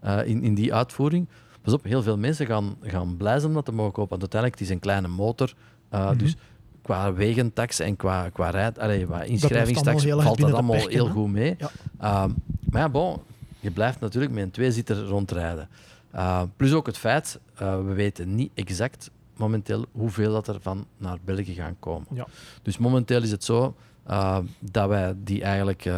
eh, 0.00 0.26
in, 0.26 0.42
in 0.42 0.54
die 0.54 0.74
uitvoering. 0.74 1.28
Pas 1.62 1.72
op, 1.72 1.84
heel 1.84 2.02
veel 2.02 2.18
mensen 2.18 2.46
gaan, 2.46 2.76
gaan 2.82 3.16
blij 3.16 3.34
zijn 3.38 3.48
om 3.48 3.54
dat 3.54 3.64
te 3.64 3.72
mogen 3.72 3.92
kopen, 3.92 4.10
want 4.18 4.20
uiteindelijk 4.20 4.60
het 4.60 4.68
is 4.68 4.74
een 4.74 4.80
kleine 4.82 5.08
motor, 5.08 5.54
eh, 5.88 6.06
Mhm. 6.10 6.18
dus 6.18 6.36
qua 6.82 7.12
wegentax 7.12 7.78
en 7.78 7.96
qua, 7.96 8.28
qua, 8.28 8.50
rijd, 8.50 8.78
allee, 8.78 9.04
qua 9.04 9.22
inschrijvingstax 9.22 10.04
valt 10.04 10.38
dat 10.40 10.52
allemaal 10.52 10.86
heel 10.88 11.08
goed 11.08 11.30
mee. 11.30 11.54
Ja. 11.58 11.70
Ehm, 11.98 12.30
maar 12.70 12.80
ja, 12.80 12.88
bon, 12.88 13.16
je 13.60 13.70
blijft 13.70 14.00
natuurlijk 14.00 14.32
met 14.32 14.42
een 14.42 14.50
tweezitter 14.50 15.04
rondrijden. 15.04 15.68
Uh, 16.14 16.42
plus 16.56 16.72
ook 16.72 16.86
het 16.86 16.98
feit, 16.98 17.38
uh, 17.62 17.76
we 17.76 17.92
weten 17.92 18.34
niet 18.34 18.50
exact 18.54 19.10
momenteel 19.36 19.84
hoeveel 19.92 20.32
dat 20.32 20.48
er 20.48 20.60
van 20.60 20.86
naar 20.96 21.18
België 21.24 21.54
gaan 21.54 21.76
komen. 21.78 22.06
Ja. 22.14 22.26
Dus 22.62 22.78
momenteel 22.78 23.22
is 23.22 23.30
het 23.30 23.44
zo 23.44 23.74
uh, 24.10 24.38
dat 24.58 24.88
wij 24.88 25.14
die 25.24 25.42
eigenlijk, 25.42 25.90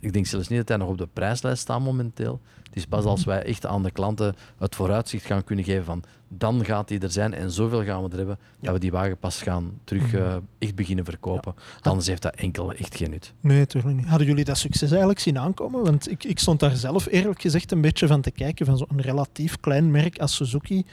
ik 0.00 0.12
denk 0.12 0.26
zelfs 0.26 0.48
niet 0.48 0.58
dat 0.58 0.68
hij 0.68 0.76
nog 0.76 0.88
op 0.88 0.98
de 0.98 1.08
prijslijst 1.12 1.60
staan 1.62 1.82
momenteel. 1.82 2.40
Is 2.78 2.86
pas 2.86 3.04
als 3.04 3.24
wij 3.24 3.42
echt 3.42 3.66
aan 3.66 3.82
de 3.82 3.90
klanten 3.90 4.34
het 4.58 4.74
vooruitzicht 4.74 5.26
gaan 5.26 5.44
kunnen 5.44 5.64
geven 5.64 5.84
van 5.84 6.04
dan 6.28 6.64
gaat 6.64 6.88
die 6.88 6.98
er 6.98 7.10
zijn 7.10 7.34
en 7.34 7.50
zoveel 7.50 7.84
gaan 7.84 8.02
we 8.02 8.10
er 8.10 8.16
hebben, 8.16 8.38
dat 8.60 8.72
we 8.72 8.80
die 8.80 8.90
wagen 8.90 9.16
pas 9.16 9.42
gaan 9.42 9.78
terug 9.84 10.12
uh, 10.12 10.36
echt 10.58 10.74
beginnen 10.74 11.04
verkopen. 11.04 11.54
Anders 11.80 12.06
heeft 12.06 12.22
dat 12.22 12.34
enkel 12.34 12.72
echt 12.72 12.96
geen 12.96 13.10
nut. 13.10 13.32
Nee, 13.40 13.58
natuurlijk 13.58 13.96
niet. 13.96 14.06
Hadden 14.06 14.26
jullie 14.26 14.44
dat 14.44 14.58
succes 14.58 14.90
eigenlijk 14.90 15.20
zien 15.20 15.38
aankomen? 15.38 15.84
Want 15.84 16.10
ik, 16.10 16.24
ik 16.24 16.38
stond 16.38 16.60
daar 16.60 16.76
zelf 16.76 17.06
eerlijk 17.06 17.40
gezegd 17.40 17.72
een 17.72 17.80
beetje 17.80 18.06
van 18.06 18.20
te 18.20 18.30
kijken 18.30 18.66
van 18.66 18.76
zo'n 18.76 19.00
relatief 19.00 19.60
klein 19.60 19.90
merk 19.90 20.18
als 20.18 20.34
Suzuki, 20.34 20.84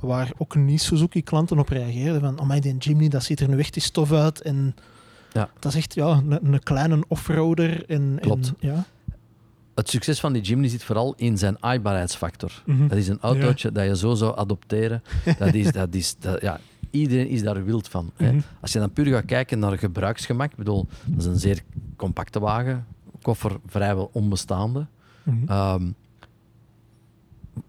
waar 0.00 0.32
ook 0.38 0.54
niet-Suzuki-klanten 0.54 1.58
op 1.58 1.68
reageerden 1.68 2.20
van 2.20 2.40
oh 2.40 2.48
my, 2.48 2.60
die 2.60 2.76
Jimny, 2.76 3.08
dat 3.08 3.24
ziet 3.24 3.40
er 3.40 3.48
nu 3.48 3.58
echt 3.58 3.72
die 3.72 3.82
stof 3.82 4.12
uit 4.12 4.42
en 4.42 4.74
ja. 5.32 5.50
dat 5.58 5.72
is 5.72 5.78
echt 5.78 5.94
ja, 5.94 6.22
een, 6.28 6.52
een 6.52 6.62
kleine 6.62 7.04
offroader. 7.08 7.84
En, 7.88 8.18
Klopt. 8.20 8.52
En, 8.60 8.68
ja. 8.68 8.84
Het 9.74 9.90
succes 9.90 10.20
van 10.20 10.32
die 10.32 10.42
Jimny 10.42 10.68
zit 10.68 10.84
vooral 10.84 11.14
in 11.16 11.38
zijn 11.38 11.56
aaibaarheidsfactor. 11.60 12.62
Mm 12.66 12.76
-hmm. 12.76 12.88
Dat 12.88 12.98
is 12.98 13.08
een 13.08 13.20
autootje 13.20 13.68
ja. 13.68 13.74
dat 13.74 13.84
je 13.84 13.96
zo 13.96 14.14
zou 14.14 14.38
adopteren. 14.38 15.02
Dat 15.38 15.54
is, 15.54 15.72
dat 15.72 15.94
is, 15.94 16.16
dat, 16.18 16.40
ja, 16.40 16.60
iedereen 16.90 17.28
is 17.28 17.42
daar 17.42 17.64
wild 17.64 17.88
van. 17.88 18.04
Mhm. 18.04 18.24
Hè. 18.24 18.32
Mm 18.32 18.38
-hmm. 18.38 18.46
Als 18.60 18.72
je 18.72 18.78
dan 18.78 18.92
puur 18.92 19.06
gaat 19.06 19.24
kijken 19.24 19.58
naar 19.58 19.78
gebruiksgemak, 19.78 20.50
ik 20.50 20.56
bedoel, 20.56 20.86
dat 21.04 21.20
is 21.20 21.26
een 21.26 21.38
zeer 21.38 21.62
compacte 21.96 22.40
wagen, 22.40 22.86
koffer 23.22 23.58
vrijwel 23.66 24.10
onbestaande. 24.12 24.86
Mhm. 25.22 25.36
Mm 25.36 25.48
-hmm. 25.48 25.82
um, 25.82 25.94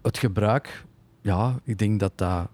het 0.02 0.18
gebruik, 0.18 0.84
ja, 1.20 1.60
ik 1.64 1.78
denk 1.78 2.00
dat 2.00 2.12
dat 2.14 2.48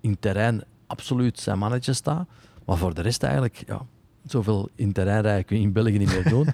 in 0.00 0.18
terrein 0.18 0.62
absoluut 0.86 1.40
zijn 1.40 1.58
mannetje 1.58 1.92
staat. 1.92 2.28
Maar 2.64 2.76
voor 2.76 2.94
de 2.94 3.00
rest 3.00 3.22
eigenlijk, 3.22 3.62
ja, 3.66 3.86
zoveel 4.26 4.68
in 4.74 4.92
terrein 4.92 5.22
rijden 5.22 5.44
kun 5.44 5.56
je 5.56 5.62
in 5.62 5.72
België 5.72 5.98
niet 5.98 6.12
meer 6.12 6.28
doen. 6.28 6.48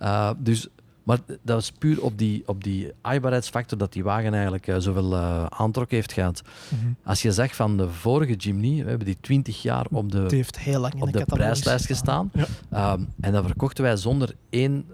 uh, 0.00 0.30
dus 0.48 0.68
Maar 1.08 1.18
dat 1.42 1.60
is 1.60 1.72
puur 1.72 2.02
op 2.02 2.18
die, 2.18 2.42
op 2.46 2.64
die 2.64 2.92
aaibaarheidsfactor 3.00 3.78
dat 3.78 3.92
die 3.92 4.04
wagen 4.04 4.32
eigenlijk 4.34 4.66
eh, 4.66 4.76
zoveel 4.78 5.16
aantrok 5.48 5.90
heeft 5.90 6.12
gehad. 6.12 6.42
Mhm. 6.68 6.92
Als 7.04 7.22
je 7.22 7.32
zegt 7.32 7.56
van 7.56 7.76
de 7.76 7.90
vorige 7.90 8.34
Jimny, 8.34 8.82
we 8.82 8.88
hebben 8.88 9.06
die 9.06 9.16
20 9.20 9.62
jaar 9.62 9.86
op 9.90 10.12
de, 10.12 10.26
Die 10.26 10.36
heeft 10.36 10.58
heel 10.58 10.80
lang 10.80 11.02
op 11.02 11.12
de 11.12 11.24
prijslijst 11.24 11.86
gestaan. 11.86 12.30
Ja. 12.34 12.46
Ehm, 12.70 13.02
en 13.20 13.32
dan 13.32 13.44
verkochten 13.44 13.84
wij 13.84 13.96
zonder 13.96 14.34
één 14.50 14.86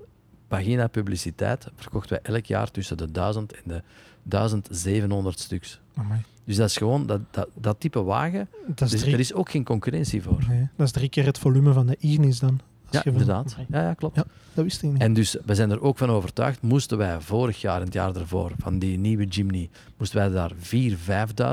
pagina 0.49 0.87
publiciteit, 0.87 1.67
verkochten 1.77 2.19
wij 2.23 2.35
elk 2.35 2.47
jaar 2.47 2.71
tussen 2.71 2.97
de 2.97 3.11
1000 3.11 3.53
en 3.53 3.63
de 3.65 3.83
1700 4.23 5.41
stuks. 5.41 5.81
Amai. 5.95 6.21
Dus 6.45 6.57
dat 6.57 6.69
is 6.69 6.77
gewoon 6.77 7.07
dat, 7.07 7.21
dat, 7.31 7.49
dat 7.55 7.81
type 7.81 8.03
wagen. 8.03 8.49
Dat 8.67 8.81
is, 8.81 8.91
Dus 8.91 9.01
drie, 9.01 9.13
er 9.15 9.21
is 9.21 9.35
ook 9.35 9.51
geen 9.51 9.65
concurrentie 9.65 10.23
voor. 10.23 10.45
nee, 10.49 10.69
dat 10.77 10.87
is 10.87 10.93
drie 10.93 11.09
keer 11.09 11.25
het 11.25 11.39
volume 11.39 11.73
van 11.73 11.87
de 11.87 11.97
Ignis 11.99 12.39
dan. 12.39 12.61
Ja, 12.91 13.05
inderdaad. 13.05 13.57
Ja, 13.69 13.81
ja 13.83 13.95
klopt. 13.95 14.17
Ja. 14.17 14.25
Dat 14.55 14.65
wist 14.65 14.83
ik 14.83 14.93
niet. 14.93 15.01
En 15.03 15.13
dus 15.13 15.37
we 15.45 15.55
zijn 15.55 15.71
er 15.71 15.81
ook 15.83 15.99
van 15.99 16.11
overtuigd, 16.11 16.63
moesten 16.63 16.99
wij 16.99 17.21
vorig 17.21 17.61
jaar 17.61 17.79
en 17.79 17.85
het 17.85 17.93
jaar 17.93 18.17
ervoor 18.17 18.53
van 18.59 18.79
die 18.79 18.99
nieuwe 18.99 19.25
Jimny, 19.25 19.71
moesten 19.97 20.19
wij 20.19 20.29
daar 20.29 20.53
4.000, 20.55 20.99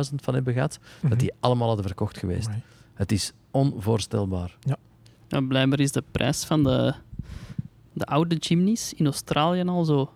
5.000 0.10 0.16
van 0.22 0.34
hebben 0.34 0.54
gehad, 0.54 0.80
Mhm. 1.00 1.10
dat 1.10 1.20
die 1.20 1.32
allemaal 1.40 1.68
hadden 1.68 1.86
verkocht 1.86 2.18
geweest. 2.18 2.48
Amai. 2.48 2.62
Het 2.94 3.12
is 3.12 3.34
onvoorstelbaar. 3.52 4.58
Ja, 5.28 5.42
blijkbaar 5.42 5.80
is 5.80 5.92
de 5.92 6.04
prijs 6.12 6.44
van 6.44 6.64
de, 6.64 6.94
de 7.94 8.06
oude 8.06 8.36
Jimny's 8.36 8.94
in 8.94 9.06
Australië 9.06 9.64
al 9.64 9.84
zo 9.86 10.12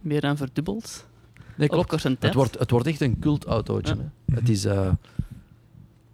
meer 0.00 0.20
dan 0.20 0.36
verdubbeld. 0.36 1.06
Nee, 1.56 1.70
Op 1.70 1.86
klopt. 1.86 2.02
Het 2.20 2.34
wordt, 2.34 2.58
het 2.58 2.70
wordt 2.70 2.86
echt 2.86 3.00
een 3.00 3.18
cultautootje. 3.18 3.94
Ja. 4.26 4.34
Het 4.34 4.48
is... 4.48 4.64
eh, 4.64 4.90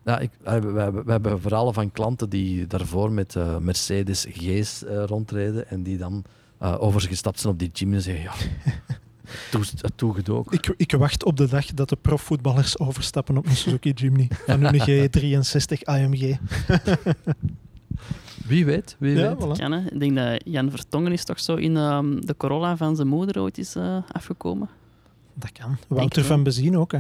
ja, 0.05 0.19
ik, 0.19 0.31
we, 0.43 0.61
we, 0.61 1.03
we 1.05 1.11
hebben 1.11 1.41
verhalen 1.41 1.75
van 1.75 1.93
klanten 1.93 2.29
die 2.31 2.67
daarvoor 2.67 3.13
met 3.13 3.37
eh, 3.37 3.57
Mercedes 3.57 4.27
G's 4.31 4.85
eh, 4.85 5.05
rondreden 5.05 5.69
en 5.69 5.83
die 5.83 5.97
dan 5.97 6.25
eh, 6.59 6.77
overgestapt 6.83 7.41
zijn 7.41 7.53
op 7.53 7.59
die 7.59 7.71
Jimny 7.73 7.97
en 7.97 8.03
zeggen, 8.03 8.23
ja, 8.23 8.33
toe- 9.51 9.65
toegedoken. 9.97 10.53
Ik, 10.57 10.75
ik 10.77 10.93
wacht 10.93 11.25
op 11.25 11.37
de 11.37 11.49
dag 11.49 11.67
dat 11.67 11.89
de 11.89 11.97
profvoetballers 11.97 12.79
overstappen 12.79 13.37
op 13.37 13.47
een 13.47 13.57
Suzuki 13.57 13.91
Jimny. 13.91 14.29
Van 14.47 14.61
hun 14.65 14.81
G63 15.11 15.83
AMG. 15.85 16.37
Wie 18.47 18.65
weet, 18.65 18.97
wie 18.99 19.17
Ja, 19.17 19.37
weet. 19.37 19.47
voilà. 19.47 19.59
Kan, 19.61 19.73
hè? 19.73 19.81
Ik 19.91 20.01
denk 20.01 20.17
dat 20.17 20.43
Jan 20.45 20.71
Vertongen 20.71 21.13
is 21.13 21.25
toch 21.25 21.41
zo 21.41 21.55
in 21.55 21.77
ehm, 21.77 22.21
de 22.21 22.37
Corolla 22.37 22.77
van 22.77 22.97
zijn 22.97 23.09
moeder 23.09 23.41
ooit 23.43 23.59
is 23.59 23.75
eh, 23.75 23.97
afgekomen. 24.13 24.69
Dat 25.35 25.53
kan. 25.53 25.77
Wouter 25.89 26.25
van 26.25 26.43
Bezien 26.43 26.77
ook, 26.79 26.93
hè. 26.93 26.99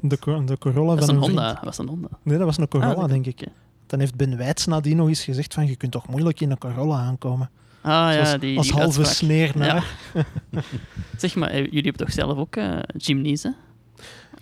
Klopt. 0.00 0.10
De, 0.24 0.44
de 0.44 0.58
Corolla 0.58 0.94
Dat 0.94 1.04
van 1.04 1.14
een 1.14 1.22
vriend. 1.22 1.38
Honda. 1.38 1.54
Dat 1.54 1.64
was 1.64 1.78
een 1.78 1.88
Honda. 1.88 2.08
Nee, 2.22 2.36
dat 2.36 2.46
was 2.46 2.58
een 2.58 2.68
Corolla, 2.68 2.94
Ah, 3.02 3.08
denk 3.08 3.26
ik. 3.26 3.46
Dan 3.86 4.00
heeft 4.00 4.14
Ben 4.14 4.36
Wijts 4.36 4.66
nadien 4.66 4.96
nog 4.96 5.08
eens 5.08 5.24
gezegd 5.24 5.54
van 5.54 5.66
je 5.66 5.76
kunt 5.76 5.92
toch 5.92 6.08
moeilijk 6.08 6.40
in 6.40 6.50
een 6.50 6.58
Corolla 6.58 6.96
aankomen. 6.98 7.50
Ah 7.82 7.90
ja, 7.92 8.24
Zoals- 8.24 8.40
die, 8.40 8.56
als 8.58 8.66
die 8.66 8.76
halve 8.76 8.96
uitspraak. 8.98 9.16
sneer 9.16 9.52
naar. 9.54 9.96
Zeg 11.16 11.34
maar, 11.34 11.48
eh, 11.50 11.56
jullie 11.64 11.82
hebben 11.82 12.06
toch 12.06 12.12
zelf 12.12 12.38
ook 12.38 12.56
eh 12.56 12.78
Jimny's, 12.96 13.42
hè? 13.42 13.50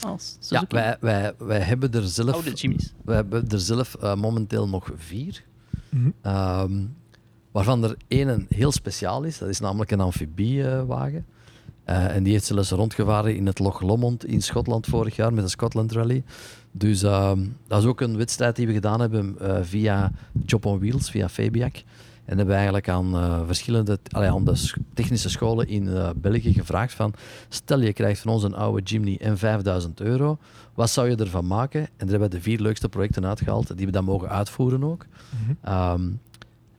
Als 0.07 0.37
Ja, 0.41 0.65
wij, 0.69 0.97
wij, 1.01 1.33
wij 1.39 1.61
hebben 1.61 1.93
er 1.93 2.03
zelf, 2.09 2.33
Oude 2.35 2.53
Jimny's. 2.53 2.93
wij 3.05 3.15
hebben 3.17 3.49
er 3.49 3.61
zelf 3.61 3.95
eh, 3.95 4.15
momenteel 4.15 4.69
nog 4.69 4.91
vier. 4.97 5.45
Mhm. 5.89 6.11
Ehm, 6.23 6.73
waarvan 7.53 7.85
er 7.85 7.97
één 8.09 8.29
een 8.29 8.47
heel 8.49 8.73
speciaal 8.73 9.23
is. 9.23 9.39
Dat 9.39 9.49
is 9.49 9.61
namelijk 9.61 9.91
een 9.91 10.01
amfibiewagen. 10.01 11.27
Eh, 11.93 12.17
en 12.17 12.23
die 12.23 12.33
heeft 12.33 12.45
zelfs 12.45 12.71
rondgevaren 12.71 13.37
in 13.37 13.47
het 13.47 13.59
Loch 13.59 13.81
Lomond 13.81 14.25
in 14.27 14.43
Schotland 14.43 14.87
vorig 14.87 15.17
jaar 15.17 15.33
met 15.33 15.45
de 15.45 15.51
Scotland 15.51 15.93
Rally. 15.93 16.23
Dus 16.71 17.03
ehm, 17.03 17.47
dat 17.67 17.83
is 17.83 17.89
ook 17.89 18.01
een 18.01 18.17
wedstrijd 18.17 18.57
die 18.57 18.67
we 18.67 18.73
gedaan 18.73 19.01
hebben 19.01 19.37
eh, 19.41 19.59
via 19.63 20.13
Job 20.47 20.67
on 20.67 20.79
Wheels, 20.79 21.11
via 21.11 21.29
Fabiac. 21.29 21.75
En 22.25 22.37
hebben 22.37 22.47
we 22.47 22.53
eigenlijk 22.55 22.89
aan 22.89 23.15
eh, 23.15 23.41
verschillende 23.47 23.99
allee, 24.11 24.31
aan 24.31 24.45
de 24.45 24.55
sch- 24.55 24.77
technische 24.95 25.29
scholen 25.29 25.69
in 25.69 25.89
België 26.17 26.53
gevraagd 26.53 26.95
van 26.95 27.15
stel 27.49 27.81
je 27.81 27.93
krijgt 27.93 28.21
van 28.21 28.33
ons 28.33 28.43
een 28.43 28.55
oude 28.55 28.83
Jimny 28.83 29.19
en 29.21 29.39
5000 29.39 30.01
euro, 30.01 30.39
wat 30.75 30.91
zou 30.91 31.11
je 31.11 31.17
ervan 31.17 31.47
maken? 31.47 31.81
En 31.81 31.89
daar 31.97 32.09
hebben 32.09 32.31
we 32.31 32.37
de 32.37 32.43
vier 32.43 32.59
leukste 32.61 32.89
projecten 32.89 33.27
uitgehaald 33.27 33.77
die 33.77 33.87
we 33.87 33.93
dan 33.93 34.05
mogen 34.05 34.29
uitvoeren 34.29 34.85
ook. 34.85 35.07
Mhm. 35.31 35.53
Ehm, 35.63 36.03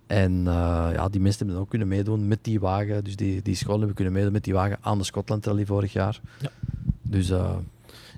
en 0.08 0.32
eh, 0.48 0.89
ja, 0.94 1.10
die 1.10 1.22
mensen 1.22 1.38
hebben 1.38 1.56
dan 1.56 1.63
ook 1.63 1.70
kunnen 1.70 1.88
meedoen 1.88 2.28
met 2.28 2.39
die 2.42 2.60
wagen. 2.60 3.04
Dus 3.04 3.16
die, 3.16 3.42
die 3.42 3.56
scholen 3.56 3.78
hebben 3.78 3.96
kunnen 3.96 4.13
meedoen 4.13 4.32
met 4.32 4.44
die 4.44 4.54
wagen 4.54 4.78
aan 4.82 4.98
de 4.98 5.04
Scotland 5.04 5.46
Rally 5.46 5.66
vorig 5.66 5.94
jaar. 5.94 6.20
Ja. 6.39 6.50
Dus 7.02 7.30
eh, 7.30 7.56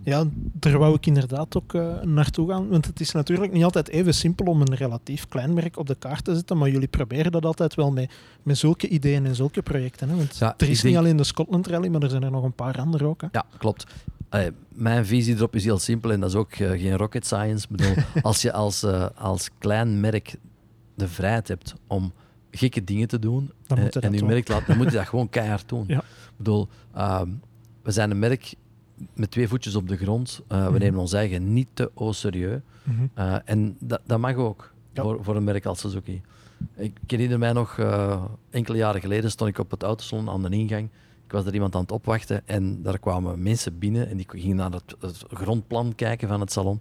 Ja, 0.03 0.23
daar 0.53 0.77
wou 0.77 0.95
ik 0.95 1.05
inderdaad 1.05 1.57
ook 1.57 1.73
eh, 1.73 2.01
naartoe 2.01 2.49
gaan. 2.49 2.67
Want 2.67 2.85
het 2.85 2.99
is 2.99 3.11
natuurlijk 3.11 3.51
niet 3.51 3.63
altijd 3.63 3.87
even 3.87 4.13
simpel 4.13 4.45
om 4.45 4.61
een 4.61 4.75
relatief 4.75 5.27
klein 5.27 5.53
merk 5.53 5.77
op 5.77 5.87
de 5.87 5.95
kaart 5.95 6.23
te 6.23 6.35
zetten. 6.35 6.57
Maar 6.57 6.69
jullie 6.69 6.87
proberen 6.87 7.31
dat 7.31 7.45
altijd 7.45 7.75
wel 7.75 7.91
met, 7.91 8.11
met 8.43 8.57
zulke 8.57 8.87
ideeën 8.87 9.25
en 9.25 9.35
zulke 9.35 9.61
projecten. 9.61 10.09
Hè? 10.09 10.15
Want 10.15 10.37
Ja, 10.37 10.53
er 10.57 10.69
is 10.69 10.81
denk- 10.81 10.93
niet 10.93 11.03
alleen 11.03 11.17
de 11.17 11.23
Scotland 11.23 11.67
Rally, 11.67 11.87
maar 11.87 12.01
er 12.03 12.09
zijn 12.09 12.23
er 12.23 12.31
nog 12.31 12.43
een 12.43 12.53
paar 12.53 12.79
andere 12.79 13.05
ook. 13.05 13.21
Hè? 13.21 13.27
ja, 13.31 13.45
klopt. 13.57 13.85
Allee, 14.29 14.51
mijn 14.69 15.05
visie 15.05 15.35
erop 15.35 15.55
is 15.55 15.63
heel 15.63 15.79
simpel 15.79 16.11
en 16.11 16.19
dat 16.19 16.29
is 16.29 16.35
ook 16.35 16.55
geen 16.55 16.97
rocket 16.97 17.25
science. 17.25 17.67
Ik 17.69 17.77
bedoel, 17.77 17.95
als 18.21 18.41
je 18.41 18.51
als, 18.53 18.83
eh, 18.83 19.05
als 19.15 19.49
klein 19.59 19.99
merk 19.99 20.35
de 20.95 21.07
vrijheid 21.07 21.47
hebt 21.47 21.73
om 21.87 22.13
gekke 22.51 22.83
dingen 22.83 23.07
te 23.07 23.19
doen 23.19 23.51
Dan 23.67 23.77
en 23.77 23.83
dat 23.91 24.03
je 24.03 24.09
doen. 24.09 24.25
merk 24.27 24.47
laat, 24.47 24.67
dan 24.67 24.77
moet 24.77 24.85
je 24.91 24.97
dat 24.97 25.07
gewoon 25.13 25.29
keihard 25.29 25.69
doen. 25.69 25.83
Ja. 25.87 25.97
Ik 25.97 26.03
bedoel, 26.37 26.67
ehm, 26.93 27.29
we 27.81 27.91
zijn 27.91 28.11
een 28.11 28.19
merk 28.19 28.53
met 29.13 29.31
twee 29.31 29.47
voetjes 29.47 29.75
op 29.75 29.87
de 29.87 29.97
grond. 29.97 30.41
Eh, 30.47 30.63
we 30.65 30.69
Mhm. 30.71 30.79
nemen 30.79 30.99
ons 30.99 31.13
eigen 31.13 31.53
niet 31.53 31.67
te 31.73 31.91
au 31.95 32.13
serieus. 32.13 32.59
Mhm. 32.83 33.03
Eh, 33.13 33.35
en 33.45 33.75
dat, 33.79 34.01
dat 34.05 34.19
mag 34.19 34.35
ook 34.35 34.73
Ja. 34.93 35.01
voor, 35.03 35.23
voor 35.23 35.35
een 35.35 35.43
merk 35.43 35.65
als 35.65 35.79
Suzuki. 35.79 36.21
Ik 36.75 36.97
herinner 37.07 37.39
mij 37.39 37.53
nog, 37.53 37.77
eh, 37.77 38.23
enkele 38.49 38.77
jaren 38.77 39.01
geleden 39.01 39.31
stond 39.31 39.49
ik 39.49 39.57
op 39.59 39.71
het 39.71 39.83
autosalon 39.83 40.29
aan 40.29 40.41
de 40.43 40.49
ingang. 40.49 40.89
Was 41.35 41.45
er 41.45 41.53
iemand 41.53 41.75
aan 41.75 41.81
het 41.81 41.91
opwachten 41.91 42.41
en 42.45 42.81
daar 42.81 42.99
kwamen 42.99 43.43
mensen 43.43 43.79
binnen 43.79 44.09
en 44.09 44.17
die 44.17 44.25
gingen 44.29 44.55
naar 44.55 44.71
het, 44.71 44.95
het 44.99 45.23
grondplan 45.33 45.95
kijken 45.95 46.27
van 46.27 46.39
het 46.39 46.51
salon. 46.51 46.79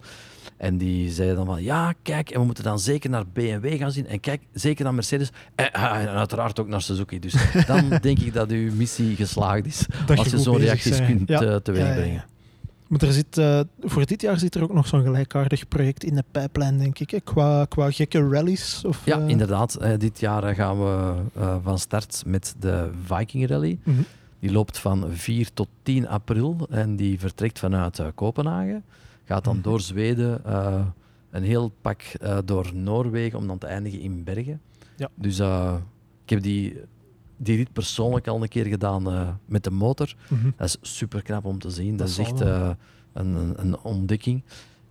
En 0.57 0.79
die 0.79 1.11
zeiden 1.11 1.37
dan 1.37 1.47
van, 1.47 1.63
ja, 1.63 1.95
kijk, 2.03 2.31
en 2.31 2.41
we 2.41 2.47
moeten 2.47 2.65
dan 2.65 2.79
zeker 2.79 3.11
naar 3.11 3.27
BMW 3.33 3.79
gaan 3.79 3.93
zien 3.93 4.07
en 4.07 4.21
kijk, 4.21 4.43
zeker 4.53 4.85
naar 4.85 4.95
Mercedes 4.95 5.31
en, 5.55 5.73
ah, 5.73 5.99
en 6.01 6.09
uiteraard 6.09 6.61
ook 6.61 6.69
naar 6.69 6.83
Suzuki. 6.83 7.19
Dus 7.19 7.35
dan 7.67 7.89
denk 8.01 8.19
ik 8.19 8.33
dat 8.33 8.51
uw 8.51 8.75
missie 8.75 9.17
geslaagd 9.17 9.67
is, 9.67 9.87
Dat 10.07 10.19
als 10.19 10.29
je 10.29 10.39
zo'n 10.39 10.59
reacties 10.59 11.05
kunt 11.07 11.29
Ja. 11.29 11.41
eh, 11.43 11.57
teweegbrengen. 11.57 12.25
Maar 12.89 13.03
er 13.03 13.13
zit, 13.13 13.39
eh, 13.39 13.61
voor 13.81 14.07
dit 14.07 14.21
jaar 14.21 14.39
zit 14.39 14.55
er 14.55 14.63
ook 14.63 14.73
nog 14.73 14.87
zo'n 14.87 15.03
gelijkaardig 15.03 15.69
project 15.69 16.05
in 16.05 16.15
de 16.15 16.25
pijplijn, 16.31 16.79
denk 16.79 16.99
ik. 16.99 17.11
Hè? 17.11 17.21
Qua, 17.21 17.65
qua 17.65 17.91
gekke 17.91 18.29
rallies. 18.29 18.83
Of, 18.87 19.01
Ja, 19.05 19.21
eh, 19.21 19.29
inderdaad. 19.29 19.79
Dit 19.99 20.21
jaar 20.21 20.55
gaan 20.55 20.79
we 20.79 21.15
van 21.63 21.79
start 21.79 22.23
met 22.27 22.55
de 22.59 22.91
Viking 23.05 23.49
Rally. 23.49 23.79
mhm. 23.85 24.01
Die 24.45 24.53
loopt 24.53 24.79
van 24.79 25.11
4 25.13 25.53
tot 25.53 25.69
10 25.83 26.09
april 26.09 26.67
en 26.71 26.97
die 26.97 27.19
vertrekt 27.19 27.59
vanuit 27.59 27.99
eh, 27.99 28.07
Kopenhagen. 28.15 28.85
Gaat 29.25 29.45
dan 29.45 29.55
Mhm. 29.55 29.63
door 29.65 29.81
Zweden, 29.81 30.45
eh, 30.45 30.87
een 31.31 31.43
heel 31.43 31.69
pak 31.81 32.03
eh, 32.03 32.39
door 32.45 32.71
Noorwegen 32.75 33.39
om 33.39 33.47
dan 33.47 33.59
te 33.59 33.67
eindigen 33.67 34.01
in 34.01 34.25
Bergen. 34.25 34.61
Ja. 34.97 35.09
Dus 35.15 35.39
ik 36.25 36.31
heb 36.31 36.43
die, 36.43 36.77
die 37.37 37.57
rit 37.57 37.73
persoonlijk 37.73 38.27
al 38.29 38.43
een 38.43 38.49
keer 38.49 38.67
gedaan 38.67 39.39
met 39.47 39.65
de 39.65 39.71
motor. 39.71 40.15
Mhm. 40.29 40.51
Dat 40.57 40.67
is 40.67 40.95
super 40.97 41.23
knap 41.23 41.45
om 41.45 41.59
te 41.59 41.71
zien. 41.71 41.97
Dat, 41.97 41.99
Dat 41.99 42.09
is 42.09 42.19
echt 42.19 42.41
een, 42.41 43.55
een 43.57 43.79
ontdekking. 43.83 44.43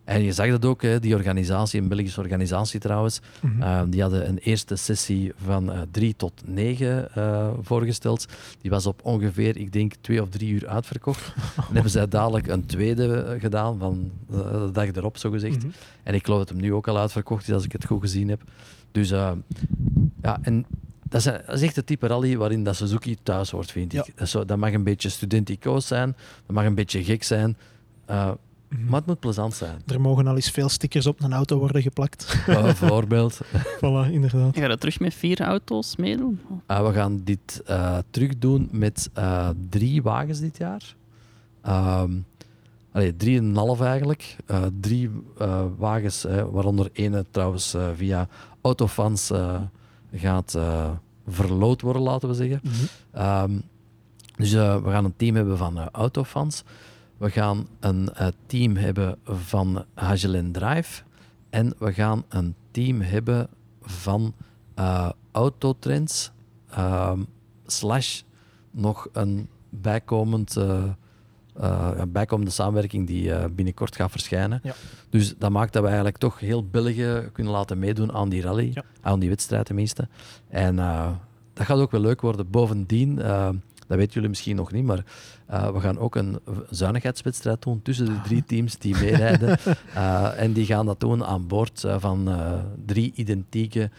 En 0.04 0.24
je 0.24 0.32
zag 0.32 0.50
dat 0.50 0.66
ook, 0.66 0.82
hè, 0.82 1.00
die 1.00 1.16
organisatie, 1.16 1.82
een 1.82 1.88
Belgische 1.88 2.20
organisatie 2.20 2.80
trouwens. 2.80 3.20
Mhm. 3.40 3.62
Uh, 3.62 3.82
die 3.88 4.02
hadden 4.02 4.28
een 4.28 4.38
eerste 4.38 4.76
sessie 4.76 5.34
van 5.44 5.70
uh, 5.70 5.82
drie 5.92 6.16
tot 6.16 6.42
negen 6.46 7.08
uh, 7.18 7.50
voorgesteld. 7.62 8.26
Die 8.62 8.72
was 8.72 8.86
op 8.86 9.00
ongeveer, 9.04 9.58
ik 9.58 9.74
denk, 9.74 9.94
twee 10.02 10.22
of 10.22 10.30
drie 10.30 10.50
uur 10.50 10.68
uitverkocht. 10.68 11.34
Dan 11.56 11.74
hebben 11.74 11.92
zij 11.92 12.08
dadelijk 12.08 12.48
een 12.48 12.66
tweede 12.66 13.38
gedaan, 13.40 13.78
van 13.78 14.12
de 14.30 14.70
dag 14.72 14.88
erop 14.88 15.18
zo 15.18 15.30
gezegd. 15.30 15.58
Mhm. 15.58 15.72
En 16.04 16.14
ik 16.14 16.26
geloof 16.26 16.40
dat 16.40 16.50
hem 16.50 16.60
nu 16.60 16.74
ook 16.74 16.88
al 16.88 16.98
uitverkocht 16.98 17.48
is, 17.48 17.54
als 17.54 17.66
ik 17.66 17.72
het 17.72 17.86
goed 17.86 18.02
gezien 18.02 18.30
heb. 18.30 18.42
Dus 18.92 19.10
ja, 19.10 20.40
en 20.42 20.66
dat 21.10 21.26
is, 21.48 21.62
echt 21.62 21.76
het 21.76 21.86
type 21.86 22.08
rally 22.08 22.38
waarin 22.38 22.64
dat 22.64 22.76
Suzuki 22.76 23.18
thuis 23.24 23.50
hoort, 23.52 23.72
vind 23.72 23.94
ik. 23.94 24.00
Dat, 24.00 24.22
is 24.22 24.32
zo, 24.32 24.46
dat 24.46 24.58
mag 24.58 24.74
een 24.74 24.84
beetje 24.84 25.10
studenticoos 25.10 25.88
zijn, 25.88 26.16
dat 26.46 26.56
mag 26.56 26.66
een 26.66 26.76
beetje 26.76 27.04
gek 27.04 27.24
zijn. 27.24 27.58
Mhm. 28.74 28.90
maar 28.90 29.00
het 29.00 29.06
moet 29.06 29.20
plezant 29.20 29.54
zijn. 29.54 29.82
Er 29.86 30.02
mogen 30.02 30.28
al 30.28 30.36
eens 30.36 30.50
veel 30.50 30.70
stickers 30.70 31.08
op 31.08 31.22
een 31.22 31.34
auto 31.34 31.58
worden 31.58 31.82
geplakt. 31.82 32.38
Bijvoorbeeld. 32.46 33.40
voilà, 33.82 34.12
inderdaad. 34.12 34.58
Ga 34.58 34.68
je 34.68 34.78
terug 34.78 35.00
met 35.00 35.14
vier 35.14 35.42
auto's 35.42 35.96
meedoen? 35.96 36.40
Uh, 36.68 36.88
we 36.88 36.94
gaan 36.94 37.22
dit 37.24 37.64
uh, 37.70 37.98
terug 38.10 38.38
doen 38.38 38.70
met 38.72 39.10
uh, 39.18 39.50
drie 39.70 40.02
wagens 40.02 40.40
dit 40.40 40.58
jaar. 40.58 40.96
Um, 41.68 42.26
allee, 42.92 43.16
drieënhalf 43.16 43.82
eigenlijk. 43.82 44.36
Uh, 44.48 44.64
drie 44.80 45.10
wagens, 45.78 46.24
hè, 46.24 46.52
waaronder 46.52 46.90
ene 46.94 47.26
trouwens 47.32 47.76
via 47.96 48.28
Autofans 48.62 49.32
gaat 50.14 50.58
verloot 51.28 51.82
worden, 51.82 52.02
laten 52.02 52.30
we 52.30 52.36
zeggen. 52.36 52.62
Mhm. 52.64 53.44
Um, 53.44 53.62
dus 54.36 54.52
we 54.54 54.82
gaan 54.86 55.06
een 55.06 55.16
team 55.18 55.36
hebben 55.36 55.58
van 55.58 55.90
Autofans. 55.92 56.64
We 57.24 57.32
gaan 57.32 57.68
een 57.80 58.10
team 58.46 58.76
hebben 58.76 59.18
van 59.26 59.86
Hagelin 59.94 60.52
Drive. 60.52 61.04
En 61.50 61.74
we 61.78 61.94
gaan 61.94 62.24
een 62.30 62.56
team 62.72 63.02
hebben 63.02 63.48
van 63.82 64.34
uh, 64.80 65.10
Autotrends 65.32 66.32
uh, 66.78 67.12
slash 67.66 68.22
nog 68.72 69.08
een 69.12 69.48
bijkomend, 69.70 70.56
een 71.56 72.12
bijkomende 72.12 72.52
samenwerking 72.52 73.08
die 73.08 73.50
binnenkort 73.50 73.96
gaat 73.96 74.12
verschijnen. 74.12 74.60
Ja. 74.64 74.74
Dus 75.10 75.38
dat 75.38 75.52
maakt 75.52 75.74
dat 75.74 75.82
we 75.82 75.88
eigenlijk 75.88 76.18
toch 76.18 76.40
heel 76.40 76.68
België 76.68 77.30
kunnen 77.32 77.54
laten 77.54 77.80
meedoen 77.80 78.14
aan 78.14 78.30
die 78.30 78.42
rally, 78.42 78.72
Ja. 78.74 78.84
aan 79.02 79.20
die 79.20 79.30
wedstrijd 79.30 79.66
tenminste. 79.66 80.08
En 80.50 80.76
dat 81.54 81.66
gaat 81.66 81.78
ook 81.80 81.92
wel 81.92 82.02
leuk 82.02 82.22
worden. 82.22 82.50
Bovendien 82.50 83.22
dat 83.94 84.02
weten 84.02 84.14
jullie 84.14 84.30
misschien 84.30 84.56
nog 84.56 84.72
niet, 84.72 84.84
maar 84.84 85.04
uh, 85.52 85.70
we 85.72 85.80
gaan 85.80 85.98
ook 86.00 86.16
een 86.16 86.40
zuinigheidswedstrijd 86.70 87.62
doen 87.62 87.82
tussen 87.82 88.06
de 88.06 88.22
drie 88.24 88.44
teams 88.46 88.78
die 88.78 88.96
meerijden. 88.96 89.58
Uh, 89.96 90.40
en 90.44 90.54
die 90.54 90.66
gaan 90.66 90.86
dat 90.86 91.00
doen 91.00 91.26
aan 91.26 91.48
boord 91.48 91.84
uh, 91.84 91.96
van 92.00 92.30
drie 92.86 93.12
identieke 93.16 93.90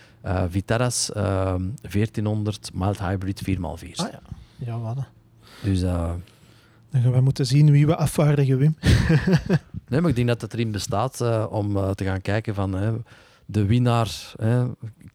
Vitaras 0.49 1.11
1400 1.13 2.71
mild 2.75 2.99
hybrid 2.99 3.43
4x4. 3.51 3.57
Ah 3.61 4.11
ja, 4.11 4.21
ja 4.57 4.79
wat. 4.79 4.97
Dus... 5.63 5.81
dan 5.81 7.03
gaan 7.03 7.13
we 7.13 7.21
moeten 7.21 7.47
zien 7.47 7.71
wie 7.71 7.87
we 7.87 7.97
afvaardigen, 7.97 8.59
Wim. 8.59 8.77
nee, 9.89 10.01
maar 10.01 10.11
ik 10.11 10.17
denk 10.17 10.29
dat 10.29 10.41
het 10.41 10.53
erin 10.53 10.71
bestaat 10.71 11.21
om 11.49 11.95
te 11.95 12.05
gaan 12.05 12.21
kijken 12.21 12.55
van 12.55 13.03
de 13.47 13.67
winnaar. 13.67 14.35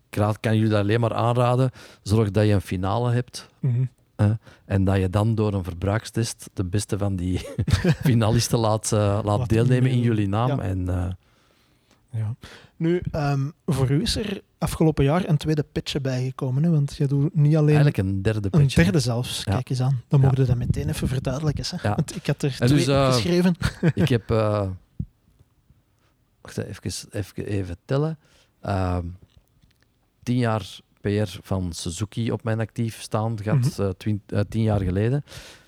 ik 0.09 0.38
kan 0.39 0.55
jullie 0.55 0.69
dat 0.69 0.80
alleen 0.80 0.99
maar 0.99 1.13
aanraden. 1.13 1.71
Zorg 2.01 2.32
dat 2.32 2.45
je 2.45 2.53
een 2.53 2.61
finale 2.61 3.11
hebt. 3.11 3.49
Mm 3.59 3.73
-hmm. 3.73 3.89
Uh, 4.22 4.32
en 4.65 4.84
dat 4.84 4.97
je 4.97 5.09
dan 5.09 5.36
door 5.36 5.53
een 5.53 5.63
verbruikstest 5.63 6.49
de 6.53 6.63
beste 6.63 6.97
van 6.97 7.15
die 7.15 7.47
finalisten 8.03 8.59
laat, 8.59 8.91
uh, 8.93 9.20
laat 9.24 9.49
deelnemen 9.49 9.91
in 9.91 9.99
jullie 9.99 10.28
naam. 10.28 10.47
Ja. 10.47 10.59
En, 10.59 10.80
uh, 10.80 11.05
ja. 12.09 12.36
Nu, 12.76 13.01
um, 13.15 13.53
voor 13.65 13.91
u 13.91 14.01
is 14.01 14.15
er 14.15 14.41
afgelopen 14.57 15.03
jaar 15.03 15.30
een 15.30 15.38
tweede 15.38 15.65
pitje 15.72 16.01
bijgekomen. 16.01 16.63
Hè? 16.63 16.70
Want 16.70 16.95
je 16.95 17.07
doet 17.07 17.36
niet 17.36 17.55
alleen... 17.55 17.76
Eigenlijk 17.76 17.97
een 17.97 18.22
derde 18.22 18.47
Een 18.51 18.61
pitje. 18.61 18.84
derde 18.84 18.99
zelfs, 18.99 19.43
Ja. 19.43 19.53
kijk 19.53 19.70
eens 19.70 19.82
aan. 19.82 20.01
Dan 20.07 20.20
mogen 20.20 20.38
we 20.38 20.45
dat 20.45 20.57
meteen 20.57 20.89
even 20.89 21.07
verduidelijken. 21.07 21.63
Hè? 21.82 21.89
Want 21.89 22.15
ik 22.15 22.26
had 22.28 22.41
er 22.41 22.55
En 22.59 22.67
twee 22.67 22.80
dus, 22.80 22.88
uh, 22.88 23.05
opgeschreven. 23.05 23.55
Ik 23.93 24.09
heb... 24.09 24.32
eh, 24.32 24.70
wacht 26.41 26.57
even, 26.57 26.93
even, 27.11 27.45
even 27.45 27.78
tellen. 27.86 28.17
Ehm, 28.61 29.05
tien 30.24 30.38
jaar 30.38 30.80
PR 31.02 31.38
van 31.41 31.74
Suzuki 31.74 32.32
op 32.32 32.43
mijn 32.43 32.60
actief 32.60 33.02
staan 33.02 33.39
gehad, 33.41 33.78
Mhm. 33.78 33.82
eh, 33.82 34.39
eh, 34.39 34.45
tien 34.50 34.62
jaar 34.62 34.80
geleden. 34.82 35.24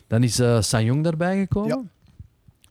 Dan 0.07 0.23
is 0.23 0.39
eh 0.39 0.61
Sanyong 0.61 1.03
daarbij 1.03 1.37
gekomen. 1.39 1.69
Ja. 1.69 1.81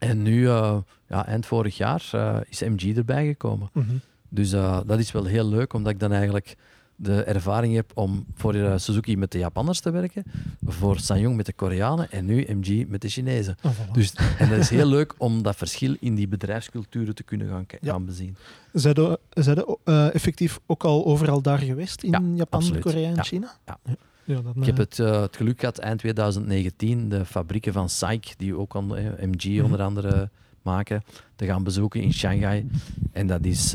En 0.09 0.23
nu, 0.23 0.49
ja, 0.49 1.27
eind 1.27 1.47
vorig 1.47 1.77
jaar, 1.77 2.11
is 2.49 2.61
MG 2.61 2.97
erbij 2.97 3.27
gekomen. 3.27 3.71
Mhm. 3.73 3.97
Dus 4.29 4.51
dat 4.51 4.99
is 4.99 5.13
wel 5.13 5.25
heel 5.25 5.49
leuk, 5.49 5.73
omdat 5.73 5.93
ik 5.93 5.99
dan 6.01 6.13
eigenlijk 6.13 6.57
de 7.03 7.23
ervaring 7.23 7.75
heb 7.75 7.91
om 7.95 8.25
voor 8.35 8.55
eh, 8.55 8.73
Suzuki 8.77 9.17
met 9.17 9.33
de 9.33 9.39
Japanners 9.39 9.81
te 9.81 9.91
werken, 9.91 10.23
voor 10.67 10.99
Sanyong 10.99 11.37
met 11.37 11.47
de 11.47 11.53
Koreanen 11.53 12.11
en 12.11 12.25
nu 12.25 12.47
MG 12.49 12.89
met 12.89 13.01
de 13.03 13.09
Chinezen. 13.09 13.57
Oh, 13.63 13.71
voilà. 13.73 13.91
Dus, 13.93 14.13
en 14.39 14.49
dat 14.49 14.59
is 14.59 14.69
heel 14.71 14.87
leuk 14.97 15.15
om 15.19 15.43
dat 15.43 15.57
verschil 15.57 15.97
in 16.01 16.15
die 16.15 16.29
bedrijfsculturen 16.29 17.15
te 17.15 17.23
kunnen 17.23 17.49
gaan, 17.49 17.65
Ja. 17.81 17.93
gaan 17.93 18.05
bezien. 18.05 18.37
Zijn 18.73 18.95
de, 18.95 19.19
zijn 19.31 19.57
de 19.57 19.79
eh, 19.85 20.15
effectief 20.15 20.61
ook 20.67 20.85
al 20.85 21.05
overal 21.07 21.43
daar 21.43 21.59
geweest? 21.59 22.03
In 22.03 22.11
Ja, 22.11 22.21
Japan, 22.35 22.61
absoluut. 22.61 22.83
Korea 22.83 23.09
en 23.09 23.15
Ja. 23.15 23.23
China? 23.23 23.53
Ja. 23.67 23.79
ja 24.25 24.41
dan, 24.41 24.53
Ik 24.57 24.65
heb 24.65 24.75
eh, 24.79 24.85
het, 24.85 24.97
het 24.97 25.37
geluk 25.37 25.61
gehad 25.61 25.79
eind 25.79 25.99
2019 25.99 27.09
de 27.09 27.25
fabrieken 27.25 27.73
van 27.73 27.89
SAIC, 27.89 28.35
die 28.37 28.57
ook 28.59 28.75
al, 28.75 28.97
eh, 28.97 29.05
MG 29.27 29.45
Mhm. 29.45 29.65
onder 29.65 29.83
andere 29.83 30.31
maken, 30.63 31.03
te 31.37 31.47
gaan 31.47 31.63
bezoeken 31.65 32.01
in 32.01 32.13
Shanghai. 32.13 32.67
En 33.13 33.27
dat 33.27 33.45
is, 33.45 33.75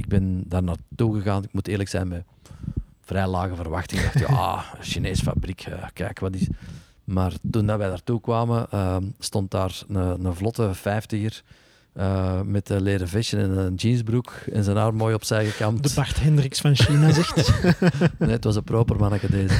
ik 0.00 0.08
ben 0.08 0.42
daar 0.46 0.62
naartoe 0.62 1.14
gegaan, 1.14 1.42
ik 1.44 1.52
moet 1.52 1.68
eerlijk 1.68 1.88
zijn, 1.88 2.08
met 2.08 2.22
vrij 3.04 3.26
lage 3.26 3.54
verwachtingen. 3.54 4.04
Ik 4.04 4.12
dacht, 4.12 4.28
ja, 4.28 4.64
Chinees 4.80 5.20
fabriek, 5.20 5.60
eh, 5.60 5.84
kijk 5.92 6.18
wat 6.20 6.34
is. 6.34 6.46
Maar 7.04 7.32
toen 7.50 7.66
dat 7.66 7.78
wij 7.78 7.88
daartoe 7.88 8.20
kwamen, 8.20 8.66
eh, 8.70 8.96
stond 9.18 9.50
daar 9.50 9.82
een, 9.88 10.24
een 10.24 10.34
vlotte 10.34 10.74
vijftiger 10.74 11.42
eh 11.92 12.40
met 12.42 12.68
een 12.70 12.82
leren 12.82 13.08
vestje 13.08 13.38
en 13.38 13.58
een 13.58 13.74
jeansbroek 13.74 14.32
en 14.52 14.64
zijn 14.64 14.76
haar 14.76 14.94
mooi 14.94 15.14
opzij 15.14 15.46
gekamd. 15.46 15.82
de 15.82 15.92
Bart 15.94 16.20
Hendricks 16.20 16.60
van 16.60 16.74
China 16.76 17.12
zegt. 17.20 17.52
Nee, 18.18 18.30
het 18.30 18.44
was 18.44 18.56
een 18.56 18.64
proper 18.64 18.96
manneke 18.96 19.30
deze. 19.30 19.54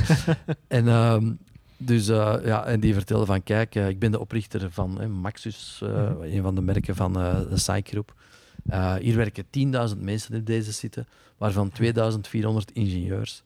en, 0.68 0.88
ehm, 0.88 1.32
dus, 1.76 2.08
eh, 2.08 2.34
ja, 2.44 2.64
en 2.64 2.80
die 2.80 2.94
vertelde 2.94 3.26
van, 3.26 3.42
kijk, 3.42 3.74
ik 3.74 3.98
ben 3.98 4.10
de 4.10 4.20
oprichter 4.20 4.70
van 4.70 5.10
Maxus, 5.20 5.80
Mhm. 5.82 6.22
een 6.22 6.42
van 6.42 6.54
de 6.54 6.60
merken 6.60 6.96
van 6.96 7.12
de 7.12 7.46
SAIC 7.54 7.88
groep. 7.88 8.14
Eh, 8.68 8.94
hier 8.94 9.16
werken 9.16 9.44
10.000 9.50 10.00
mensen 10.00 10.34
in 10.34 10.44
deze 10.44 10.72
zitten, 10.72 11.06
waarvan 11.38 11.70
2400 11.70 12.70
ingenieurs. 12.72 13.42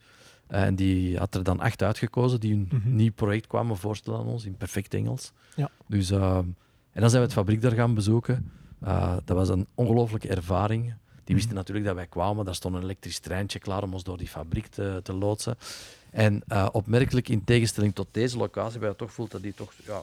Eh, 0.47 0.63
en 0.63 0.75
die 0.75 1.19
had 1.19 1.35
er 1.35 1.43
dan 1.43 1.61
acht 1.61 1.83
uitgekozen 1.83 2.41
die 2.41 2.53
een 2.53 2.69
Mhm. 2.71 2.97
nieuw 2.97 3.13
project 3.13 3.47
kwamen 3.47 3.77
voorstellen 3.77 4.19
aan 4.21 4.27
ons 4.27 4.45
in 4.45 4.57
perfect 4.57 4.95
Engels. 4.95 5.33
Ja. 5.57 5.71
Dus, 5.87 6.11
ehm, 6.11 6.45
en 6.93 7.01
dan 7.01 7.11
zijn 7.11 7.21
we 7.23 7.29
het 7.29 7.33
fabriek 7.39 7.63
daar 7.63 7.73
gaan 7.73 7.95
bezoeken. 7.95 8.51
Eh, 8.81 9.17
dat 9.25 9.37
was 9.37 9.49
een 9.49 9.67
ongelooflijke 9.75 10.29
ervaring. 10.29 10.95
Die 11.25 11.35
wisten 11.35 11.55
natuurlijk 11.55 11.87
dat 11.87 11.95
wij 11.95 12.07
kwamen. 12.07 12.45
Daar 12.45 12.55
stond 12.55 12.75
een 12.75 12.83
elektrisch 12.83 13.19
treintje 13.19 13.59
klaar 13.59 13.83
om 13.83 13.93
ons 13.93 14.03
door 14.05 14.19
die 14.19 14.29
fabriek 14.29 14.67
te, 14.67 15.01
te 15.03 15.13
loodsen. 15.13 15.57
En 16.11 16.43
opmerkelijk, 16.73 17.29
in 17.29 17.45
tegenstelling 17.45 17.95
tot 17.95 18.07
deze 18.11 18.37
locatie, 18.37 18.81
waar 18.81 18.89
je 18.89 18.97
toch 18.97 19.13
voelt 19.13 19.31
dat 19.31 19.43
die 19.43 19.55
toch... 19.55 19.73
Ja, 19.87 20.03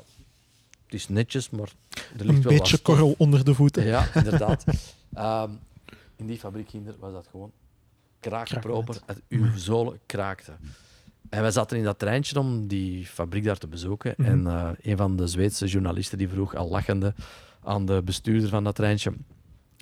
het 0.85 0.93
is 0.93 1.07
netjes, 1.07 1.49
maar 1.49 1.69
er 1.97 2.01
ligt 2.11 2.19
Een 2.19 2.25
wel 2.25 2.51
wat 2.51 2.61
beetje 2.61 2.77
korrel 2.77 3.15
onder 3.17 3.45
de 3.45 3.53
voeten. 3.53 3.85
Ja, 3.85 4.07
inderdaad. 4.15 4.63
Ehm, 5.13 5.49
in 6.15 6.25
die 6.27 6.37
fabriek 6.37 6.69
Ginder 6.69 6.95
was 6.99 7.13
dat 7.13 7.27
gewoon 7.31 7.51
kraakproper. 8.19 8.97
Het, 9.05 9.21
uw 9.29 9.45
zolen 9.55 9.99
kraakte. 10.05 10.51
En 11.29 11.41
wij 11.41 11.51
zaten 11.51 11.77
in 11.77 11.83
dat 11.83 11.99
treintje 11.99 12.39
om 12.39 12.67
die 12.67 13.05
fabriek 13.05 13.43
daar 13.43 13.57
te 13.57 13.67
bezoeken. 13.67 14.13
Mhm. 14.17 14.29
En 14.29 14.47
eh, 14.47 14.69
een 14.81 14.97
van 14.97 15.15
de 15.15 15.27
Zweedse 15.27 15.65
journalisten 15.67 16.17
die 16.17 16.29
vroeg 16.29 16.55
al 16.55 16.69
lachende 16.69 17.13
aan 17.63 17.85
de 17.85 18.01
bestuurder 18.05 18.49
van 18.49 18.63
dat 18.63 18.75
treintje. 18.75 19.13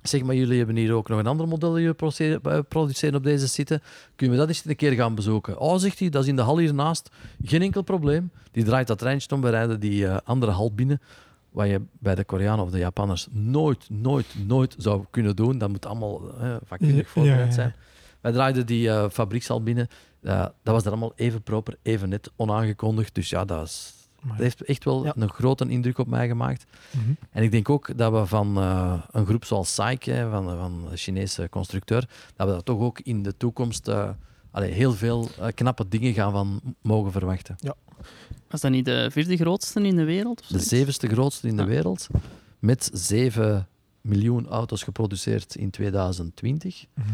Zeg 0.04 0.24
maar, 0.24 0.36
jullie 0.36 0.58
hebben 0.58 0.76
hier 0.76 0.94
ook 0.94 1.08
nog 1.08 1.20
een 1.20 1.28
ander 1.28 1.48
model 1.48 1.70
dat 1.70 1.80
jullie 1.80 1.94
proce- 1.94 2.40
eh, 2.44 2.60
produceren 2.68 3.16
op 3.16 3.24
deze 3.24 3.48
site. 3.48 3.82
Kunnen 4.16 4.36
we 4.36 4.42
dat 4.42 4.50
eens 4.56 4.66
een 4.66 4.76
keer 4.76 4.92
gaan 4.92 5.16
bezoeken? 5.16 5.60
Oh, 5.60 5.78
zegt 5.78 6.00
hij, 6.00 6.10
dat 6.10 6.24
is 6.24 6.30
in 6.30 6.36
de 6.36 6.42
hal 6.42 6.58
hiernaast. 6.58 7.10
Geen 7.44 7.62
enkel 7.62 7.82
probleem. 7.82 8.32
Die 8.52 8.64
draait 8.64 8.88
dat 8.88 8.98
treintje 8.98 9.36
om, 9.36 9.42
we 9.42 9.50
rijden 9.50 9.80
die 9.80 10.08
eh, 10.08 10.18
andere 10.24 10.52
hal 10.52 10.74
binnen. 10.74 11.02
Wat 11.52 11.68
je 11.68 11.82
bij 12.00 12.16
de 12.16 12.24
Koreanen 12.24 12.66
of 12.66 12.72
de 12.72 12.78
Japanners 12.78 13.28
nooit, 13.32 13.90
nooit, 13.90 14.26
nooit 14.48 14.76
zou 14.78 15.06
kunnen 15.10 15.36
doen. 15.36 15.58
Dat 15.58 15.70
moet 15.70 15.86
allemaal 15.86 16.40
eh, 16.40 16.56
vakkundig 16.66 17.10
voorbereid 17.10 17.40
ja, 17.40 17.46
ja. 17.46 17.52
zijn. 17.52 17.74
Wij 18.22 18.32
draaiden 18.32 18.66
die 18.66 18.90
eh 18.90 19.10
fabriekshal 19.10 19.64
binnen. 19.64 19.88
Eh, 20.22 20.40
dat 20.40 20.74
was 20.74 20.84
er 20.84 20.90
allemaal 20.90 21.14
even 21.16 21.42
proper, 21.42 21.78
even 21.82 22.10
net, 22.10 22.32
onaangekondigd. 22.36 23.16
Dus 23.16 23.30
ja, 23.30 23.46
dat, 23.46 23.66
is, 23.68 23.94
dat 24.28 24.38
heeft 24.38 24.64
echt 24.64 24.84
wel 24.84 25.04
Ja. 25.06 25.14
een 25.16 25.30
grote 25.30 25.70
indruk 25.70 25.98
op 25.98 26.08
mij 26.08 26.28
gemaakt. 26.28 26.66
Mhm. 26.92 27.12
En 27.32 27.44
ik 27.44 27.52
denk 27.52 27.70
ook 27.70 27.98
dat 27.98 28.12
we 28.12 28.26
van 28.26 28.58
eh, 28.58 28.94
een 29.12 29.26
groep 29.26 29.46
zoals 29.46 29.74
SAIC, 29.74 30.04
hè, 30.04 30.30
van, 30.30 30.46
van 30.46 30.88
de 30.90 30.98
Chinese 30.98 31.48
constructeur, 31.50 32.10
dat 32.36 32.48
we 32.48 32.54
daar 32.54 32.64
toch 32.64 32.80
ook 32.80 33.00
in 33.00 33.24
de 33.24 33.38
toekomst 33.38 33.92
allee, 34.52 34.72
heel 34.72 34.94
veel 34.94 35.30
eh, 35.40 35.48
knappe 35.56 35.88
dingen 35.88 36.14
gaan 36.14 36.32
van 36.32 36.62
mogen 36.82 37.12
verwachten. 37.12 37.56
Was 38.50 38.62
dat 38.62 38.72
niet 38.72 38.86
de 38.86 39.08
vierde 39.12 39.38
grootste 39.38 39.82
in 39.82 39.96
de 39.96 40.04
wereld? 40.04 40.42
Of 40.42 40.48
De 40.48 40.60
zevende 40.60 41.08
grootste 41.16 41.48
in 41.48 41.56
de 41.56 41.62
Ja. 41.62 41.68
wereld, 41.68 42.08
met 42.60 42.90
7 42.94 43.68
miljoen 44.02 44.48
auto's 44.48 44.84
geproduceerd 44.84 45.56
in 45.56 45.70
2020. 45.70 46.86
Mhm. 46.94 47.08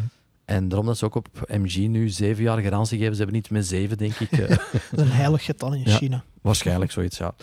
En 0.45 0.67
daarom 0.67 0.87
dat 0.87 0.97
ze 0.97 1.05
ook 1.05 1.15
op 1.15 1.27
MG 1.47 1.75
nu 1.87 2.09
zeven 2.09 2.43
jaar 2.43 2.61
garantie 2.61 2.97
geven. 2.97 3.11
Ze 3.11 3.17
hebben 3.17 3.35
niet 3.35 3.49
met 3.49 3.65
zeven, 3.67 3.97
denk 3.97 4.13
ik. 4.19 4.31
eh, 4.31 4.47
Dat 4.49 4.59
is 4.91 4.99
een 4.99 5.11
heilig 5.11 5.43
getal 5.45 5.73
in 5.73 5.81
Ja. 5.85 5.95
China. 5.97 6.23
waarschijnlijk 6.41 6.91
zoiets, 6.91 7.17
ja. 7.17 7.35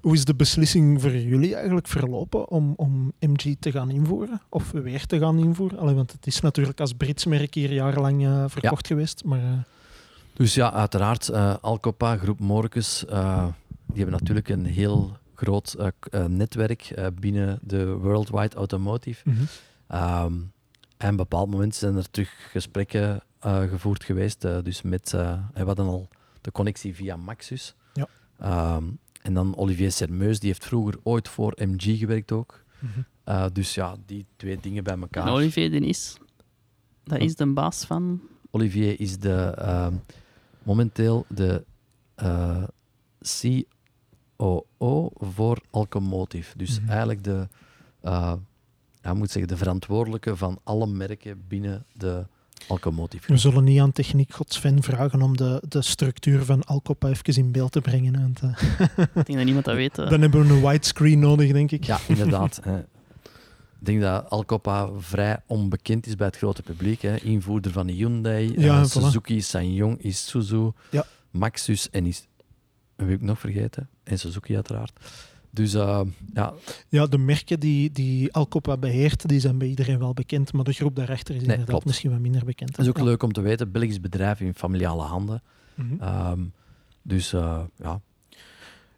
Hoe 0.00 0.14
is 0.14 0.24
de 0.24 0.34
beslissing 0.34 1.00
voor 1.00 1.16
jullie 1.16 1.54
eigenlijk 1.54 1.86
verlopen 1.88 2.48
om, 2.50 2.72
om 2.76 3.12
MG 3.20 3.54
te 3.60 3.70
gaan 3.70 3.90
invoeren? 3.90 4.40
Of 4.48 4.70
weer 4.70 5.06
te 5.06 5.18
gaan 5.18 5.38
invoeren? 5.38 5.78
Allee, 5.78 5.94
want 5.94 6.12
het 6.12 6.26
is 6.26 6.40
natuurlijk 6.40 6.80
als 6.80 6.92
Brits 6.92 7.24
merk 7.26 7.54
hier 7.54 7.72
jarenlang 7.72 8.24
eh, 8.26 8.44
verkocht 8.48 8.86
geweest. 8.86 9.24
Maar 9.24 9.38
eh, 9.42 9.52
Dus 10.32 10.54
ja, 10.54 10.72
uiteraard, 10.72 11.28
eh, 11.28 11.54
Alcopa, 11.60 12.16
Groep 12.16 12.40
Morcus, 12.40 13.04
die 13.86 14.00
hebben 14.02 14.18
natuurlijk 14.18 14.48
een 14.48 14.64
heel 14.66 15.16
groot 15.34 15.76
netwerk 16.28 16.94
binnen 17.20 17.58
de 17.62 17.86
Worldwide 17.86 18.56
Automotive. 18.56 19.30
Ehm, 19.88 20.32
en 21.02 21.12
op 21.12 21.20
een 21.20 21.28
bepaald 21.28 21.50
moment 21.50 21.74
zijn 21.74 21.96
er 21.96 22.10
terug 22.10 22.48
gesprekken 22.50 23.22
eh, 23.40 23.62
gevoerd 23.62 24.04
geweest. 24.04 24.44
eh, 24.44 24.58
dus 24.62 24.82
met, 24.82 25.12
eh, 25.14 25.38
we 25.54 25.62
hadden 25.64 25.86
al 25.86 26.08
de 26.40 26.52
connectie 26.52 26.94
via 26.94 27.16
Maxus. 27.16 27.74
Ja. 27.92 28.06
Ehm, 28.38 28.84
en 29.22 29.34
dan 29.34 29.56
Olivier 29.56 29.92
Sermeus, 29.92 30.38
die 30.40 30.48
heeft 30.48 30.64
vroeger 30.64 30.98
ooit 31.02 31.28
voor 31.28 31.52
MG 31.56 31.98
gewerkt 31.98 32.32
ook. 32.32 32.64
Mhm. 32.78 33.00
Eh, 33.24 33.44
dus 33.52 33.74
ja, 33.74 33.96
die 34.06 34.26
twee 34.36 34.58
dingen 34.60 34.84
bij 34.84 34.92
En 34.94 35.00
elkaar. 35.00 35.30
Olivier 35.32 35.70
Denis, 35.70 36.16
dat 37.04 37.18
is 37.20 37.36
de 37.36 37.46
baas 37.46 37.84
van... 37.84 38.20
Olivier 38.50 39.00
is 39.00 39.18
de, 39.18 39.54
ehm, 39.58 39.94
momenteel 40.62 41.24
de 41.28 41.64
eh, 42.14 42.62
COO 44.38 45.10
voor 45.14 45.60
Alcomotive. 45.70 46.58
Dus 46.58 46.80
Mhm. 46.80 46.88
eigenlijk 46.90 47.24
de, 47.24 47.48
ja, 49.02 49.14
moet 49.14 49.30
zeggen, 49.30 49.52
de 49.52 49.56
verantwoordelijke 49.56 50.36
van 50.36 50.58
alle 50.64 50.86
merken 50.86 51.42
binnen 51.48 51.84
de 51.92 52.26
Alcomotive. 52.68 53.32
We 53.32 53.36
zullen 53.38 53.64
niet 53.64 53.80
aan 53.80 53.92
Techniek 53.92 54.32
God 54.34 54.52
Sven 54.52 54.82
vragen 54.82 55.22
om 55.22 55.36
de, 55.36 55.62
de 55.68 55.82
structuur 55.82 56.44
van 56.44 56.64
Alcopa 56.64 57.08
even 57.08 57.34
in 57.34 57.52
beeld 57.52 57.72
te 57.72 57.80
brengen. 57.80 58.20
Want, 58.20 58.40
eh, 58.40 58.50
Ik 59.06 59.14
denk 59.14 59.26
dat 59.36 59.44
niemand 59.44 59.64
dat 59.64 59.74
weet. 59.74 59.98
eh. 59.98 60.10
dan 60.10 60.20
hebben 60.20 60.46
we 60.48 60.54
een 60.54 60.68
widescreen 60.68 61.18
nodig, 61.18 61.52
denk 61.52 61.70
ik. 61.70 61.84
Ja, 61.84 61.98
inderdaad. 62.08 62.60
hè. 62.64 62.78
Ik 62.78 63.88
denk 63.88 64.00
dat 64.00 64.30
Alcopa 64.30 64.88
vrij 64.98 65.40
onbekend 65.46 66.06
is 66.06 66.16
bij 66.16 66.26
het 66.26 66.36
grote 66.36 66.62
publiek. 66.62 67.02
Hè. 67.02 67.16
Invoerder 67.16 67.72
van 67.72 67.88
Hyundai, 67.88 68.52
Ja, 68.60 68.80
eh, 68.80 68.84
voilà. 68.86 68.90
Suzuki, 68.90 69.40
Sanyong, 69.40 69.98
Isuzu, 70.02 70.70
Ja. 70.90 71.04
Maxus 71.30 71.90
en 71.90 72.06
is... 72.06 72.26
Heb 72.96 73.08
ik 73.08 73.20
nog 73.20 73.38
vergeten? 73.38 73.88
En 74.04 74.18
Suzuki 74.18 74.54
uiteraard. 74.54 74.92
Dus 75.54 75.74
eh, 75.74 76.00
ja, 76.34 76.52
Ja, 76.88 77.06
de 77.06 77.18
merken 77.18 77.60
die, 77.60 77.90
die 77.90 78.32
Alcopa 78.32 78.76
beheert, 78.76 79.28
die 79.28 79.40
zijn 79.40 79.58
bij 79.58 79.68
iedereen 79.68 79.98
wel 79.98 80.12
bekend, 80.14 80.52
maar 80.52 80.64
de 80.64 80.72
groep 80.72 80.96
daarachter 80.96 81.30
is 81.34 81.40
Nee, 81.40 81.42
inderdaad 81.50 81.68
klopt. 81.68 81.84
misschien 81.84 82.10
wat 82.10 82.20
minder 82.20 82.44
bekend. 82.44 82.70
het 82.70 82.78
is 82.78 82.88
ook 82.88 82.96
Ja. 82.98 83.04
leuk 83.04 83.22
om 83.22 83.32
te 83.32 83.40
weten. 83.40 83.70
Belgisch 83.72 84.00
bedrijf 84.00 84.40
in 84.40 84.54
familiale 84.54 85.02
handen. 85.02 85.42
Mhm. 85.74 86.02
Ehm, 86.02 86.40
dus 87.02 87.32
eh, 87.32 87.60
ja, 87.76 88.00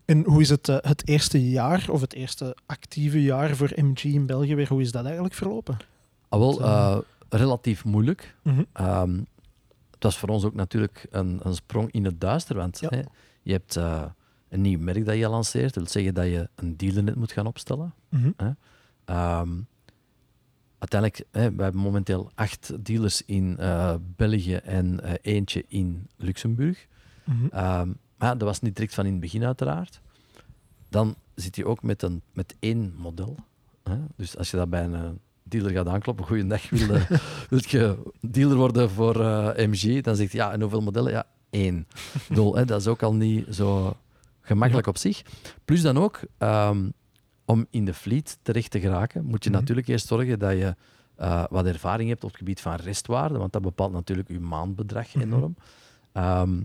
En 0.04 0.24
hoe 0.24 0.40
is 0.40 0.48
het 0.48 0.68
eh, 0.68 0.76
het 0.80 1.08
eerste 1.08 1.50
jaar, 1.50 1.86
of 1.90 2.00
het 2.00 2.12
eerste 2.14 2.56
actieve 2.66 3.22
jaar 3.22 3.56
voor 3.56 3.72
MG 3.76 4.04
in 4.04 4.26
België 4.26 4.54
weer, 4.54 4.68
hoe 4.68 4.80
is 4.80 4.92
dat 4.92 5.04
eigenlijk 5.04 5.34
verlopen? 5.34 5.76
Ah, 6.28 6.38
wel, 6.38 7.04
relatief 7.28 7.84
moeilijk. 7.84 8.34
Mhm. 8.42 8.62
Ehm, 8.72 9.16
het 9.90 10.02
was 10.02 10.18
voor 10.18 10.28
ons 10.28 10.44
ook 10.44 10.54
natuurlijk 10.54 11.06
een, 11.10 11.40
een 11.42 11.54
sprong 11.54 11.90
in 11.92 12.04
het 12.04 12.20
duister, 12.20 12.56
want 12.56 12.78
Ja. 12.80 12.88
hè, 12.90 13.00
je 13.42 13.52
hebt 13.52 13.78
een 14.48 14.60
nieuw 14.60 14.78
merk 14.78 15.04
dat 15.04 15.16
je 15.16 15.28
lanceert. 15.28 15.74
Dat 15.74 15.82
wil 15.82 15.92
zeggen 15.92 16.14
dat 16.14 16.24
je 16.26 16.48
een 16.54 16.76
dealernet 16.76 17.14
moet 17.14 17.32
gaan 17.32 17.46
opstellen. 17.46 17.94
Mhm. 18.08 18.30
Ehm, 19.04 19.50
uiteindelijk, 20.78 21.24
hè, 21.30 21.52
we 21.54 21.62
hebben 21.62 21.80
momenteel 21.80 22.30
acht 22.34 22.84
dealers 22.84 23.22
in 23.24 23.56
eh, 23.58 23.94
België 24.16 24.54
en 24.54 25.00
eh, 25.02 25.12
eentje 25.22 25.64
in 25.68 26.06
Luxemburg. 26.16 26.86
Maar 28.18 28.30
ja, 28.30 28.34
dat 28.34 28.48
was 28.48 28.60
niet 28.60 28.74
direct 28.76 28.94
van 28.94 29.04
in 29.06 29.12
het 29.12 29.20
begin 29.20 29.44
uiteraard. 29.44 30.00
Dan 30.88 31.14
zit 31.34 31.56
je 31.56 31.66
ook 31.66 31.82
met, 31.82 32.02
een, 32.02 32.22
met 32.32 32.54
één 32.58 32.94
model. 32.96 33.36
Hè? 33.82 33.96
Dus 34.16 34.36
als 34.36 34.50
je 34.50 34.56
dat 34.56 34.70
bij 34.70 34.84
een 34.84 34.94
eh, 34.94 35.08
dealer 35.42 35.70
gaat 35.70 35.88
aankloppen, 35.88 36.24
goeiedag, 36.26 36.70
wil, 36.70 36.78
je- 36.98 37.20
wilt 37.50 37.70
je 37.70 38.12
dealer 38.20 38.56
worden 38.56 38.90
voor 38.90 39.20
eh, 39.20 39.66
MG? 39.66 40.02
Dan 40.02 40.16
zegt 40.16 40.32
hij, 40.32 40.40
ja, 40.40 40.52
en 40.52 40.60
hoeveel 40.60 40.80
modellen? 40.82 41.12
Ja, 41.12 41.26
één. 41.50 41.86
Ik 42.14 42.24
bedoel, 42.28 42.54
hè, 42.56 42.64
dat 42.64 42.80
is 42.80 42.86
ook 42.86 43.02
al 43.02 43.14
niet 43.14 43.46
zo 43.54 43.96
gemakkelijk 44.44 44.86
op 44.86 44.96
zich. 44.98 45.22
Plus 45.64 45.82
dan 45.82 45.98
ook, 45.98 46.20
ehm, 46.38 46.88
om 47.44 47.66
in 47.70 47.84
de 47.84 47.94
fleet 47.94 48.38
terecht 48.42 48.70
te 48.70 48.80
geraken, 48.80 49.24
moet 49.24 49.44
je 49.44 49.50
Mhm. 49.50 49.58
natuurlijk 49.58 49.88
eerst 49.88 50.06
zorgen 50.06 50.38
dat 50.38 50.52
je 50.52 50.74
eh, 51.16 51.44
wat 51.50 51.66
ervaring 51.66 52.08
hebt 52.08 52.24
op 52.24 52.28
het 52.28 52.38
gebied 52.38 52.60
van 52.60 52.74
restwaarde, 52.74 53.38
want 53.38 53.52
dat 53.52 53.62
bepaalt 53.62 53.92
natuurlijk 53.92 54.28
je 54.28 54.40
maandbedrag 54.40 55.14
Mhm. 55.14 55.20
enorm. 55.24 55.56
Ehm, 56.12 56.60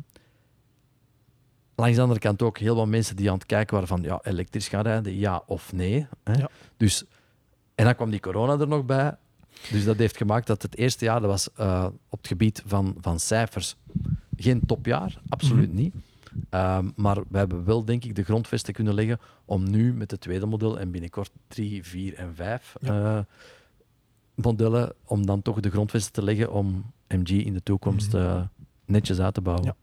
langs 1.75 1.95
de 1.95 2.01
andere 2.01 2.19
kant 2.19 2.41
ook 2.41 2.57
heel 2.57 2.75
wat 2.75 2.87
mensen 2.87 3.15
die 3.15 3.27
aan 3.31 3.37
het 3.37 3.45
kijken 3.45 3.73
waren 3.73 3.87
van 3.87 4.01
ja, 4.01 4.19
elektrisch 4.23 4.67
gaan 4.67 4.81
rijden, 4.83 5.15
ja 5.17 5.43
of 5.45 5.73
nee. 5.73 6.07
Hè? 6.23 6.33
Ja. 6.33 6.49
Dus, 6.77 7.03
en 7.75 7.85
dan 7.85 7.95
kwam 7.95 8.09
die 8.09 8.19
corona 8.19 8.59
er 8.59 8.67
nog 8.67 8.85
bij. 8.85 9.15
Dus 9.71 9.83
dat 9.85 9.97
heeft 9.97 10.17
gemaakt 10.17 10.47
dat 10.47 10.61
het 10.61 10.77
eerste 10.77 11.05
jaar, 11.05 11.19
dat 11.21 11.29
was 11.29 11.53
eh, 11.53 11.85
op 12.09 12.17
het 12.17 12.27
gebied 12.27 12.63
van, 12.65 12.95
van 13.01 13.19
cijfers, 13.19 13.75
geen 14.37 14.61
topjaar, 14.65 15.21
absoluut 15.29 15.73
niet. 15.73 15.93
Ehm, 16.49 16.89
maar 16.95 17.17
we 17.29 17.37
hebben 17.37 17.65
wel, 17.65 17.85
denk 17.85 18.03
ik, 18.03 18.15
de 18.15 18.23
grondvesten 18.23 18.73
kunnen 18.73 18.93
leggen 18.93 19.19
om 19.45 19.69
nu 19.69 19.93
met 19.93 20.11
het 20.11 20.21
tweede 20.21 20.45
model 20.45 20.79
en 20.79 20.91
binnenkort 20.91 21.31
drie, 21.47 21.83
vier 21.83 22.13
en 22.15 22.35
vijf 22.35 22.75
eh, 22.81 23.19
modellen, 24.35 24.93
om 25.05 25.25
dan 25.25 25.41
toch 25.41 25.59
de 25.59 25.69
grondvesten 25.69 26.13
te 26.13 26.23
leggen 26.23 26.51
om 26.51 26.91
MG 27.07 27.29
in 27.29 27.53
de 27.53 27.63
toekomst 27.63 28.13
Mhm. 28.13 28.21
eh, 28.21 28.41
netjes 28.85 29.19
uit 29.19 29.33
te 29.33 29.41
bouwen. 29.41 29.65
Ja. 29.65 29.75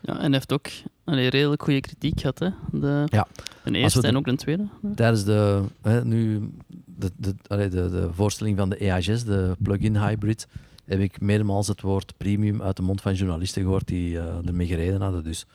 Ja, 0.00 0.12
en 0.14 0.20
hij 0.22 0.30
heeft 0.32 0.52
ook 0.52 0.66
allee, 1.04 1.28
redelijk 1.30 1.62
goede 1.62 1.80
kritiek 1.80 2.20
gehad. 2.20 2.38
Hè? 2.38 2.48
De, 2.72 3.04
Ja. 3.10 3.26
de 3.64 3.78
eerste 3.78 4.00
de- 4.00 4.06
en 4.06 4.16
ook 4.16 4.24
de 4.24 4.36
tweede. 4.36 4.66
Tijdens 4.94 5.24
de, 5.24 5.62
hè, 5.82 6.04
nu, 6.04 6.50
de, 6.84 7.10
de, 7.16 7.34
allee, 7.46 7.68
de, 7.68 7.90
de 7.90 8.08
voorstelling 8.12 8.56
van 8.58 8.68
de 8.70 8.76
EHS, 8.76 9.24
de 9.24 9.56
plug-in 9.62 9.96
hybrid, 9.96 10.48
heb 10.84 11.00
ik 11.00 11.20
meermaals 11.20 11.68
het 11.68 11.80
woord 11.80 12.14
premium 12.16 12.62
uit 12.62 12.76
de 12.76 12.82
mond 12.82 13.00
van 13.00 13.14
journalisten 13.14 13.62
gehoord 13.62 13.86
die 13.86 14.18
eh, 14.18 14.46
ermee 14.46 14.66
gereden 14.66 15.00
hadden. 15.00 15.24
Dus 15.24 15.46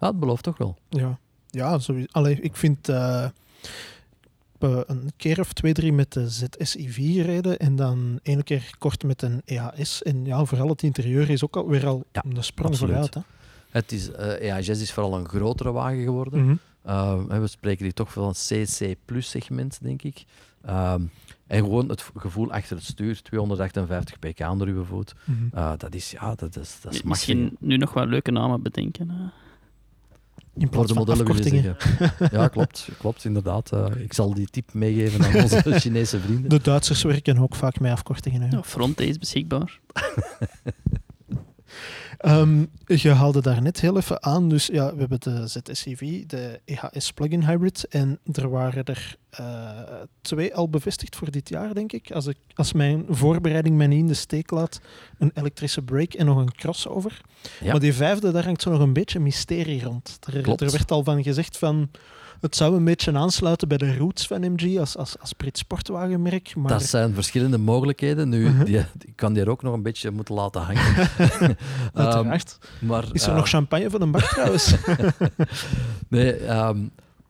ja, 0.00 0.06
het 0.06 0.20
belooft 0.20 0.42
toch 0.42 0.58
wel. 0.58 0.76
Ja, 0.88 1.18
ja 1.50 1.78
sowieso. 1.78 2.08
Allee, 2.10 2.40
ik 2.40 2.56
vind 2.56 2.88
eh, 2.88 3.28
ik 4.60 4.68
heb, 4.68 4.70
eh, 4.70 4.80
een 4.86 5.12
keer 5.16 5.40
of 5.40 5.52
twee, 5.52 5.72
drie 5.72 5.92
met 5.92 6.12
de 6.12 6.28
ZSI4 6.30 6.92
gereden 6.94 7.58
en 7.58 7.76
dan 7.76 8.18
één 8.22 8.44
keer 8.44 8.70
kort 8.78 9.02
met 9.02 9.22
een 9.22 9.42
EHS. 9.44 10.02
En 10.02 10.24
ja, 10.24 10.44
vooral 10.44 10.68
het 10.68 10.82
interieur 10.82 11.30
is 11.30 11.44
ook 11.44 11.56
alweer 11.56 11.86
al 11.86 12.04
Ja, 12.12 12.24
een 12.28 12.44
sprong 12.44 12.70
absoluut. 12.70 12.94
vooruit. 12.94 13.14
Hè. 13.14 13.20
Het 13.70 13.92
is, 13.92 14.10
eh 14.10 14.58
EHS 14.58 14.68
is 14.68 14.92
vooral 14.92 15.18
een 15.18 15.28
grotere 15.28 15.72
wagen 15.72 16.02
geworden. 16.02 16.44
Mhm. 16.44 16.56
Uh, 16.86 17.24
we 17.24 17.46
spreken 17.46 17.84
hier 17.84 17.94
toch 17.94 18.12
van 18.12 18.24
een 18.24 18.64
CC 18.64 18.96
plus 19.04 19.30
segment, 19.30 19.78
denk 19.82 20.02
ik. 20.02 20.24
Ehm, 20.62 21.02
en 21.46 21.62
gewoon 21.62 21.88
het 21.88 22.10
gevoel 22.16 22.52
achter 22.52 22.76
het 22.76 22.84
stuur, 22.84 23.22
258 23.22 24.18
pk 24.18 24.40
onder 24.50 24.68
uw 24.68 24.84
voet. 24.84 25.14
Uh, 25.54 25.72
dat 25.76 25.94
is, 25.94 26.10
ja, 26.10 26.34
dat 26.34 26.56
is, 26.56 26.78
dat 26.80 26.94
is 26.94 27.02
Misschien 27.02 27.56
nu 27.60 27.76
nog 27.76 27.92
wel 27.92 28.06
leuke 28.06 28.30
namen 28.30 28.62
bedenken. 28.62 29.32
In 30.58 30.66
Voor 30.66 30.70
plaats 30.70 30.88
de 30.88 30.94
van 30.94 31.04
modellen 31.04 31.26
afkortingen. 31.26 31.76
Ja, 32.30 32.48
klopt, 32.48 32.88
klopt 32.98 33.24
inderdaad. 33.24 33.72
Uh, 33.74 33.86
ik 33.96 34.12
zal 34.12 34.34
die 34.34 34.46
tip 34.50 34.72
meegeven 34.72 35.24
aan 35.24 35.42
onze 35.42 35.62
Chinese 35.80 36.20
vrienden. 36.20 36.50
De 36.50 36.60
Duitsers 36.60 37.02
werken 37.02 37.38
ook 37.38 37.54
vaak 37.54 37.80
met 37.80 37.92
afkortingen. 37.92 38.40
Hè. 38.40 38.48
Ja, 38.56 38.62
Fronte 38.62 39.06
is 39.06 39.18
beschikbaar. 39.18 39.78
Ehm, 42.18 42.64
je 42.84 43.10
haalde 43.10 43.40
daar 43.40 43.62
net 43.62 43.80
heel 43.80 43.96
even 43.96 44.22
aan. 44.22 44.48
Dus 44.48 44.66
ja, 44.66 44.92
we 44.92 44.98
hebben 44.98 45.20
de 45.20 45.46
ZSEV, 45.46 46.26
de 46.26 46.60
EHS 46.64 47.12
plug-in 47.12 47.44
hybrid. 47.44 47.86
En 47.88 48.18
er 48.32 48.48
waren 48.50 48.84
er 48.84 49.16
eh, 49.30 49.80
twee 50.20 50.54
al 50.54 50.68
bevestigd 50.68 51.16
voor 51.16 51.30
dit 51.30 51.48
jaar, 51.48 51.74
denk 51.74 51.92
ik. 51.92 52.10
Als, 52.10 52.26
ik. 52.26 52.36
als 52.54 52.72
mijn 52.72 53.04
voorbereiding 53.08 53.76
mij 53.76 53.86
niet 53.86 53.98
in 53.98 54.06
de 54.06 54.14
steek 54.14 54.50
laat, 54.50 54.80
een 55.18 55.30
elektrische 55.34 55.82
brake 55.82 56.18
en 56.18 56.26
nog 56.26 56.38
een 56.38 56.54
crossover. 56.54 57.20
Ja. 57.60 57.70
Maar 57.70 57.80
die 57.80 57.94
vijfde, 57.94 58.32
daar 58.32 58.44
hangt 58.44 58.62
zo 58.62 58.70
nog 58.70 58.80
een 58.80 58.92
beetje 58.92 59.20
mysterie 59.20 59.82
rond. 59.82 60.18
Er, 60.20 60.48
er 60.48 60.70
werd 60.70 60.90
al 60.90 61.04
van 61.04 61.22
gezegd 61.22 61.58
van... 61.58 61.90
Het 62.40 62.56
zou 62.56 62.76
een 62.76 62.84
beetje 62.84 63.12
aansluiten 63.16 63.68
bij 63.68 63.76
de 63.78 63.96
roots 63.96 64.26
van 64.26 64.40
MG 64.52 64.78
als, 64.78 64.96
als, 64.96 65.18
als 65.18 65.32
Brit 65.32 65.58
sportwagenmerk. 65.58 66.56
Maar 66.56 66.68
Dat 66.68 66.82
zijn 66.82 67.14
verschillende 67.14 67.58
mogelijkheden. 67.58 68.28
Nu, 68.28 68.48
Mhm. 68.48 68.64
die, 68.64 68.78
ik 68.78 69.12
kan 69.16 69.32
die 69.32 69.42
er 69.42 69.50
ook 69.50 69.62
nog 69.62 69.74
een 69.74 69.82
beetje 69.82 70.10
moeten 70.10 70.34
laten 70.34 70.60
hangen. 70.62 70.82
Uiteraard. 71.94 72.58
maar, 72.80 73.04
Is 73.12 73.22
er 73.22 73.30
eh, 73.30 73.36
nog 73.36 73.48
champagne 73.48 73.90
van 73.90 74.02
een 74.02 74.10
bar 74.10 74.28
trouwens? 74.28 74.74
Nee, 76.08 76.32
ehm, 76.36 76.78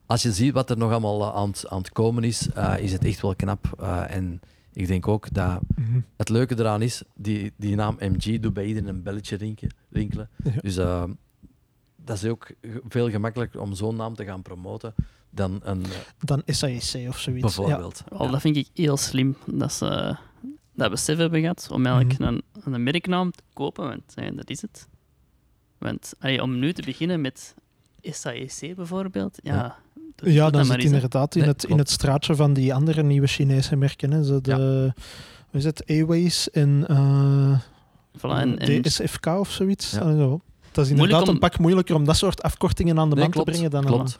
als 0.06 0.22
je 0.22 0.32
ziet 0.32 0.52
wat 0.52 0.70
er 0.70 0.76
nog 0.78 0.90
allemaal 0.90 1.22
eh, 1.22 1.34
aan, 1.36 1.48
het- 1.48 1.68
aan 1.68 1.78
het 1.78 1.92
komen 1.92 2.24
is, 2.24 2.48
eh, 2.54 2.74
is 2.78 2.92
het 2.92 3.04
echt 3.04 3.20
wel 3.20 3.36
knap. 3.36 3.82
En 4.08 4.40
ik 4.72 4.86
denk 4.86 5.08
ook 5.08 5.26
dat 5.34 5.60
Mhm. 5.76 6.00
het 6.16 6.28
leuke 6.28 6.54
eraan 6.58 6.82
is, 6.82 7.02
die, 7.14 7.52
die 7.56 7.74
naam 7.76 7.96
MG 7.98 8.40
doet 8.40 8.52
bij 8.54 8.64
iedereen 8.64 8.88
een 8.88 9.02
belletje 9.02 9.54
rinkelen. 9.90 10.28
Ja. 10.44 10.50
Dus 10.60 10.76
ehm, 10.76 11.10
dat 12.08 12.16
is 12.16 12.24
ook 12.30 12.46
veel 12.88 13.10
gemakkelijker 13.10 13.60
om 13.60 13.74
zo'n 13.74 13.96
naam 13.96 14.14
te 14.14 14.24
gaan 14.24 14.42
promoten 14.42 14.94
dan 15.30 15.60
een 15.62 15.84
eh, 15.84 15.90
Dan 16.18 16.42
SAEC 16.46 17.08
of 17.08 17.18
zoiets. 17.18 17.24
Ja. 17.26 17.40
bijvoorbeeld. 17.40 18.02
Al, 18.12 18.30
Dat 18.30 18.40
vind 18.40 18.56
ik 18.56 18.68
heel 18.74 18.96
slim 18.96 19.36
dat 19.46 19.72
ze 19.72 20.16
dat 20.74 20.90
besef 20.90 21.16
hebben 21.18 21.40
gehad 21.40 21.68
om 21.70 21.86
eigenlijk 21.86 22.18
Mhm. 22.18 22.28
een, 22.28 22.42
een 22.74 22.82
merknaam 22.82 23.30
te 23.30 23.42
kopen, 23.52 23.84
want 23.84 24.36
dat 24.36 24.50
is 24.50 24.62
het. 24.62 24.88
Want 25.78 26.12
allee, 26.18 26.42
om 26.42 26.58
nu 26.58 26.72
te 26.72 26.82
beginnen 26.82 27.20
met 27.20 27.54
SAEC 28.02 28.74
bijvoorbeeld, 28.76 29.38
ja, 29.42 29.54
Ja. 29.54 29.76
doe- 30.16 30.32
Ja, 30.32 30.50
dan 30.50 30.64
zit 30.64 30.84
inderdaad 30.84 31.34
in, 31.34 31.40
Nee, 31.40 31.50
het, 31.50 31.64
in 31.64 31.78
het 31.78 31.90
straatje 31.90 32.34
van 32.36 32.52
die 32.52 32.74
andere 32.74 33.02
nieuwe 33.02 33.26
Chinese 33.26 33.76
merken. 33.76 34.10
Hè. 34.10 34.24
Zo 34.24 34.40
de, 34.40 34.92
hoe 35.50 35.58
is 35.60 35.64
het, 35.64 35.86
Airways 35.86 36.50
en, 36.50 36.84
eh, 36.88 37.60
Voilà, 38.16 38.20
en, 38.40 38.58
en 38.58 38.82
DSFK 38.82 39.26
of 39.26 39.50
zoiets. 39.50 39.90
Ja. 39.90 40.38
Dat 40.78 40.86
is 40.86 40.92
Moeilijk 40.92 41.18
inderdaad 41.20 41.28
om- 41.28 41.34
een 41.34 41.50
pak 41.50 41.58
moeilijker 41.60 41.94
om 41.94 42.04
dat 42.04 42.16
soort 42.16 42.42
afkortingen 42.42 42.98
aan 42.98 43.08
de 43.08 43.14
Nee, 43.14 43.24
man 43.24 43.32
klopt, 43.32 43.46
te 43.46 43.52
brengen 43.52 43.70
dan 43.70 43.84
klopt. 43.84 44.18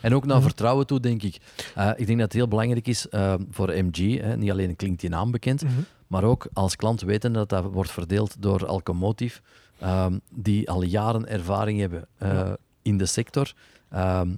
En 0.00 0.14
ook 0.14 0.26
naar 0.26 0.36
Ja. 0.36 0.42
vertrouwen 0.42 0.86
toe, 0.86 1.00
denk 1.00 1.22
ik. 1.22 1.36
Eh, 1.74 1.90
ik 1.96 2.06
denk 2.06 2.18
dat 2.18 2.26
het 2.28 2.32
heel 2.32 2.48
belangrijk 2.48 2.86
is 2.88 3.08
eh, 3.08 3.34
voor 3.50 3.68
MG. 3.74 4.20
Hè, 4.20 4.36
niet 4.36 4.50
alleen 4.50 4.76
klinkt 4.76 5.00
die 5.00 5.10
naam 5.10 5.30
bekend, 5.30 5.62
Mhm. 5.62 5.72
Maar 6.06 6.24
ook 6.24 6.46
als 6.52 6.76
klant 6.76 7.00
weten 7.00 7.32
dat 7.32 7.48
dat 7.48 7.64
wordt 7.72 7.90
verdeeld 7.90 8.36
door 8.38 8.66
Alcomotive, 8.66 9.40
ehm, 9.78 10.18
die 10.30 10.70
al 10.70 10.82
jaren 10.82 11.28
ervaring 11.28 11.80
hebben 11.80 12.06
eh, 12.18 12.28
Ja. 12.28 12.56
in 12.82 12.98
de 12.98 13.06
sector, 13.06 13.52
ehm, 13.90 14.28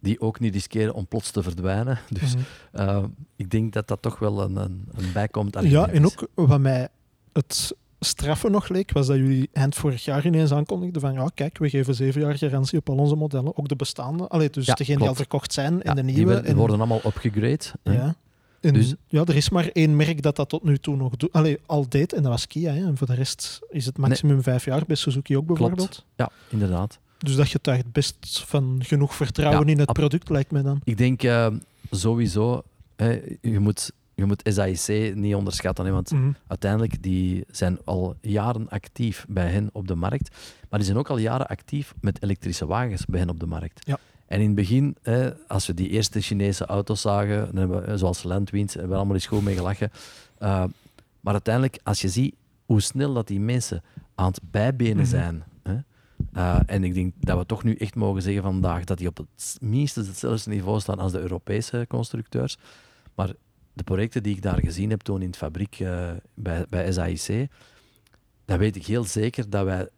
die 0.00 0.20
ook 0.20 0.40
niet 0.40 0.54
riskeren 0.54 0.94
om 0.94 1.06
plots 1.06 1.30
te 1.30 1.42
verdwijnen. 1.42 1.98
Dus 2.20 2.34
Mhm. 2.34 2.44
eh, 2.72 3.04
ik 3.36 3.50
denk 3.50 3.72
dat 3.72 3.88
dat 3.88 4.02
toch 4.02 4.18
wel 4.18 4.42
een, 4.42 4.56
een, 4.56 4.88
een 4.94 5.12
bijkomend 5.12 5.56
Ja, 5.62 5.88
en 5.88 6.04
ook 6.04 6.28
wat 6.34 6.60
mij 6.60 6.88
het 7.32 7.74
straffen 8.04 8.50
nog 8.50 8.68
leek, 8.68 8.92
was 8.92 9.06
dat 9.06 9.16
jullie 9.16 9.48
eind 9.52 9.74
vorig 9.74 10.04
jaar 10.04 10.26
ineens 10.26 10.52
aankondigden 10.52 11.00
van 11.00 11.12
ja, 11.12 11.30
kijk, 11.34 11.58
we 11.58 11.68
geven 11.68 11.94
zeven 11.94 12.20
jaar 12.20 12.38
garantie 12.38 12.78
op 12.78 12.88
al 12.88 12.96
onze 12.96 13.14
modellen, 13.14 13.56
ook 13.58 13.68
de 13.68 13.76
bestaande. 13.76 14.28
Allee, 14.28 14.50
dus 14.50 14.66
Ja, 14.66 14.74
degenen 14.74 15.00
die 15.00 15.08
al 15.08 15.14
klopt. 15.14 15.30
verkocht 15.30 15.52
zijn 15.52 15.72
en 15.82 15.96
Ja, 15.96 16.02
de 16.02 16.04
die 16.06 16.14
nieuwe. 16.16 16.34
en, 16.34 16.56
worden 16.56 16.76
allemaal 16.78 17.00
upgegrade. 17.06 17.64
hè. 17.82 17.92
ja. 17.92 18.14
En, 18.60 18.72
Dus- 18.72 18.94
ja, 19.08 19.24
er 19.24 19.36
is 19.36 19.50
maar 19.50 19.68
één 19.72 19.96
merk 19.96 20.22
dat 20.22 20.36
dat 20.36 20.48
tot 20.48 20.64
nu 20.64 20.78
toe 20.78 20.96
nog 20.96 21.16
doet. 21.16 21.32
Allee, 21.32 21.58
al 21.66 21.88
deed, 21.88 22.12
en 22.12 22.22
dat 22.22 22.30
was 22.32 22.46
Kia. 22.46 22.72
Hè. 22.72 22.86
En 22.86 22.96
voor 22.96 23.06
de 23.06 23.14
rest 23.14 23.60
is 23.70 23.86
het 23.86 23.98
maximum 23.98 24.42
vijf 24.42 24.64
jaar 24.64 24.82
bij 24.86 24.96
Suzuki 24.96 25.36
ook 25.36 25.46
bijvoorbeeld. 25.46 26.04
Ja, 26.16 26.30
inderdaad. 26.48 26.98
Dus 27.18 27.36
dat 27.36 27.48
getuigt 27.48 27.92
best 27.92 28.16
van 28.46 28.80
genoeg 28.84 29.14
vertrouwen 29.14 29.66
Ja, 29.66 29.72
in 29.72 29.78
het 29.78 29.92
product, 29.92 30.28
lijkt 30.28 30.50
mij 30.50 30.62
dan. 30.62 30.80
Ik 30.84 30.96
denk 30.98 31.22
eh, 31.22 31.46
sowieso, 31.90 32.62
hè, 32.96 33.20
je, 33.40 33.58
moet, 33.58 33.90
je 34.14 34.24
moet 34.24 34.42
SAIC 34.52 35.14
niet 35.14 35.34
onderschatten, 35.34 35.84
hè, 35.84 35.90
want 35.92 36.10
Mhm. 36.10 36.30
uiteindelijk 36.46 37.02
die 37.02 37.44
zijn 37.50 37.78
al 37.84 38.16
jaren 38.20 38.68
actief 38.68 39.24
bij 39.28 39.48
hen 39.50 39.70
op 39.72 39.88
de 39.88 39.94
markt, 39.94 40.36
maar 40.70 40.78
die 40.78 40.88
zijn 40.88 40.98
ook 40.98 41.10
al 41.10 41.18
jaren 41.18 41.46
actief 41.46 41.94
met 42.00 42.22
elektrische 42.22 42.66
wagens 42.66 43.04
bij 43.06 43.20
hen 43.20 43.28
op 43.28 43.40
de 43.40 43.46
markt. 43.46 43.86
Ja. 43.86 43.98
En 44.26 44.40
in 44.40 44.46
het 44.46 44.54
begin, 44.54 44.96
hè, 45.02 45.30
als 45.48 45.66
we 45.66 45.74
die 45.74 45.88
eerste 45.88 46.20
Chinese 46.20 46.66
auto's 46.66 47.00
zagen, 47.00 47.44
dan 47.46 47.56
hebben 47.56 47.84
we, 47.86 47.98
zoals 47.98 48.22
Landwind, 48.22 48.72
hebben 48.72 48.90
we 48.90 48.96
allemaal 48.96 49.14
eens 49.14 49.26
goed 49.26 49.44
mee 49.44 49.54
gelachen. 49.56 49.90
Uh, 50.42 50.64
maar 51.20 51.32
uiteindelijk, 51.32 51.78
als 51.82 52.00
je 52.00 52.08
ziet 52.08 52.34
hoe 52.66 52.80
snel 52.80 53.12
dat 53.14 53.26
die 53.26 53.40
mensen 53.40 53.82
aan 54.14 54.26
het 54.26 54.40
bijbenen 54.50 54.96
Mhm. 54.96 55.04
zijn, 55.06 55.42
hè, 55.62 55.76
uh, 56.36 56.60
en 56.66 56.84
ik 56.84 56.94
denk 56.94 57.12
dat 57.20 57.38
we 57.38 57.46
toch 57.46 57.64
nu 57.64 57.74
echt 57.74 57.94
mogen 57.94 58.22
zeggen 58.22 58.42
vandaag 58.42 58.84
dat 58.84 58.98
die 58.98 59.08
op 59.08 59.16
het 59.16 59.56
minstens 59.60 60.06
hetzelfde 60.06 60.50
niveau 60.50 60.80
staan 60.80 60.98
als 60.98 61.12
de 61.12 61.20
Europese 61.20 61.84
constructeurs. 61.88 62.56
Maar 63.14 63.32
de 63.74 63.84
projecten 63.84 64.22
die 64.22 64.36
ik 64.36 64.42
daar 64.42 64.60
gezien 64.60 64.90
heb 64.90 65.00
toen 65.00 65.22
in 65.22 65.30
de 65.30 65.38
fabriek 65.38 65.80
uh, 65.80 66.10
bij, 66.34 66.66
bij 66.68 66.92
SAIC, 66.92 67.48
dan 68.44 68.58
weet 68.58 68.76
ik 68.76 68.86
heel 68.86 69.04
zeker 69.04 69.50
dat 69.50 69.64
wij 69.64 69.88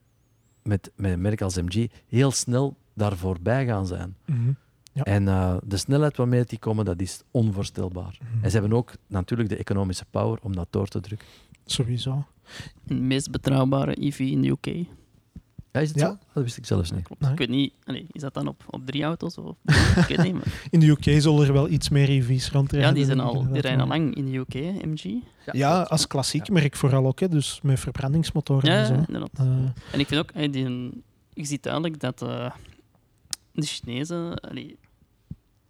met, 0.62 0.90
met 0.94 1.12
een 1.12 1.20
merk 1.20 1.42
als 1.42 1.56
MG 1.56 1.86
heel 2.08 2.30
snel 2.30 2.76
daar 2.94 3.16
voorbij 3.16 3.66
gaan 3.66 3.86
zijn. 3.86 4.16
Mhm. 4.24 4.52
Ja. 4.92 5.02
En 5.02 5.22
uh, 5.22 5.56
de 5.64 5.76
snelheid 5.76 6.16
waarmee 6.16 6.44
die 6.44 6.58
komen, 6.58 6.84
dat 6.84 7.00
is 7.00 7.22
onvoorstelbaar. 7.30 8.18
Mhm. 8.20 8.44
En 8.44 8.50
ze 8.50 8.58
hebben 8.58 8.78
ook 8.78 8.92
natuurlijk 9.06 9.48
de 9.48 9.56
economische 9.56 10.04
power 10.10 10.38
om 10.42 10.56
dat 10.56 10.66
door 10.70 10.88
te 10.88 11.00
drukken. 11.00 11.28
Sowieso. 11.64 12.26
De 12.82 12.94
meest 12.94 13.30
betrouwbare 13.30 14.04
EV 14.04 14.18
in 14.18 14.42
de 14.42 14.48
UK. 14.48 14.86
Ja, 15.76 15.82
is 15.82 15.88
het 15.88 15.98
Ja. 15.98 16.06
zo? 16.06 16.18
Dat 16.32 16.42
wist 16.42 16.56
ik 16.56 16.66
zelfs 16.66 16.90
niet. 16.92 17.02
Klopt. 17.02 17.20
Nee. 17.20 17.30
Ik 17.32 17.38
weet 17.38 17.48
niet, 17.48 17.72
allee, 17.84 18.06
is 18.12 18.20
dat 18.20 18.34
dan 18.34 18.48
op, 18.48 18.62
op 18.70 18.86
drie 18.86 19.02
auto's? 19.02 19.38
Of, 19.38 19.56
ik 19.96 20.16
weet 20.16 20.22
niet, 20.22 20.32
maar, 20.32 20.60
In 20.70 20.80
de 20.80 20.86
UK 20.86 21.04
zullen 21.20 21.46
er 21.46 21.52
wel 21.52 21.68
iets 21.68 21.88
meer 21.88 22.08
EV's 22.08 22.50
rondrijden. 22.50 22.88
ja, 22.88 22.94
die, 22.94 23.04
zijn 23.04 23.20
al, 23.20 23.52
die 23.52 23.60
rijden 23.60 23.80
al 23.80 23.86
lang 23.86 24.14
in 24.14 24.24
de 24.26 24.36
UK, 24.36 24.84
MG. 24.84 25.14
Ja, 25.52 25.82
als 25.82 26.06
klassiek 26.06 26.50
merk 26.50 26.76
vooral 26.76 27.06
ook, 27.06 27.20
hè, 27.20 27.28
dus 27.28 27.60
met 27.62 27.80
verbrandingsmotoren 27.80 28.70
Ja, 28.70 28.78
en 28.78 28.86
zo. 28.86 28.94
inderdaad. 28.94 29.30
Eh, 29.38 29.46
En 29.92 30.00
ik 30.00 30.06
vind 30.06 30.20
ook, 30.20 30.30
hey, 30.32 30.50
die, 30.50 30.90
je 31.32 31.44
ziet 31.44 31.62
duidelijk 31.62 32.00
dat 32.00 32.22
eh, 32.22 32.50
de 33.52 33.62
Chinezen 33.66 34.34
allee, 34.40 34.78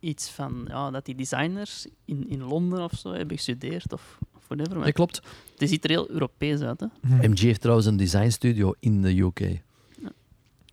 iets 0.01 0.29
van, 0.31 0.65
ja, 0.69 0.91
dat 0.91 1.05
die 1.05 1.15
designers 1.15 1.87
in, 2.05 2.29
in 2.29 2.43
Londen 2.43 2.85
of 2.85 2.93
zo 2.99 3.13
hebben 3.13 3.37
gestudeerd 3.37 3.93
of, 3.93 4.19
whatever. 4.49 4.79
Maar 4.79 4.93
klopt. 4.93 5.21
het 5.57 5.69
ziet 5.69 5.85
er 5.85 5.91
heel 5.91 6.11
Europees 6.11 6.61
uit. 6.61 6.81
Hè. 6.81 7.29
MG 7.29 7.39
heeft 7.41 7.61
trouwens 7.61 7.87
een 7.87 7.97
designstudio 7.97 8.75
in 8.81 9.03
de 9.03 9.19
UK. 9.21 9.65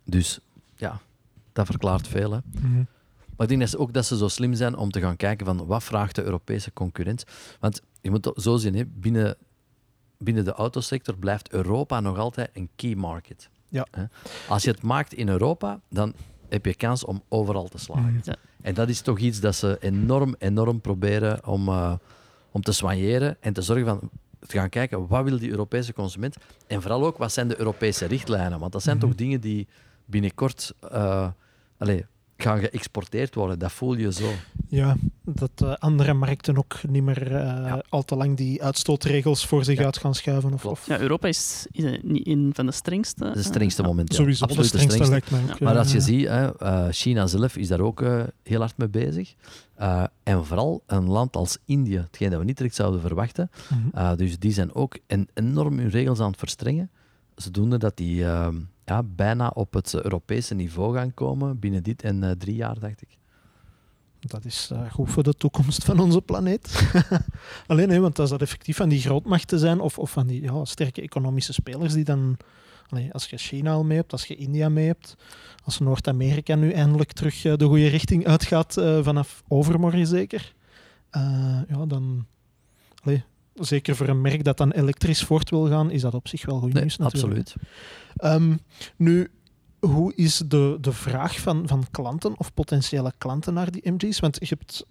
Dus 0.04 0.38
ja, 0.76 1.00
dat 1.52 1.66
verklaart 1.66 2.08
veel. 2.08 2.32
Hè. 2.32 2.38
Mhm. 2.60 2.74
Maar 3.36 3.46
ik 3.46 3.48
denk 3.48 3.60
dat 3.60 3.70
ze 3.70 3.78
ook 3.78 3.92
dat 3.92 4.06
ze 4.06 4.16
zo 4.16 4.28
slim 4.28 4.54
zijn 4.54 4.76
om 4.76 4.90
te 4.90 5.00
gaan 5.00 5.16
kijken 5.16 5.46
van 5.46 5.66
wat 5.66 5.82
vraagt 5.84 6.14
de 6.14 6.22
Europese 6.22 6.72
concurrent. 6.72 7.24
Want 7.60 7.82
je 8.00 8.10
moet 8.10 8.24
het 8.24 8.42
zo 8.42 8.56
zien, 8.56 8.74
hè, 8.74 8.84
binnen, 8.86 9.36
binnen 10.18 10.44
de 10.44 10.52
autosector 10.52 11.16
blijft 11.16 11.52
Europa 11.52 12.00
nog 12.00 12.18
altijd 12.18 12.50
een 12.52 12.68
key 12.76 12.94
market. 12.94 13.48
Ja. 13.68 13.86
Hè. 13.90 14.04
Als 14.48 14.62
je 14.62 14.70
het 14.70 14.82
maakt 14.82 15.12
in 15.14 15.28
Europa, 15.28 15.80
dan 15.88 16.14
heb 16.48 16.64
je 16.64 16.74
kans 16.74 17.04
om 17.04 17.22
overal 17.28 17.68
te 17.68 17.78
slagen. 17.78 18.12
Mhm. 18.12 18.20
Ja. 18.24 18.34
En 18.62 18.74
dat 18.74 18.88
is 18.88 19.00
toch 19.00 19.18
iets 19.18 19.40
dat 19.40 19.54
ze 19.54 19.76
enorm, 19.80 20.34
enorm 20.38 20.80
proberen 20.80 21.46
om, 21.46 21.68
eh, 21.68 21.92
om 22.50 22.62
te 22.62 22.72
soigneren 22.72 23.36
en 23.40 23.52
te 23.52 23.62
zorgen 23.62 23.86
van 23.86 24.10
te 24.46 24.56
gaan 24.58 24.68
kijken 24.68 25.06
wat 25.06 25.24
wil 25.24 25.38
die 25.38 25.50
Europese 25.50 25.92
consument 25.92 26.36
en 26.66 26.82
vooral 26.82 27.04
ook 27.04 27.16
wat 27.18 27.32
zijn 27.32 27.48
de 27.48 27.58
Europese 27.58 28.06
richtlijnen. 28.06 28.58
Want 28.58 28.72
dat 28.72 28.82
zijn 28.82 28.96
Mhm. 28.96 29.06
toch 29.06 29.14
dingen 29.14 29.40
die 29.40 29.66
binnenkort 30.04 30.72
eh, 30.90 31.28
allee, 31.78 32.06
gaan 32.36 32.58
geëxporteerd 32.58 33.34
worden. 33.34 33.58
Dat 33.58 33.72
voel 33.72 33.94
je 33.94 34.12
zo. 34.12 34.30
Ja, 34.68 34.96
dat 35.24 35.50
eh, 35.56 35.72
andere 35.72 36.12
markten 36.12 36.56
ook 36.58 36.76
niet 36.88 37.02
meer 37.02 37.26
eh, 37.34 37.40
Ja. 37.42 37.82
al 37.88 38.02
te 38.02 38.16
lang 38.16 38.36
die 38.36 38.62
uitstootregels 38.62 39.46
voor 39.46 39.64
zich 39.64 39.78
Ja. 39.78 39.84
uit 39.84 39.98
gaan 39.98 40.14
schuiven. 40.14 40.52
Of, 40.52 40.64
of 40.64 40.86
Ja, 40.86 41.00
Europa 41.00 41.28
is, 41.28 41.66
is 41.70 41.98
niet 42.02 42.26
een 42.26 42.50
van 42.54 42.66
de 42.66 42.72
strengste. 42.72 43.30
De 43.32 43.42
strengste 43.42 43.82
ja. 43.82 43.88
moment. 43.88 44.10
Ja. 44.10 44.16
sowieso 44.16 44.44
Absoluut 44.44 44.72
de 44.72 44.78
strengste, 44.78 45.08
lijkt 45.08 45.30
mij 45.30 45.40
ook. 45.52 45.60
Maar 45.60 45.78
als 45.78 45.92
je 45.92 46.00
ziet, 46.00 46.26
hè, 46.28 46.58
eh, 46.58 46.86
China 46.90 47.26
zelf 47.26 47.56
is 47.56 47.68
daar 47.68 47.80
ook 47.80 48.04
heel 48.42 48.60
hard 48.60 48.76
mee 48.76 48.88
bezig. 48.88 49.34
Eh, 49.74 50.04
en 50.22 50.44
vooral 50.44 50.82
een 50.86 51.08
land 51.08 51.36
als 51.36 51.58
India, 51.64 52.00
hetgeen 52.02 52.30
dat 52.30 52.38
we 52.38 52.44
niet 52.44 52.56
direct 52.56 52.74
zouden 52.74 53.00
verwachten. 53.00 53.50
Mhm. 53.68 53.98
Uh, 54.02 54.16
dus 54.16 54.38
die 54.38 54.52
zijn 54.52 54.74
ook 54.74 54.98
en 55.06 55.28
enorm 55.34 55.78
hun 55.78 55.90
regels 55.90 56.20
aan 56.20 56.30
het 56.30 56.38
verstrengen. 56.38 56.90
Zodoende 57.36 57.78
dat 57.78 57.96
die 57.96 58.20
uh, 58.20 58.48
ja, 58.84 59.02
bijna 59.02 59.48
op 59.48 59.72
het 59.72 59.94
Europese 59.94 60.54
niveau 60.54 60.94
gaan 60.94 61.14
komen 61.14 61.58
binnen 61.58 61.82
dit 61.82 62.02
en 62.02 62.22
uh, 62.22 62.30
drie 62.30 62.54
jaar, 62.54 62.78
dacht 62.78 63.02
ik. 63.02 63.18
Dat 64.20 64.44
is 64.44 64.70
uh, 64.72 64.90
goed 64.92 65.10
voor 65.10 65.22
de 65.22 65.34
toekomst 65.34 65.84
van 65.84 66.00
onze 66.00 66.20
planeet. 66.20 66.90
Alleen, 67.66 67.90
hè, 67.90 68.00
want 68.00 68.18
als 68.18 68.30
dat 68.30 68.42
effectief 68.42 68.76
van 68.76 68.88
die 68.88 69.00
grootmachten 69.00 69.58
zijn, 69.58 69.80
of, 69.80 69.98
of 69.98 70.10
van 70.10 70.26
die 70.26 70.42
ja, 70.42 70.64
sterke 70.64 71.02
economische 71.02 71.52
spelers 71.52 71.92
die 71.92 72.04
dan... 72.04 72.36
Als 73.10 73.26
je 73.26 73.36
China 73.36 73.72
al 73.72 73.84
mee 73.84 73.96
hebt, 73.96 74.12
als 74.12 74.26
je 74.26 74.36
India 74.36 74.68
mee 74.68 74.86
hebt, 74.86 75.16
als 75.64 75.78
Noord-Amerika 75.78 76.54
nu 76.54 76.70
eindelijk 76.70 77.12
terug 77.12 77.44
uh, 77.44 77.56
de 77.56 77.64
goede 77.64 77.86
richting 77.86 78.26
uitgaat, 78.26 78.72
vanaf 79.02 79.42
overmorgen 79.48 80.06
zeker, 80.06 80.54
ja, 81.68 81.86
dan... 81.86 82.26
Allee, 83.02 83.24
zeker 83.54 83.96
voor 83.96 84.08
een 84.08 84.20
merk 84.20 84.44
dat 84.44 84.56
dan 84.56 84.70
elektrisch 84.70 85.22
voort 85.22 85.50
wil 85.50 85.66
gaan, 85.66 85.90
is 85.90 86.00
dat 86.00 86.14
op 86.14 86.28
zich 86.28 86.46
wel 86.46 86.58
goed 86.58 86.72
nee, 86.72 86.82
nieuws 86.82 86.96
natuurlijk. 86.96 87.38
Absoluut. 87.38 88.42
Um, 88.42 88.58
nu, 88.96 89.30
hoe 89.80 90.12
is 90.14 90.42
de, 90.46 90.78
de 90.80 90.92
vraag 90.92 91.40
van, 91.40 91.68
van 91.68 91.86
klanten 91.90 92.38
of 92.38 92.54
potentiële 92.54 93.12
klanten 93.18 93.54
naar 93.54 93.70
die 93.70 93.92
MG's? 93.92 94.20
Want 94.20 94.36
je 94.40 94.46
hebt, 94.48 94.86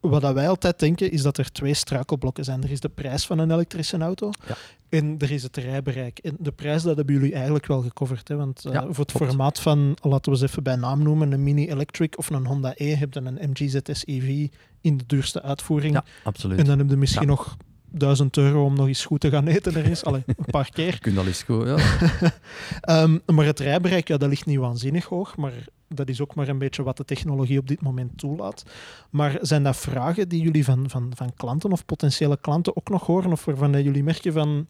wat 0.00 0.32
wij 0.32 0.48
altijd 0.48 0.78
denken, 0.78 1.10
is 1.10 1.22
dat 1.22 1.38
er 1.38 1.52
twee 1.52 1.74
struikelblokken 1.74 2.44
zijn. 2.44 2.62
Er 2.62 2.70
is 2.70 2.80
de 2.80 2.88
prijs 2.88 3.26
van 3.26 3.38
een 3.38 3.50
elektrische 3.50 3.98
auto 3.98 4.30
ja. 4.46 4.56
en 4.88 5.14
er 5.18 5.30
is 5.30 5.42
het 5.42 5.56
rijbereik. 5.56 6.18
En 6.18 6.36
de 6.38 6.52
prijs, 6.52 6.82
dat 6.82 6.96
hebben 6.96 7.14
jullie 7.14 7.34
eigenlijk 7.34 7.66
wel 7.66 7.82
gecoverd. 7.82 8.28
Hè? 8.28 8.36
Want 8.36 8.64
uh, 8.66 8.72
ja, 8.72 8.80
voor 8.80 9.04
het 9.04 9.12
klopt. 9.12 9.26
formaat 9.26 9.60
van, 9.60 9.96
laten 10.02 10.32
we 10.32 10.38
eens 10.38 10.48
even 10.48 10.62
bij 10.62 10.76
naam 10.76 11.02
noemen, 11.02 11.32
een 11.32 11.42
Mini 11.42 11.68
Electric 11.68 12.18
of 12.18 12.30
een 12.30 12.46
Honda 12.46 12.72
E, 12.76 12.94
heb 12.94 13.14
je 13.14 13.20
een 13.20 13.50
MG 13.50 13.70
ZS 13.70 14.06
EV 14.06 14.48
in 14.80 14.96
de 14.96 15.04
duurste 15.06 15.42
uitvoering. 15.42 15.94
Ja, 15.94 16.04
absoluut. 16.24 16.58
En 16.58 16.64
dan 16.64 16.78
heb 16.78 16.90
je 16.90 16.96
misschien 16.96 17.26
nog 17.26 17.56
1000 17.90 18.36
euro 18.36 18.64
om 18.64 18.74
nog 18.74 18.86
eens 18.86 19.04
goed 19.04 19.20
te 19.20 19.30
gaan 19.30 19.46
eten 19.46 19.74
er 19.74 19.86
is. 19.86 20.04
Allee, 20.04 20.22
een 20.26 20.34
paar 20.50 20.70
keer. 20.70 20.98
Kun 21.02 21.18
al 21.18 21.26
eens 21.26 21.42
goed, 21.42 21.66
ja. 21.66 23.02
um, 23.02 23.20
maar 23.36 23.44
het 23.44 23.58
rijbereik, 23.60 24.08
ja, 24.08 24.16
dat 24.16 24.28
ligt 24.28 24.46
niet 24.46 24.58
waanzinnig 24.58 25.04
hoog, 25.04 25.36
maar 25.36 25.52
dat 25.88 26.08
is 26.08 26.20
ook 26.20 26.34
maar 26.34 26.48
een 26.48 26.58
beetje 26.58 26.82
wat 26.82 26.96
de 26.96 27.04
technologie 27.04 27.58
op 27.58 27.68
dit 27.68 27.80
moment 27.82 28.18
toelaat. 28.18 28.64
Maar 29.10 29.38
zijn 29.40 29.62
dat 29.62 29.76
vragen 29.76 30.28
die 30.28 30.42
jullie 30.42 30.64
van, 30.64 30.90
van, 30.90 31.12
van 31.14 31.32
klanten 31.36 31.72
of 31.72 31.84
potentiële 31.84 32.38
klanten 32.40 32.76
ook 32.76 32.88
nog 32.88 33.06
horen, 33.06 33.32
of 33.32 33.44
waarvan 33.44 33.82
jullie 33.82 34.02
merken 34.04 34.32
van, 34.32 34.66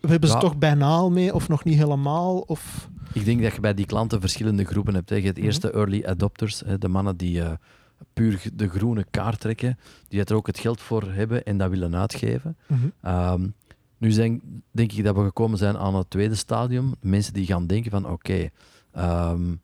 we 0.00 0.08
hebben 0.08 0.28
ze 0.28 0.34
Ja. 0.34 0.40
toch 0.40 0.56
bijna 0.56 0.86
al 0.86 1.10
mee, 1.10 1.34
of 1.34 1.48
nog 1.48 1.64
niet 1.64 1.78
helemaal? 1.78 2.38
Of... 2.38 2.88
Ik 3.12 3.24
denk 3.24 3.42
dat 3.42 3.54
je 3.54 3.60
bij 3.60 3.74
die 3.74 3.86
klanten 3.86 4.20
verschillende 4.20 4.64
groepen 4.64 4.94
hebt. 4.94 5.08
Hè. 5.10 5.16
Je 5.16 5.22
hebt 5.22 5.36
Mhm. 5.36 5.46
eerst 5.46 5.62
de 5.62 5.70
early 5.72 6.04
adopters, 6.04 6.62
hè, 6.66 6.78
de 6.78 6.88
mannen 6.88 7.16
die 7.16 7.38
uh, 7.40 7.50
puur 8.12 8.42
de 8.54 8.68
groene 8.68 9.06
kaart 9.10 9.40
trekken, 9.40 9.78
die 10.08 10.24
er 10.24 10.34
ook 10.34 10.46
het 10.46 10.58
geld 10.58 10.80
voor 10.80 11.12
hebben 11.12 11.44
en 11.44 11.58
dat 11.58 11.70
willen 11.70 11.96
uitgeven. 11.96 12.56
Mhm. 12.66 13.14
Um, 13.14 13.54
nu 13.98 14.10
zijn, 14.10 14.62
denk 14.70 14.92
ik 14.92 15.04
dat 15.04 15.16
we 15.16 15.22
gekomen 15.22 15.58
zijn 15.58 15.76
aan 15.78 15.94
het 15.94 16.10
tweede 16.10 16.34
stadium. 16.34 16.94
Mensen 17.00 17.32
die 17.32 17.46
gaan 17.46 17.66
denken 17.66 17.90
van 17.90 18.04
oké, 18.04 18.50
okay, 18.92 19.30
um, 19.32 19.60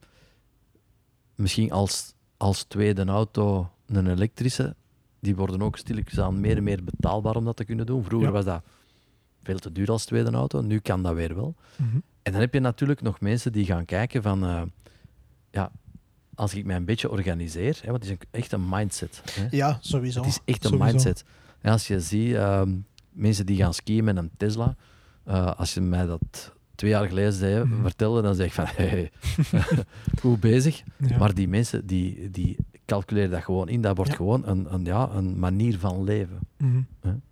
misschien 1.34 1.72
als, 1.72 2.14
als 2.36 2.62
tweede 2.64 3.04
auto 3.04 3.70
een 3.86 4.10
elektrische, 4.10 4.76
die 5.20 5.36
worden 5.36 5.62
ook 5.62 5.76
stilletjes 5.76 6.20
aan 6.20 6.40
meer 6.40 6.56
en 6.56 6.62
meer 6.62 6.84
betaalbaar 6.84 7.36
om 7.36 7.44
dat 7.44 7.56
te 7.56 7.64
kunnen 7.64 7.86
doen. 7.86 8.04
Vroeger 8.04 8.28
Ja. 8.28 8.34
was 8.34 8.44
dat 8.44 8.62
veel 9.42 9.58
te 9.58 9.72
duur 9.72 9.90
als 9.90 10.04
tweede 10.04 10.30
auto, 10.30 10.60
nu 10.60 10.78
kan 10.78 11.02
dat 11.02 11.14
weer 11.14 11.34
wel. 11.34 11.54
Mhm. 11.76 11.96
En 12.22 12.32
dan 12.32 12.40
heb 12.40 12.54
je 12.54 12.60
natuurlijk 12.60 13.02
nog 13.02 13.20
mensen 13.20 13.52
die 13.52 13.64
gaan 13.64 13.84
kijken 13.84 14.22
van, 14.22 14.44
uh, 14.44 14.62
ja, 15.50 15.70
als 16.34 16.54
ik 16.54 16.64
mij 16.64 16.76
een 16.76 16.84
beetje 16.84 17.10
organiseer, 17.10 17.78
hè, 17.82 17.90
want 17.90 18.02
het 18.02 18.04
is 18.04 18.10
een, 18.10 18.40
echt 18.40 18.52
een 18.52 18.68
mindset. 18.68 19.22
Hè. 19.30 19.46
Ja, 19.50 19.78
sowieso. 19.80 20.20
Het 20.20 20.28
is 20.30 20.38
echt 20.44 20.64
een 20.64 20.70
Sowieso. 20.70 20.92
mindset. 20.92 21.24
En 21.60 21.72
als 21.72 21.86
je 21.86 22.00
ziet, 22.00 22.34
um, 22.34 22.86
mensen 23.12 23.46
die 23.46 23.56
gaan 23.56 23.74
skiën 23.74 24.04
met 24.04 24.16
een 24.16 24.30
Tesla, 24.36 24.76
uh, 25.28 25.52
als 25.56 25.74
je 25.74 25.80
mij 25.80 26.06
dat 26.06 26.52
twee 26.74 26.90
jaar 26.90 27.06
geleden 27.08 27.32
zei, 27.32 27.64
Mhm. 27.64 27.82
vertelde, 27.82 28.22
dan 28.22 28.34
zeg 28.34 28.46
ik 28.46 28.52
van, 28.52 28.64
hey, 28.68 29.10
goed 30.20 30.40
bezig. 30.50 30.82
Ja. 30.98 31.18
Maar 31.18 31.34
die 31.34 31.48
mensen, 31.48 31.86
die, 31.86 32.30
die 32.30 32.56
calculeren 32.86 33.30
dat 33.30 33.42
gewoon 33.42 33.68
in. 33.68 33.80
Dat 33.80 33.96
wordt 33.96 34.10
Ja. 34.10 34.16
gewoon 34.16 34.46
een, 34.46 34.74
een, 34.74 34.84
ja, 34.84 35.08
een 35.12 35.38
manier 35.38 35.78
van 35.78 36.04
leven. 36.04 36.38
Mhm. 36.58 36.78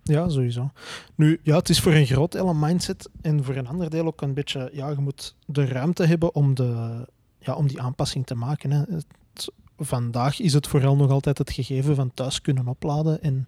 Ja, 0.02 0.28
sowieso. 0.28 0.70
Nu, 1.14 1.40
ja, 1.42 1.56
het 1.56 1.68
is 1.68 1.80
voor 1.80 1.92
een 1.92 2.06
groot 2.06 2.32
deel 2.32 2.48
een 2.48 2.58
mindset 2.58 3.08
en 3.20 3.44
voor 3.44 3.54
een 3.56 3.66
ander 3.66 3.90
deel 3.90 4.06
ook 4.06 4.20
een 4.22 4.34
beetje, 4.34 4.70
ja, 4.72 4.88
je 4.88 4.96
moet 4.98 5.34
de 5.46 5.64
ruimte 5.64 6.04
hebben 6.06 6.34
om, 6.34 6.54
de, 6.54 7.06
ja, 7.42 7.54
om 7.54 7.66
die 7.66 7.80
aanpassing 7.80 8.26
te 8.26 8.34
maken. 8.34 8.70
Hè. 8.70 8.78
Het- 8.78 9.06
vandaag 9.78 10.40
is 10.40 10.52
het 10.52 10.66
vooral 10.66 10.96
nog 10.96 11.10
altijd 11.10 11.38
het 11.38 11.50
gegeven 11.52 11.94
van 11.94 12.10
thuis 12.14 12.40
kunnen 12.40 12.66
opladen 12.68 13.22
en, 13.22 13.46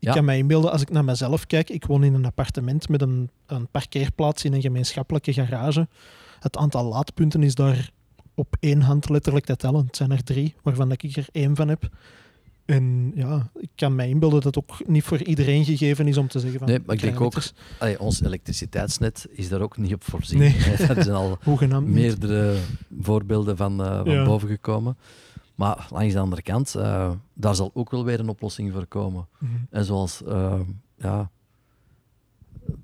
Ik 0.00 0.08
Ja. 0.08 0.12
kan 0.12 0.24
mij 0.24 0.38
inbeelden, 0.38 0.70
als 0.72 0.82
ik 0.82 0.90
naar 0.90 1.04
mezelf 1.04 1.46
kijk, 1.46 1.70
ik 1.70 1.84
woon 1.86 2.04
in 2.04 2.14
een 2.14 2.24
appartement 2.24 2.88
met 2.88 3.02
een, 3.02 3.30
een 3.46 3.68
parkeerplaats 3.70 4.44
in 4.44 4.52
een 4.52 4.60
gemeenschappelijke 4.60 5.32
garage. 5.32 5.88
Het 6.40 6.56
aantal 6.56 6.84
laadpunten 6.84 7.42
is 7.42 7.54
daar 7.54 7.90
op 8.34 8.56
één 8.60 8.80
hand 8.80 9.08
letterlijk 9.08 9.44
te 9.44 9.56
tellen. 9.56 9.86
Het 9.86 9.96
zijn 9.96 10.10
er 10.10 10.22
drie, 10.24 10.54
waarvan 10.62 10.92
ik 10.92 11.02
er 11.02 11.26
één 11.32 11.56
van 11.56 11.68
heb. 11.68 11.88
En 12.68 13.12
ja, 13.14 13.50
ik 13.54 13.68
kan 13.74 13.94
mij 13.94 14.08
inbeelden 14.08 14.40
dat 14.42 14.54
het 14.54 14.64
ook 14.64 14.88
niet 14.88 15.02
voor 15.04 15.22
iedereen 15.22 15.64
gegeven 15.64 16.08
is 16.08 16.16
om 16.16 16.28
te 16.28 16.40
zeggen 16.40 16.58
van... 16.58 16.68
Nee, 16.68 16.78
maar 16.86 16.94
ik 16.94 17.00
denk 17.00 17.20
ook-. 17.20 17.34
Allee, 17.78 18.00
ons 18.00 18.22
elektriciteitsnet 18.22 19.26
is 19.30 19.48
daar 19.48 19.60
ook 19.60 19.76
niet 19.76 19.94
op 19.94 20.04
voorzien. 20.04 20.38
Nee. 20.38 20.50
hè. 20.56 20.84
Er 20.94 21.02
zijn 21.04 21.16
al 21.16 21.80
niet. 21.80 21.88
meerdere 21.94 22.56
voorbeelden 23.00 23.56
van, 23.56 23.82
eh, 23.82 23.96
van 23.96 24.10
Ja. 24.10 24.24
boven 24.24 24.48
gekomen. 24.48 24.96
Maar 25.54 25.86
langs 25.90 26.12
de 26.14 26.18
andere 26.20 26.42
kant, 26.42 26.74
eh, 26.74 27.10
daar 27.34 27.54
zal 27.54 27.70
ook 27.74 27.90
wel 27.90 28.04
weer 28.04 28.20
een 28.20 28.28
oplossing 28.28 28.72
voor 28.72 28.86
komen. 28.86 29.26
Mhm. 29.38 29.52
En 29.70 29.84
zoals 29.84 30.22
eh, 30.24 30.60
ja, 30.98 31.30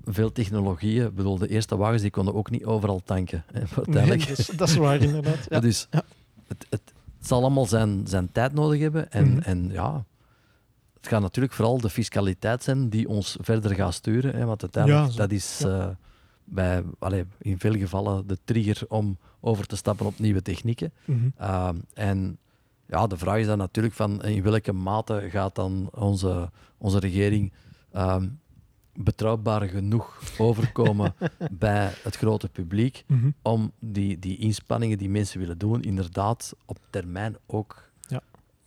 veel 0.05 0.31
technologieën, 0.31 1.05
ik 1.05 1.15
bedoel, 1.15 1.37
de 1.37 1.47
eerste 1.49 1.77
wagens 1.77 2.01
die 2.01 2.11
konden 2.11 2.33
ook 2.35 2.49
niet 2.49 2.65
overal 2.65 3.01
tanken. 3.05 3.43
Hè, 3.53 3.61
Nee, 3.85 4.17
dat, 4.17 4.29
is, 4.39 4.47
dat 4.47 4.69
is 4.69 4.75
waar, 4.75 5.01
inderdaad. 5.01 5.45
Ja. 5.49 5.59
Dus 5.59 5.87
Ja. 5.91 6.03
het, 6.47 6.65
het, 6.69 6.93
het 7.25 7.33
zal 7.33 7.41
allemaal 7.43 7.65
zijn, 7.65 8.07
zijn 8.07 8.31
tijd 8.31 8.53
nodig 8.53 8.79
hebben. 8.79 9.11
En, 9.11 9.29
Mhm. 9.31 9.39
en 9.39 9.69
ja, 9.71 10.05
het 10.93 11.07
gaat 11.07 11.21
natuurlijk 11.21 11.53
vooral 11.53 11.77
de 11.77 11.89
fiscaliteit 11.89 12.63
zijn 12.63 12.89
die 12.89 13.09
ons 13.09 13.37
verder 13.41 13.75
gaat 13.75 13.93
sturen. 13.93 14.35
Hè, 14.35 14.45
want 14.45 14.61
uiteindelijk, 14.61 15.11
Ja, 15.11 15.17
dat 15.17 15.31
is 15.31 15.59
Ja. 15.59 15.79
eh, 15.79 15.95
bij, 16.43 16.83
in 17.37 17.59
veel 17.59 17.73
gevallen 17.73 18.27
de 18.27 18.37
trigger 18.43 18.81
om 18.87 19.17
over 19.39 19.65
te 19.65 19.75
stappen 19.75 20.05
op 20.05 20.19
nieuwe 20.19 20.41
technieken. 20.41 20.93
Mhm. 21.05 21.19
Ehm, 21.37 21.75
en 21.93 22.37
ja, 22.87 23.07
de 23.07 23.17
vraag 23.17 23.37
is 23.39 23.45
dan 23.45 23.57
natuurlijk 23.57 23.95
van 23.95 24.23
in 24.23 24.43
welke 24.43 24.73
mate 24.73 25.27
gaat 25.29 25.55
dan 25.55 25.89
onze, 25.93 26.49
onze 26.77 26.99
regering 26.99 27.53
ehm, 27.91 28.27
betrouwbaar 28.95 29.67
genoeg 29.69 30.21
overkomen 30.37 31.13
bij 31.51 31.91
het 32.03 32.15
grote 32.15 32.49
publiek 32.49 33.03
Mhm. 33.07 33.29
om 33.41 33.71
die, 33.79 34.19
die 34.19 34.37
inspanningen 34.37 34.97
die 34.97 35.09
mensen 35.09 35.39
willen 35.39 35.57
doen, 35.57 35.81
inderdaad 35.81 36.53
op 36.65 36.77
termijn 36.89 37.35
ook 37.47 37.83
Ja, 38.07 38.09
daar 38.09 38.19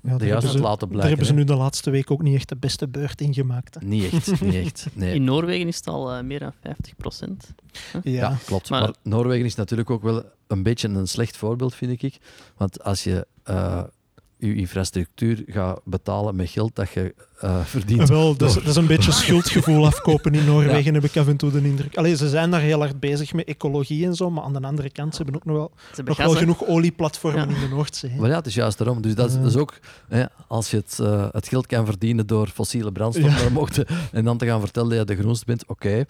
de 0.03 0.09
hebben 0.09 0.29
juiste 0.29 0.51
ze- 0.51 0.57
te 0.57 0.63
laten 0.63 0.79
Daar 0.79 0.89
blijken. 0.89 1.09
hebben 1.09 1.27
ze 1.27 1.33
nu 1.35 1.45
de 1.45 1.55
laatste 1.55 1.91
week 1.91 2.11
ook 2.11 2.23
niet 2.23 2.35
echt 2.35 2.49
de 2.49 2.57
beste 2.57 2.89
beurt 2.89 3.21
in 3.21 3.35
gemaakt. 3.35 3.75
hè. 3.75 3.87
Niet 3.87 4.13
echt, 4.13 4.41
niet 4.41 4.55
echt. 4.55 4.87
Nee. 4.95 5.15
In 5.15 5.25
Noorwegen 5.25 5.67
is 5.69 5.77
het 5.77 5.87
al 5.87 6.13
eh, 6.13 6.23
meer 6.23 6.39
dan 6.39 6.53
50 6.63 6.97
procent. 6.97 7.55
Ja. 7.93 8.01
Ja, 8.03 8.37
klopt. 8.45 8.71
Maar, 8.71 8.81
Maar- 8.81 8.95
Noorwegen 9.03 9.45
is 9.47 9.55
natuurlijk 9.55 9.91
ook 9.91 10.03
wel 10.03 10.25
een 10.47 10.63
beetje 10.63 10.89
een 10.89 11.09
slecht 11.09 11.37
voorbeeld, 11.37 11.75
vind 11.75 12.03
ik. 12.03 12.19
Want 12.57 12.83
als 12.83 13.05
je 13.05 13.27
eh, 13.43 13.83
je 14.39 14.55
infrastructuur 14.55 15.43
gaat 15.47 15.81
betalen 15.85 16.37
met 16.37 16.51
geld 16.51 16.75
dat 16.77 16.91
je 16.91 17.15
eh, 17.41 17.61
verdient. 17.65 18.09
Wel, 18.09 18.37
dat 18.37 18.49
is, 18.49 18.55
dat 18.55 18.67
is 18.67 18.77
een 18.77 18.87
beetje 18.87 19.13
schuldgevoel 19.23 19.87
afkopen 19.87 20.35
in 20.35 20.45
Noorwegen, 20.45 20.95
heb 20.95 21.05
ik 21.05 21.17
af 21.17 21.27
en 21.29 21.37
toe 21.37 21.51
de 21.51 21.61
indruk. 21.63 21.97
Allee, 21.97 22.17
ze 22.17 22.29
zijn 22.29 22.51
daar 22.51 22.61
heel 22.61 22.79
hard 22.79 23.01
bezig 23.01 23.33
met 23.33 23.47
ecologie 23.49 24.07
en 24.07 24.15
zo, 24.15 24.31
maar 24.31 24.45
aan 24.45 24.53
de 24.53 24.61
andere 24.63 24.91
kant, 24.91 25.15
ze 25.15 25.23
hebben 25.23 25.41
ook 25.41 25.47
nog 25.47 25.57
wel, 25.57 25.71
nog 26.05 26.17
wel 26.17 26.35
genoeg 26.35 26.65
olieplatformen 26.67 27.49
Ja. 27.49 27.55
in 27.55 27.61
de 27.61 27.69
Noordzee. 27.75 28.13
Maar 28.19 28.29
ja, 28.31 28.37
het 28.37 28.47
is 28.47 28.55
juist 28.55 28.79
daarom. 28.79 29.03
Dus 29.03 29.15
dat 29.15 29.29
is, 29.31 29.37
dat 29.37 29.47
is 29.47 29.57
ook, 29.57 29.75
hè, 30.09 30.25
als 30.49 30.71
je 30.71 30.77
het, 30.77 30.99
eh, 31.01 31.27
het 31.33 31.49
geld 31.49 31.67
kan 31.67 31.87
verdienen 31.87 32.27
door 32.27 32.47
fossiele 32.49 32.93
brandstof, 32.93 33.37
Ja. 33.39 33.43
dan 33.43 33.53
mocht 33.53 33.75
je- 33.75 33.87
en 34.13 34.25
dan 34.25 34.39
te 34.39 34.47
gaan 34.47 34.61
vertellen 34.61 34.89
dat 34.97 35.09
je 35.09 35.15
de 35.17 35.21
groenste 35.23 35.45
bent, 35.45 35.67
oké. 35.67 36.05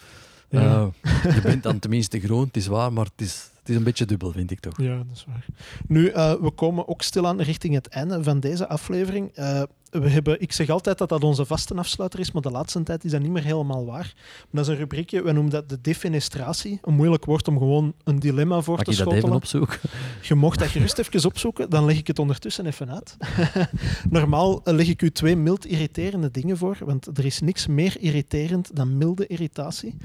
Ja. 0.51 0.91
eh, 1.03 1.35
je 1.35 1.41
bent 1.43 1.63
dan 1.63 1.79
tenminste 1.79 2.21
groen, 2.21 2.45
het 2.47 2.57
is 2.57 2.67
waar, 2.67 2.93
maar 2.93 3.05
het 3.05 3.27
is, 3.27 3.51
het 3.69 3.77
is 3.77 3.83
een 3.83 3.91
beetje 3.91 4.05
dubbel, 4.05 4.33
vind 4.33 4.51
ik 4.51 4.61
toch. 4.61 4.81
Ja, 4.81 4.97
dat 4.97 5.07
is 5.17 5.25
waar. 5.25 5.47
Nu, 5.87 6.09
eh, 6.09 6.35
we 6.41 6.51
komen 6.51 6.89
ook 6.89 7.03
stilaan 7.03 7.41
richting 7.41 7.75
het 7.75 7.89
einde 7.89 8.23
van 8.23 8.41
deze 8.41 8.69
aflevering. 8.69 9.31
Eh, 9.35 9.63
we 9.91 10.09
hebben, 10.09 10.41
ik 10.41 10.53
zeg 10.53 10.69
altijd 10.69 10.99
dat 10.99 11.09
dat 11.09 11.25
onze 11.25 11.45
vaste 11.45 11.75
afsluiter 11.75 12.21
is, 12.21 12.33
maar 12.33 12.43
de 12.43 12.51
laatste 12.51 12.83
tijd 12.83 13.05
is 13.05 13.11
dat 13.11 13.21
niet 13.21 13.31
meer 13.31 13.45
helemaal 13.45 13.87
waar. 13.87 14.13
Maar 14.15 14.47
dat 14.51 14.65
is 14.65 14.69
een 14.69 14.77
rubriekje, 14.77 15.23
we 15.23 15.33
noemen 15.33 15.53
dat 15.53 15.69
de 15.69 15.81
defenestratie. 15.81 16.79
Een 16.83 16.95
moeilijk 16.95 17.25
woord 17.25 17.49
om 17.49 17.59
gewoon 17.59 17.95
een 18.05 18.19
dilemma 18.19 18.61
voor 18.61 18.77
Mag 18.77 18.85
te 18.85 18.91
ik 18.91 18.97
dat 18.97 19.07
schotelen. 19.07 19.25
even 19.25 19.37
opzoeken? 19.37 19.79
Je 20.23 20.35
mocht 20.35 20.59
dat 20.59 20.69
gerust 20.69 20.99
even 21.09 21.25
opzoeken, 21.25 21.71
dan 21.71 21.85
leg 21.85 21.99
ik 21.99 22.07
het 22.07 22.19
ondertussen 22.19 22.67
even 22.67 22.91
uit. 22.91 23.17
Normaal 24.11 24.61
eh, 24.65 24.75
leg 24.75 24.89
ik 24.89 25.03
u 25.03 25.11
twee 25.11 25.37
mild 25.37 25.67
irriterende 25.67 26.31
dingen 26.31 26.57
voor, 26.57 26.77
want 26.81 27.19
er 27.19 27.25
is 27.25 27.41
niks 27.41 27.67
meer 27.67 27.97
irriterend 28.01 28.77
dan 28.77 28.97
milde 28.97 29.27
irritatie. 29.27 29.97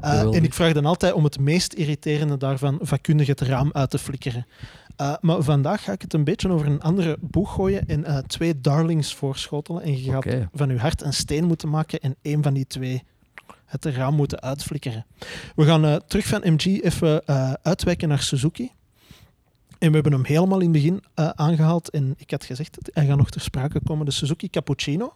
Eh, 0.00 0.20
en 0.20 0.44
ik 0.44 0.54
vraag 0.54 0.72
dan 0.72 0.86
altijd 0.86 1.12
om 1.12 1.24
het 1.24 1.38
meest 1.38 1.72
irriterende 1.72 2.36
daarvan 2.36 2.78
vakkundig 2.80 3.26
het 3.26 3.40
raam 3.40 3.70
uit 3.72 3.90
te 3.90 3.98
flikkeren. 3.98 4.46
Eh, 5.02 5.14
maar 5.20 5.42
vandaag 5.42 5.84
ga 5.84 5.92
ik 5.92 6.02
het 6.02 6.14
een 6.14 6.24
beetje 6.24 6.48
over 6.48 6.66
een 6.66 6.80
andere 6.80 7.16
boeg 7.20 7.54
gooien 7.54 7.88
en 7.88 8.04
eh, 8.04 8.18
twee 8.18 8.60
darlings 8.60 9.14
voorschotelen. 9.14 9.82
En 9.82 10.02
je 10.02 10.10
gaat 10.10 10.26
van 10.54 10.68
je 10.68 10.78
hart 10.78 11.02
een 11.02 11.12
steen 11.12 11.44
moeten 11.44 11.68
maken 11.68 12.00
en 12.00 12.16
één 12.22 12.42
van 12.42 12.54
die 12.54 12.66
twee 12.66 13.02
het 13.64 13.84
raam 13.84 14.14
moeten 14.14 14.40
uitflikkeren. 14.40 15.06
We 15.54 15.64
gaan 15.64 15.84
eh, 15.84 15.96
terug 16.06 16.26
van 16.26 16.40
MG 16.44 16.82
even 16.82 17.26
uitwijken 17.62 18.08
naar 18.08 18.22
Suzuki. 18.22 18.72
En 19.82 19.88
we 19.88 19.94
hebben 19.94 20.12
hem 20.12 20.24
helemaal 20.24 20.60
in 20.60 20.72
het 20.72 20.82
begin 20.82 21.02
eh, 21.14 21.28
aangehaald. 21.28 21.90
En 21.90 22.14
ik 22.16 22.30
had 22.30 22.44
gezegd, 22.44 22.78
hij 22.92 23.06
gaat 23.06 23.16
nog 23.16 23.30
ter 23.30 23.40
sprake 23.40 23.80
komen. 23.84 24.06
De 24.06 24.12
Suzuki 24.12 24.50
Cappuccino 24.50 25.14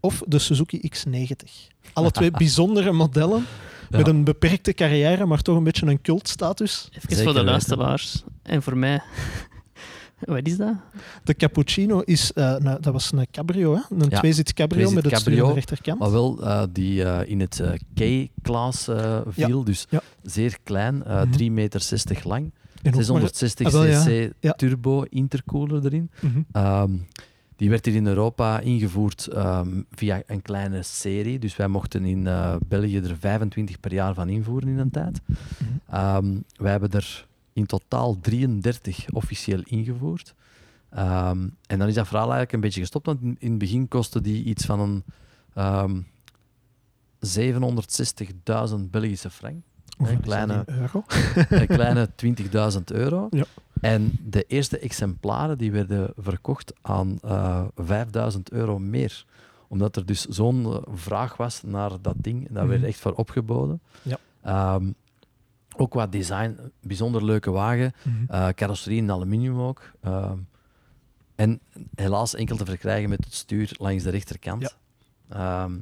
of 0.00 0.22
de 0.26 0.38
Suzuki 0.38 0.90
X90. 0.94 1.74
Alle 1.92 2.10
twee 2.10 2.30
bijzondere 2.44 2.92
modellen. 2.92 3.44
Ja. 3.90 3.98
Met 3.98 4.06
een 4.08 4.24
beperkte 4.24 4.72
carrière, 4.72 5.26
maar 5.26 5.42
toch 5.42 5.56
een 5.56 5.64
beetje 5.64 5.86
een 5.86 6.00
cultstatus. 6.02 6.88
Even 6.92 7.08
Zeker 7.08 7.24
voor 7.24 7.34
de 7.34 7.44
luisteraars 7.44 8.22
en 8.42 8.62
voor 8.62 8.76
mij. 8.76 9.00
Wat 10.20 10.46
is 10.46 10.56
dat? 10.56 10.74
De 11.24 11.34
Cappuccino 11.34 12.00
is, 12.00 12.32
eh, 12.32 12.56
nou, 12.56 12.80
dat 12.80 12.92
was 12.92 13.12
een 13.12 13.26
cabrio, 13.30 13.74
hè? 13.74 13.80
een 13.96 14.06
Ja, 14.08 14.18
tweezits 14.18 14.52
cabrio 14.52 14.78
tweezit 14.78 15.02
met 15.02 15.12
het 15.12 15.20
stuur 15.20 15.42
aan 15.42 15.48
de 15.48 15.54
rechterkant. 15.54 15.98
Maar 15.98 16.10
wel 16.12 16.42
eh, 16.42 16.62
die 16.72 17.04
eh, 17.04 17.30
in 17.30 17.40
het 17.40 17.62
K-class 17.94 18.88
viel, 19.28 19.64
dus 19.64 19.86
ja. 19.90 20.00
zeer 20.22 20.56
klein, 20.62 21.04
eh 21.04 21.22
Mhm. 21.22 21.32
3,60 21.32 21.50
meter 21.52 22.20
lang. 22.24 22.52
En 22.82 22.90
ook 22.94 22.94
maar- 22.94 23.20
660 23.20 23.66
Ah, 23.66 23.72
wel, 23.72 23.82
cc 24.04 24.32
Ja. 24.40 24.52
turbo 24.52 25.02
intercooler 25.02 25.84
erin. 25.84 26.10
Mhm. 26.20 26.40
Ehm, 26.52 26.90
die 27.56 27.70
werd 27.70 27.84
hier 27.84 27.94
in 27.94 28.06
Europa 28.06 28.60
ingevoerd 28.60 29.26
ehm, 29.26 29.82
via 29.90 30.22
een 30.26 30.42
kleine 30.42 30.82
serie. 30.82 31.38
Dus 31.38 31.56
wij 31.56 31.68
mochten 31.68 32.04
in 32.04 32.26
eh, 32.26 32.56
België 32.68 32.96
er 32.96 33.16
25 33.18 33.80
per 33.80 33.92
jaar 33.92 34.14
van 34.14 34.28
invoeren 34.28 34.68
in 34.68 34.78
een 34.78 34.90
tijd. 34.90 35.20
Ehm, 35.88 36.36
wij 36.56 36.70
hebben 36.70 36.90
er 36.90 37.26
in 37.52 37.66
totaal 37.66 38.18
33 38.20 39.06
officieel 39.12 39.60
ingevoerd. 39.64 40.34
Ehm, 40.90 41.48
en 41.66 41.78
dan 41.78 41.88
is 41.88 41.94
dat 41.94 42.06
verhaal 42.06 42.24
eigenlijk 42.24 42.52
een 42.52 42.60
beetje 42.60 42.80
gestopt, 42.80 43.06
want 43.06 43.20
in, 43.22 43.36
in 43.38 43.50
het 43.50 43.58
begin 43.58 43.88
kostte 43.88 44.20
die 44.20 44.44
iets 44.44 44.64
van 44.64 44.80
een 44.80 45.02
ehm 45.54 46.00
760.000 47.24 48.90
Belgische 48.90 49.30
frank. 49.30 49.62
Een 49.98 50.20
kleine- 50.20 50.62
euro. 50.66 51.04
Een 51.48 51.66
kleine 51.66 52.08
20.000 52.76 52.82
euro. 52.84 53.26
Ja. 53.30 53.44
En 53.84 54.12
de 54.22 54.42
eerste 54.42 54.78
exemplaren 54.78 55.58
die 55.58 55.72
werden 55.72 56.12
verkocht 56.16 56.72
aan 56.82 57.18
eh 57.22 57.64
5000 57.76 58.50
euro 58.52 58.78
meer. 58.78 59.24
Omdat 59.68 59.96
er 59.96 60.06
dus 60.06 60.24
zo'n 60.24 60.64
eh, 60.64 60.78
vraag 60.94 61.36
was 61.36 61.62
naar 61.62 61.90
dat 62.00 62.14
ding. 62.16 62.48
En 62.48 62.54
daar 62.54 62.68
werd 62.68 62.80
Mhm. 62.80 62.88
echt 62.88 62.98
voor 62.98 63.12
opgeboden. 63.12 63.80
Ja. 64.02 64.18
Ehm, 64.42 64.92
ook 65.76 65.90
qua 65.90 66.06
design, 66.06 66.58
bijzonder 66.82 67.24
leuke 67.24 67.50
wagen. 67.50 67.92
Mhm. 68.02 68.32
Eh, 68.32 68.48
carrosserie 68.48 68.98
in 68.98 69.10
aluminium 69.10 69.60
ook. 69.60 69.90
Ehm, 70.00 70.38
en 71.34 71.60
helaas 71.94 72.34
enkel 72.34 72.56
te 72.56 72.64
verkrijgen 72.64 73.08
met 73.08 73.24
het 73.24 73.34
stuur 73.34 73.74
langs 73.78 74.02
de 74.02 74.10
rechterkant. 74.10 74.62
Ja. 75.28 75.64
Ehm, 75.64 75.72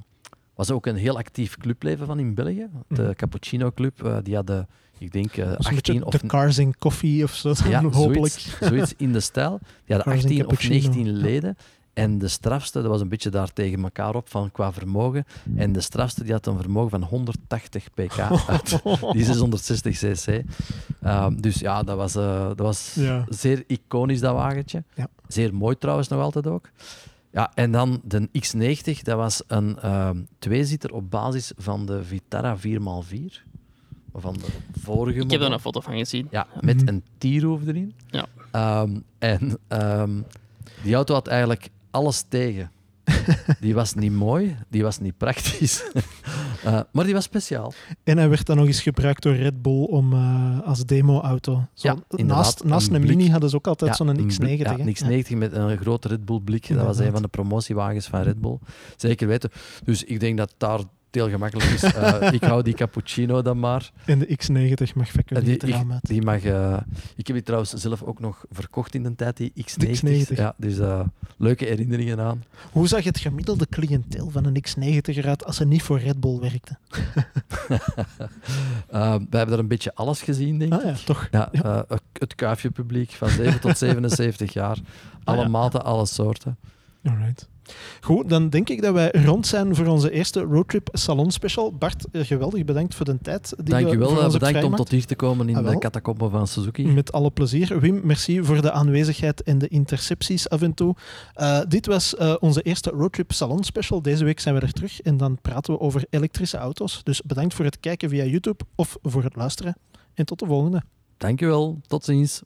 was 0.54 0.70
ook 0.70 0.86
een 0.86 0.96
heel 0.96 1.16
actief 1.18 1.56
clubleven 1.56 2.06
van 2.06 2.18
in 2.18 2.34
België. 2.34 2.68
De 2.88 3.02
Mhm. 3.02 3.12
Cappuccino 3.12 3.70
Club, 3.72 4.20
die 4.22 4.34
hadden, 4.34 4.68
ik 5.02 5.12
denk, 5.12 5.36
eh, 5.36 5.44
is 5.44 5.50
een 5.50 5.56
18 5.56 5.74
beetje 5.74 6.04
of 6.04 6.12
de 6.12 6.26
Cars 6.26 6.58
in 6.58 6.74
Coffee 6.78 7.22
of 7.24 7.34
zo, 7.34 7.54
ja, 7.68 7.82
hopelijk. 7.90 8.32
Zoiets, 8.32 8.56
zoiets 8.60 8.94
in 8.96 9.12
de 9.12 9.20
stijl. 9.20 9.58
Die 9.58 9.96
hadden 9.96 10.04
Cars 10.12 10.24
and 10.24 10.24
18 10.24 10.40
of 10.40 10.46
cappuccino, 10.46 10.74
19 10.74 11.06
ja. 11.06 11.12
leden. 11.12 11.56
En 11.92 12.18
de 12.18 12.28
strafste, 12.28 12.80
dat 12.82 12.90
was 12.90 13.00
een 13.00 13.08
beetje 13.08 13.30
daar 13.30 13.52
tegen 13.52 13.82
elkaar 13.82 14.14
op 14.14 14.28
van 14.28 14.50
qua 14.52 14.72
vermogen. 14.72 15.24
En 15.56 15.72
de 15.72 15.80
strafste 15.80 16.22
die 16.22 16.32
had 16.32 16.46
een 16.46 16.60
vermogen 16.60 16.90
van 16.90 17.02
180 17.02 17.90
pk 17.94 18.18
uit 18.48 18.82
die 19.12 19.24
660 19.24 19.98
cc. 19.98 20.42
Ehm, 21.02 21.36
dus 21.36 21.58
ja, 21.58 21.82
dat 21.82 21.96
was, 21.96 22.14
eh, 22.14 22.46
dat 22.46 22.58
was 22.58 22.94
Ja. 22.94 23.24
zeer 23.28 23.64
iconisch, 23.66 24.20
dat 24.20 24.34
wagentje. 24.34 24.84
Ja. 24.94 25.08
Zeer 25.28 25.54
mooi 25.54 25.78
trouwens 25.78 26.08
nog 26.08 26.20
altijd 26.20 26.46
ook. 26.46 26.70
Ja, 27.32 27.52
en 27.54 27.72
dan 27.72 28.00
de 28.04 28.28
X90, 28.28 29.02
dat 29.02 29.16
was 29.16 29.42
een 29.46 29.78
ehm 29.78 30.16
tweezitter 30.38 30.92
op 30.92 31.10
basis 31.10 31.52
van 31.56 31.86
de 31.86 32.04
Vitara 32.04 32.56
4x4. 32.56 33.42
Van 34.14 34.34
de 34.34 34.46
vorige 34.80 35.20
Ik 35.20 35.30
heb 35.30 35.40
daar 35.40 35.52
een 35.52 35.60
foto 35.60 35.80
van 35.80 35.96
gezien. 35.96 36.28
Ja, 36.30 36.46
met 36.60 36.88
een 36.88 37.02
T-roof 37.18 37.66
erin. 37.66 37.94
Ja. 38.06 38.26
Ehm, 38.50 38.98
en 39.18 39.58
ehm, 39.68 40.10
die 40.82 40.94
auto 40.94 41.14
had 41.14 41.26
eigenlijk 41.26 41.68
alles 41.90 42.24
tegen. 42.28 42.70
Die 43.60 43.74
was 43.74 43.94
niet 43.94 44.12
mooi, 44.12 44.56
die 44.68 44.82
was 44.82 44.98
niet 44.98 45.16
praktisch. 45.16 45.90
Uh, 46.64 46.80
maar 46.92 47.04
die 47.04 47.14
was 47.14 47.24
speciaal. 47.24 47.72
En 48.04 48.18
hij 48.18 48.28
werd 48.28 48.46
dan 48.46 48.56
nog 48.56 48.66
eens 48.66 48.82
gebruikt 48.82 49.22
door 49.22 49.34
Red 49.34 49.62
Bull 49.62 49.84
om, 49.84 50.12
uh, 50.12 50.60
als 50.60 50.84
demo-auto. 50.84 51.64
Ja, 51.74 51.96
naast 52.08 52.64
naast 52.64 52.88
een, 52.88 52.94
een 52.94 53.00
Mini 53.00 53.30
hadden 53.30 53.50
ze 53.50 53.56
ook 53.56 53.66
altijd 53.66 53.98
ja, 53.98 54.04
zo'n 54.04 54.30
X90. 54.30 54.56
Ja, 54.56 54.78
een 54.78 54.96
X90 54.96 55.36
met 55.36 55.52
een 55.52 55.78
grote 55.78 56.08
Red 56.08 56.24
Bull 56.24 56.40
blik. 56.40 56.68
Dat 56.68 56.86
was 56.86 56.98
een 56.98 57.12
van 57.12 57.22
de 57.22 57.28
promotiewagens 57.28 58.06
van 58.06 58.22
Red 58.22 58.40
Bull. 58.40 58.58
Zeker 58.96 59.26
weten. 59.26 59.50
Dus 59.84 60.04
ik 60.04 60.20
denk 60.20 60.36
dat 60.38 60.54
daar 60.58 60.80
heel 61.14 61.28
gemakkelijk 61.28 61.70
is. 61.70 61.82
Uh, 61.82 62.32
ik 62.38 62.42
hou 62.42 62.62
die 62.62 62.74
cappuccino 62.74 63.42
dan 63.42 63.58
maar. 63.58 63.90
En 64.04 64.18
de 64.18 64.26
X90 64.26 64.94
mag 64.94 65.10
vacuüm 65.10 65.44
die, 65.44 65.56
ik, 65.56 65.76
die 66.00 66.22
mag, 66.22 66.44
uh, 66.44 66.76
Ik 67.16 67.26
heb 67.26 67.36
die 67.36 67.44
trouwens 67.44 67.72
zelf 67.72 68.02
ook 68.02 68.20
nog 68.20 68.44
verkocht 68.50 68.94
in 68.94 69.02
de 69.02 69.14
tijd, 69.14 69.36
die 69.36 69.52
X90. 69.56 69.88
X90. 69.88 70.34
Ja, 70.34 70.54
dus 70.56 70.78
uh, 70.78 71.00
leuke 71.36 71.64
herinneringen 71.64 72.20
aan. 72.20 72.44
Hoe 72.72 72.88
zag 72.88 73.04
het 73.04 73.18
gemiddelde 73.18 73.66
cliënteel 73.66 74.30
van 74.30 74.44
een 74.44 74.64
X90 74.68 75.16
eruit 75.16 75.44
als 75.44 75.56
ze 75.56 75.64
niet 75.64 75.82
voor 75.82 75.98
Red 75.98 76.20
Bull 76.20 76.38
werkte? 76.38 76.76
we 78.90 79.36
hebben 79.36 79.48
daar 79.48 79.58
een 79.58 79.68
beetje 79.68 79.94
alles 79.94 80.22
gezien, 80.22 80.58
denk 80.58 80.72
ik. 80.72 80.80
Ah, 80.80 80.84
ja, 80.86 80.94
toch? 81.04 81.28
Ja, 81.30 81.48
ja. 81.52 81.86
het 82.12 82.34
kuifje 82.34 82.70
publiek 82.70 83.10
van 83.10 83.28
7 83.28 83.60
tot 83.60 83.78
77 83.88 84.52
jaar. 84.52 84.78
Alle 85.24 85.36
ah, 85.36 85.42
ja. 85.42 85.50
maten, 85.50 85.84
alle 85.84 86.06
soorten. 86.06 86.56
Alright. 87.04 87.48
Goed, 88.00 88.28
dan 88.28 88.48
denk 88.48 88.68
ik 88.68 88.82
dat 88.82 88.94
wij 88.94 89.10
rond 89.24 89.46
zijn 89.46 89.74
voor 89.74 89.86
onze 89.86 90.10
eerste 90.10 90.40
roadtrip 90.40 90.88
salon 90.92 91.30
special. 91.30 91.72
Bart, 91.72 92.04
eh, 92.12 92.24
geweldig 92.24 92.64
bedankt 92.64 92.94
voor 92.94 93.04
de 93.04 93.18
tijd. 93.22 93.54
Die 93.56 93.64
Dank 93.64 93.88
je 93.88 93.98
wel, 93.98 94.22
eh, 94.22 94.30
bedankt 94.30 94.64
om 94.64 94.76
tot 94.76 94.88
hier 94.88 95.04
te 95.04 95.14
komen 95.14 95.48
in 95.48 95.56
ah, 95.56 95.70
de 95.70 95.78
catacomben 95.78 96.30
van 96.30 96.46
Suzuki. 96.46 96.86
Met 96.86 97.12
alle 97.12 97.30
plezier. 97.30 97.80
Wim, 97.80 98.00
merci 98.04 98.44
voor 98.44 98.62
de 98.62 98.72
aanwezigheid 98.72 99.42
en 99.42 99.58
de 99.58 99.68
intercepties 99.68 100.48
af 100.48 100.62
en 100.62 100.74
toe. 100.74 100.94
Uh, 101.36 101.60
dit 101.68 101.86
was 101.86 102.14
uh, 102.14 102.34
onze 102.40 102.62
eerste 102.62 102.90
roadtrip 102.90 103.32
salon 103.32 103.64
special. 103.64 104.02
Deze 104.02 104.24
week 104.24 104.40
zijn 104.40 104.54
we 104.54 104.60
er 104.60 104.72
terug 104.72 105.00
en 105.00 105.16
dan 105.16 105.38
praten 105.42 105.72
we 105.72 105.80
over 105.80 106.04
elektrische 106.10 106.56
auto's. 106.56 107.00
Dus 107.02 107.22
bedankt 107.22 107.54
voor 107.54 107.64
het 107.64 107.80
kijken 107.80 108.08
via 108.08 108.24
YouTube 108.24 108.64
of 108.74 108.96
voor 109.02 109.22
het 109.22 109.36
luisteren. 109.36 109.76
En 110.14 110.24
tot 110.24 110.38
de 110.38 110.46
volgende. 110.46 110.82
Dankjewel, 111.16 111.80
tot 111.86 112.04
ziens. 112.04 112.42